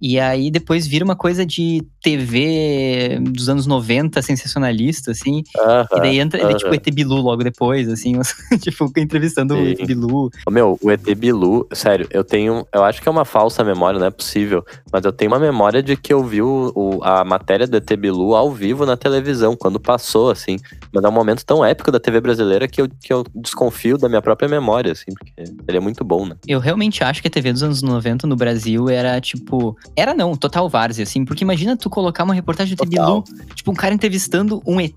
E 0.01 0.19
aí 0.19 0.49
depois 0.49 0.87
vira 0.87 1.05
uma 1.05 1.15
coisa 1.15 1.45
de 1.45 1.83
TV 2.01 3.19
dos 3.21 3.49
anos 3.49 3.67
90, 3.67 4.21
sensacionalista, 4.21 5.11
assim. 5.11 5.43
Uh 5.55 5.61
-huh, 5.61 5.97
e 5.97 5.99
daí 5.99 6.19
entra, 6.19 6.39
uh 6.39 6.45
-huh. 6.45 6.49
ele, 6.49 6.57
tipo, 6.57 6.73
ET 6.73 6.91
Bilu 6.91 7.21
logo 7.21 7.43
depois, 7.43 7.87
assim, 7.87 8.13
tipo, 8.59 8.91
entrevistando 8.97 9.53
Sim. 9.53 9.61
o 9.61 9.67
ET 9.69 9.85
Bilu. 9.85 10.29
Meu, 10.49 10.79
o 10.81 10.91
ET 10.91 11.03
Bilu, 11.15 11.67
sério, 11.73 12.07
eu 12.09 12.23
tenho. 12.23 12.65
Eu 12.73 12.83
acho 12.83 13.01
que 13.01 13.07
é 13.07 13.11
uma 13.11 13.25
falsa 13.25 13.63
memória, 13.63 13.99
não 13.99 14.07
é 14.07 14.11
possível. 14.11 14.65
Mas 14.91 15.05
eu 15.05 15.11
tenho 15.11 15.31
uma 15.31 15.39
memória 15.39 15.83
de 15.83 15.95
que 15.95 16.11
eu 16.11 16.23
vi 16.23 16.41
o, 16.41 16.71
o, 16.75 17.03
a 17.03 17.23
matéria 17.23 17.67
do 17.67 17.77
ET 17.77 17.95
Bilu 17.95 18.35
ao 18.35 18.51
vivo 18.51 18.85
na 18.85 18.97
televisão, 18.97 19.55
quando 19.55 19.79
passou, 19.79 20.31
assim. 20.31 20.57
Mas 20.91 21.03
é 21.03 21.07
um 21.07 21.11
momento 21.11 21.45
tão 21.45 21.63
épico 21.63 21.91
da 21.91 21.99
TV 21.99 22.19
brasileira 22.19 22.67
que 22.67 22.81
eu, 22.81 22.89
que 22.89 23.13
eu 23.13 23.23
desconfio 23.35 23.97
da 23.97 24.09
minha 24.09 24.21
própria 24.21 24.49
memória, 24.49 24.91
assim, 24.91 25.13
porque 25.13 25.33
ele 25.67 25.77
é 25.77 25.79
muito 25.79 26.03
bom, 26.03 26.25
né? 26.25 26.35
Eu 26.47 26.59
realmente 26.59 27.03
acho 27.03 27.21
que 27.21 27.27
a 27.27 27.31
TV 27.31 27.53
dos 27.53 27.61
anos 27.61 27.81
90 27.81 28.25
no 28.25 28.35
Brasil 28.35 28.89
era, 28.89 29.19
tipo. 29.21 29.77
Era 29.95 30.13
não, 30.13 30.35
total 30.35 30.69
várzea, 30.69 31.03
assim, 31.03 31.25
porque 31.25 31.43
imagina 31.43 31.75
tu 31.75 31.89
colocar 31.89 32.23
uma 32.23 32.33
reportagem 32.33 32.75
do 32.75 32.85
Bilu, 32.85 33.23
tipo, 33.53 33.71
um 33.71 33.75
cara 33.75 33.93
entrevistando 33.93 34.61
um 34.65 34.79
ET. 34.79 34.93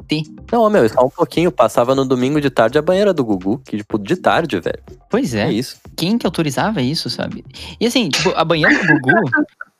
Não, 0.53 0.70
meu, 0.70 0.88
só 0.88 1.05
um 1.05 1.11
pouquinho, 1.11 1.51
passava 1.51 1.95
no 1.95 2.05
domingo 2.05 2.40
de 2.40 2.49
tarde 2.49 2.78
a 2.78 2.82
banheira 2.82 3.12
do 3.12 3.24
Gugu, 3.24 3.59
que, 3.59 3.78
tipo, 3.78 3.99
de 3.99 4.16
tarde, 4.16 4.61
velho. 4.61 4.80
Pois 5.11 5.34
é. 5.34 5.49
É 5.49 5.53
isso. 5.53 5.78
Quem 5.97 6.16
que 6.16 6.26
autorizava 6.26 6.80
isso, 6.80 7.11
sabe? 7.11 7.45
E 7.80 7.86
assim, 7.86 8.09
tipo, 8.09 8.30
a 8.36 8.45
banheira 8.45 8.78
do 8.86 9.01
Gugu. 9.01 9.30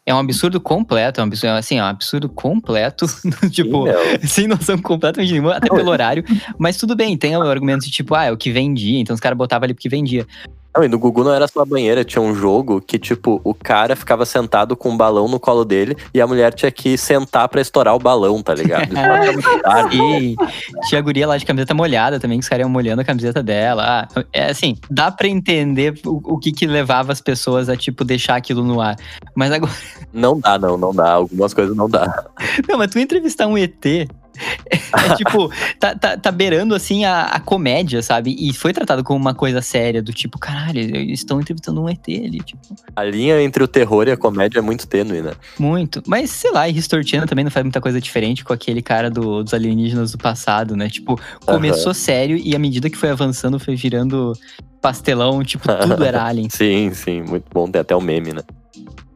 É 0.07 0.15
um 0.15 0.19
absurdo 0.19 0.61
completo, 0.61 1.19
é 1.19 1.25
um 1.25 1.27
absurdo, 1.27 1.53
assim, 1.55 1.79
é 1.79 1.83
um 1.83 1.87
absurdo 1.87 2.29
completo, 2.29 3.07
tipo, 3.51 3.87
Sim, 4.21 4.27
sem 4.27 4.47
noção 4.47 4.77
completamente 4.77 5.33
nenhuma, 5.33 5.55
até 5.55 5.71
pelo 5.71 5.91
horário. 5.91 6.23
Mas 6.59 6.77
tudo 6.77 6.95
bem, 6.95 7.17
tem 7.17 7.35
o 7.35 7.41
argumento 7.41 7.87
de 7.87 7.91
tipo, 7.91 8.15
ah, 8.15 8.25
é 8.25 8.33
o 8.33 8.37
que 8.37 8.53
vendia, 8.53 9.01
então 9.01 9.15
os 9.15 9.21
caras 9.21 9.39
botavam 9.39 9.65
ali 9.65 9.73
porque 9.73 9.89
vendia. 9.89 10.27
Não, 10.77 10.83
e 10.83 10.89
no 10.89 10.99
Gugu 10.99 11.23
não 11.23 11.33
era 11.33 11.47
só 11.47 11.61
a 11.61 11.65
banheira, 11.65 12.05
tinha 12.05 12.21
um 12.21 12.35
jogo 12.35 12.81
que, 12.81 12.99
tipo, 12.99 13.41
o 13.45 13.55
cara 13.55 13.95
ficava 13.95 14.27
sentado 14.27 14.77
com 14.77 14.91
um 14.91 14.97
balão 14.97 15.29
no 15.29 15.39
colo 15.39 15.65
dele 15.65 15.97
e 16.13 16.21
a 16.21 16.27
mulher 16.27 16.53
tinha 16.53 16.71
que 16.71 16.99
sentar 16.99 17.49
pra 17.49 17.61
estourar 17.61 17.95
o 17.95 17.99
balão, 17.99 18.43
tá 18.43 18.53
ligado? 18.55 18.89
e 19.93 20.35
tinha 20.89 20.99
a 20.99 21.03
guria 21.03 21.29
lá 21.29 21.37
de 21.37 21.47
camiseta 21.47 21.73
molhada 21.75 22.19
também, 22.19 22.39
que 22.39 22.43
os 22.43 22.49
caras 22.49 22.65
iam 22.65 22.71
molhando 22.71 23.03
a 23.03 23.05
camiseta 23.05 23.41
dela. 23.41 24.09
É 24.33 24.51
assim, 24.51 24.77
dá 24.91 25.13
pra 25.13 25.29
entender 25.29 25.95
o, 26.05 26.35
o 26.35 26.39
que 26.39 26.51
que 26.51 26.67
levava 26.67 27.13
as 27.13 27.21
pessoas 27.21 27.69
a, 27.69 27.77
tipo, 27.77 28.05
deixar 28.05 28.35
aquilo 28.35 28.65
no 28.65 28.81
ar. 28.81 28.97
Mas 29.35 29.53
agora. 29.53 29.73
Não 30.13 30.41
dá, 30.41 30.59
não, 30.59 30.77
não 30.77 30.93
dá. 30.93 31.13
Algumas 31.13 31.55
coisas 31.55 31.77
não 31.77 31.89
dá. 31.89 32.25
Não, 32.69 32.79
mas 32.79 32.91
tu 32.91 32.99
entrevistar 32.99 33.47
um 33.47 33.57
ET 33.57 34.09
é, 34.71 35.15
tipo, 35.15 35.51
tá, 35.79 35.95
tá, 35.95 36.17
tá 36.17 36.31
beirando 36.31 36.75
assim 36.75 37.05
a, 37.05 37.23
a, 37.23 37.41
comédia, 37.41 38.03
sabe? 38.03 38.35
E 38.39 38.53
foi 38.53 38.73
tratado 38.73 39.05
como 39.05 39.19
uma 39.19 39.35
coisa 39.35 39.63
séria, 39.63 40.03
do 40.03 40.13
tipo, 40.13 40.39
caralho, 40.39 40.79
eles 40.81 41.21
estão 41.21 41.41
entrevistando 41.41 41.83
um 41.83 41.89
ET 41.89 42.07
ali, 42.09 42.41
tipo. 42.41 42.61
A 42.95 43.05
linha 43.05 43.41
entre 43.43 43.63
o 43.63 43.69
terror 43.69 44.09
e 44.09 44.13
a 44.13 44.17
comédia 44.17 44.59
é 44.59 44.63
muito 44.63 44.87
tênue, 44.87 45.23
né? 45.23 45.33
Muito. 45.59 46.03
Mas, 46.07 46.31
sei 46.31 46.51
lá, 46.51 46.69
e 46.69 46.77
History 46.77 47.07
Channel 47.07 47.29
também 47.29 47.45
não 47.45 47.51
faz 47.51 47.65
muita 47.65 47.81
coisa 47.81 48.01
diferente 48.01 48.45
com 48.45 48.53
aquele 48.53 48.83
cara 48.83 49.11
do, 49.11 49.43
dos 49.43 49.55
alienígenas 49.55 50.13
do 50.13 50.19
passado, 50.19 50.77
né? 50.77 50.89
Tipo, 50.89 51.21
começou 51.45 51.89
uhum. 51.89 51.95
sério 51.95 52.37
e 52.37 52.55
à 52.55 52.59
medida 52.59 52.91
que 52.91 52.97
foi 52.97 53.11
avançando, 53.11 53.59
foi 53.59 53.77
virando 53.77 54.33
pastelão, 54.81 55.43
tipo, 55.43 55.67
tudo 55.67 56.05
era 56.05 56.25
alien. 56.27 56.49
sim, 56.51 56.93
sim, 56.93 57.23
muito 57.23 57.47
bom. 57.53 57.71
Tem 57.71 57.81
até 57.81 57.95
o 57.95 57.99
um 57.99 58.03
meme, 58.03 58.33
né? 58.33 58.43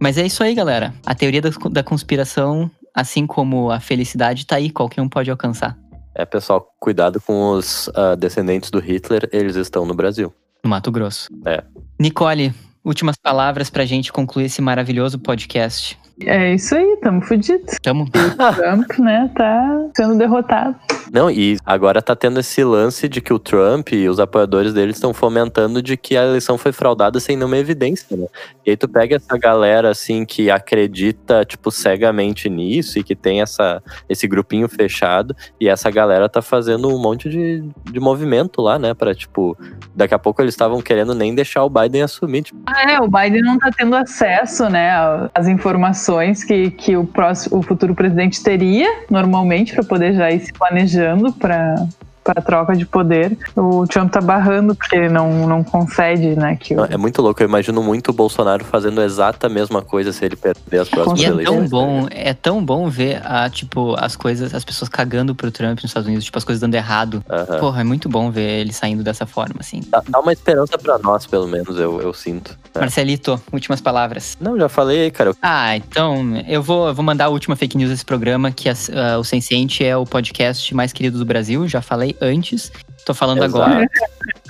Mas 0.01 0.17
é 0.17 0.25
isso 0.25 0.43
aí, 0.43 0.55
galera. 0.55 0.95
A 1.05 1.15
teoria 1.15 1.43
da, 1.43 1.51
da 1.71 1.83
conspiração 1.83 2.71
Assim 2.99 3.29
como 3.29 3.71
a 3.71 3.79
felicidade 3.79 4.45
tá 4.45 4.57
aí, 4.57 4.71
qualquer 4.71 5.01
um 5.01 5.09
pode 5.09 5.31
alcançar. 5.31 5.79
É, 6.17 6.25
pessoal, 6.25 6.69
cuidado 6.81 7.21
com 7.21 7.53
os 7.53 7.87
uh, 7.87 8.17
descendentes 8.19 8.73
do 8.73 8.81
Hitler, 8.81 9.29
eles 9.33 9.55
estão 9.55 9.87
no 9.87 9.95
Brasil. 9.95 10.35
No 10.65 10.71
Mato 10.71 10.91
Grosso. 10.91 11.29
É. 11.47 11.63
Nicole, 11.97 12.53
últimas 12.85 13.15
palavras 13.15 13.71
pra 13.71 13.85
gente 13.85 14.13
concluir 14.13 14.47
esse 14.47 14.61
maravilhoso 14.61 15.17
podcast. 15.17 15.97
É 16.25 16.55
isso 16.55 16.75
aí, 16.75 16.99
tamo 17.03 17.21
fudido. 17.23 17.65
Tamo. 17.83 18.09
Trump, 18.11 18.99
né, 18.99 19.31
tá 19.35 19.89
sendo 19.97 20.19
derrotado. 20.19 20.75
Não, 21.13 21.31
e 21.31 21.57
agora 21.65 22.03
tá 22.03 22.15
tendo 22.15 22.39
esse 22.41 22.63
lance 22.63 23.09
de 23.09 23.21
que 23.21 23.33
o 23.33 23.39
Trump 23.39 23.93
e 23.93 24.09
os 24.09 24.21
apoiadores 24.21 24.75
dele 24.75 24.91
estão 24.91 25.15
fomentando 25.15 25.81
de 25.81 25.97
que 25.97 26.17
a 26.17 26.25
eleição 26.25 26.59
foi 26.59 26.71
fraudada 26.71 27.19
sem 27.19 27.35
nenhuma 27.35 27.57
evidência, 27.57 28.15
né? 28.15 28.27
E 28.67 28.71
aí 28.71 28.77
tu 28.77 28.87
pega 28.87 29.17
essa 29.17 29.39
galera, 29.39 29.91
assim, 29.91 30.27
que 30.27 30.51
acredita, 30.51 31.47
tipo, 31.47 31.71
cegamente 31.71 32.51
nisso 32.51 32.99
e 32.99 33.03
que 33.03 33.17
tem 33.17 33.41
essa, 33.41 33.83
esse 34.07 34.27
grupinho 34.27 34.69
fechado, 34.69 35.35
e 35.59 35.67
essa 35.67 35.91
galera 35.91 36.29
tá 36.29 36.43
fazendo 36.43 36.95
um 36.95 37.01
monte 37.01 37.31
de, 37.31 37.65
de 37.91 38.01
movimento 38.01 38.61
lá, 38.61 38.79
né? 38.79 38.93
Pra, 38.93 39.15
tipo, 39.15 39.57
daqui 39.95 40.13
a 40.13 40.19
pouco 40.19 40.43
eles 40.43 40.53
estavam 40.53 40.83
querendo 40.83 41.15
nem 41.15 41.35
deixar 41.35 41.65
o 41.65 41.71
Biden 41.71 42.03
assumir, 42.03 42.43
tipo, 42.43 42.61
Ah, 42.67 42.93
é, 42.93 43.01
o 43.01 43.09
Biden 43.09 43.43
não 43.43 43.59
tá 43.59 43.71
tendo 43.75 43.97
acesso, 43.97 44.69
né, 44.69 44.91
às 45.35 45.49
informações 45.49 46.08
que, 46.43 46.71
que 46.71 46.97
o, 46.97 47.05
próximo, 47.05 47.59
o 47.59 47.63
futuro 47.63 47.95
presidente 47.95 48.43
teria, 48.43 48.89
normalmente, 49.11 49.75
para 49.75 49.85
poder 49.85 50.15
já 50.15 50.31
ir 50.31 50.41
se 50.41 50.53
planejando 50.53 51.33
para 51.35 51.87
para 52.35 52.43
troca 52.43 52.77
de 52.77 52.85
poder. 52.85 53.37
O 53.57 53.87
Trump 53.87 54.13
tá 54.13 54.21
barrando 54.21 54.75
porque 54.75 54.97
ele 54.97 55.09
não, 55.09 55.47
não 55.47 55.65
concede, 55.65 56.37
né, 56.37 56.57
que 56.61 56.75
o- 56.75 56.85
É 56.85 56.97
muito 56.97 57.23
louco, 57.23 57.43
eu 57.43 57.49
imagino 57.49 57.83
muito 57.83 58.11
o 58.11 58.13
Bolsonaro 58.13 58.65
fazendo 58.65 59.01
a 59.01 59.05
exata 59.05 59.49
mesma 59.49 59.81
coisa 59.81 60.13
se 60.13 60.25
ele 60.25 60.37
perder 60.37 60.81
as 60.81 60.89
próximas 60.89 61.21
E 61.21 61.25
é 61.25 61.29
eleições. 61.29 61.57
tão 61.59 61.69
bom, 61.69 62.07
é 62.11 62.35
tão 62.35 62.65
bom 62.65 62.89
ver 62.91 63.23
a, 63.25 63.49
tipo, 63.49 63.95
as 63.99 64.15
coisas, 64.17 64.55
as 64.55 64.65
pessoas 64.65 64.89
cagando 64.89 65.35
pro 65.35 65.51
Trump 65.51 65.77
nos 65.77 65.85
Estados 65.87 66.07
Unidos, 66.07 66.25
tipo, 66.25 66.37
as 66.37 66.45
coisas 66.45 66.61
dando 66.61 66.75
errado. 66.75 67.25
Porra, 67.61 67.81
é 67.81 67.85
muito 67.85 68.09
bom 68.09 68.31
ver 68.31 68.61
ele 68.61 68.73
saindo 68.73 69.03
dessa 69.03 69.25
forma, 69.27 69.57
assim. 69.61 69.81
Dá, 69.89 70.03
dá 70.07 70.21
uma 70.21 70.33
esperança 70.33 70.77
pra 70.79 70.99
nós, 70.99 71.27
pelo 71.27 71.47
menos, 71.47 71.79
eu, 71.79 72.01
eu 72.01 72.13
sinto. 72.13 72.59
É. 72.75 72.81
Marcelito, 72.81 73.41
últimas 73.53 73.81
palavras. 73.81 74.37
Não, 74.41 74.59
já 74.59 74.69
falei 74.69 75.03
aí, 75.05 75.11
cara. 75.11 75.33
Ah, 75.41 75.75
então 75.77 76.37
eu 76.47 76.63
vou, 76.63 76.89
eu 76.89 76.95
vou 76.95 77.05
mandar 77.05 77.27
a 77.27 77.29
última 77.29 77.57
fake 77.57 77.77
news 77.77 77.91
desse 77.91 78.05
programa, 78.05 78.51
que 78.51 78.69
as- 78.69 78.91
ah, 78.91 79.19
o 79.19 79.25
Sensiente 79.25 79.85
é 79.85 79.97
o 79.97 80.05
podcast 80.05 80.75
mais 80.75 80.93
querido 80.93 81.19
do 81.19 81.25
Brasil. 81.25 81.67
Já 81.69 81.81
falei 81.81 82.15
antes, 82.21 82.71
tô 83.05 83.15
falando 83.15 83.45
Exato. 83.45 83.63
agora. 83.63 83.89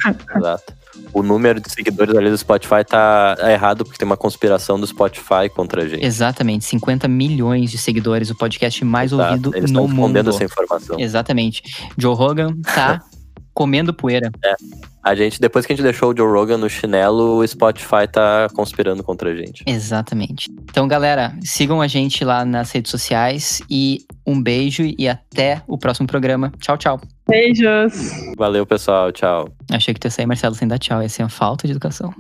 Exato. 0.36 0.78
O 1.12 1.22
número 1.22 1.60
de 1.60 1.70
seguidores 1.70 2.14
ali 2.14 2.28
do 2.28 2.36
Spotify 2.36 2.84
tá 2.86 3.36
errado 3.50 3.84
porque 3.84 3.98
tem 3.98 4.04
uma 4.06 4.16
conspiração 4.16 4.78
do 4.78 4.86
Spotify 4.86 5.48
contra 5.54 5.82
a 5.82 5.88
gente. 5.88 6.04
Exatamente, 6.04 6.64
50 6.64 7.06
milhões 7.08 7.70
de 7.70 7.78
seguidores, 7.78 8.30
o 8.30 8.34
podcast 8.34 8.84
mais 8.84 9.12
Exato. 9.12 9.30
ouvido 9.30 9.56
Eles 9.56 9.70
no 9.70 9.80
estão 9.80 9.94
escondendo 9.94 10.26
mundo. 10.26 10.34
essa 10.34 10.44
informação. 10.44 10.98
Exatamente. 10.98 11.62
Joe 11.96 12.14
Rogan 12.14 12.54
tá 12.62 13.00
comendo 13.58 13.92
poeira. 13.92 14.30
A 15.02 15.16
gente, 15.16 15.40
depois 15.40 15.66
que 15.66 15.72
a 15.72 15.74
gente 15.76 15.82
deixou 15.82 16.12
o 16.12 16.16
Joe 16.16 16.30
Rogan 16.30 16.58
no 16.58 16.70
chinelo, 16.70 17.38
o 17.38 17.48
Spotify 17.48 18.06
tá 18.08 18.46
conspirando 18.54 19.02
contra 19.02 19.32
a 19.32 19.34
gente. 19.34 19.64
Exatamente. 19.66 20.48
Então, 20.70 20.86
galera, 20.86 21.36
sigam 21.42 21.82
a 21.82 21.88
gente 21.88 22.24
lá 22.24 22.44
nas 22.44 22.70
redes 22.70 22.88
sociais 22.88 23.60
e 23.68 24.06
um 24.24 24.40
beijo 24.40 24.84
e 24.96 25.08
até 25.08 25.60
o 25.66 25.76
próximo 25.76 26.06
programa. 26.06 26.52
Tchau, 26.60 26.78
tchau. 26.78 27.00
Beijos! 27.28 28.12
Valeu, 28.36 28.64
pessoal. 28.64 29.10
Tchau. 29.10 29.48
Achei 29.72 29.92
que 29.92 29.98
tu 29.98 30.04
ia 30.04 30.12
sair, 30.12 30.26
Marcelo, 30.26 30.54
sem 30.54 30.68
dar 30.68 30.78
tchau. 30.78 31.02
Ia 31.02 31.08
ser 31.08 31.24
uma 31.24 31.28
falta 31.28 31.66
de 31.66 31.72
educação. 31.72 32.14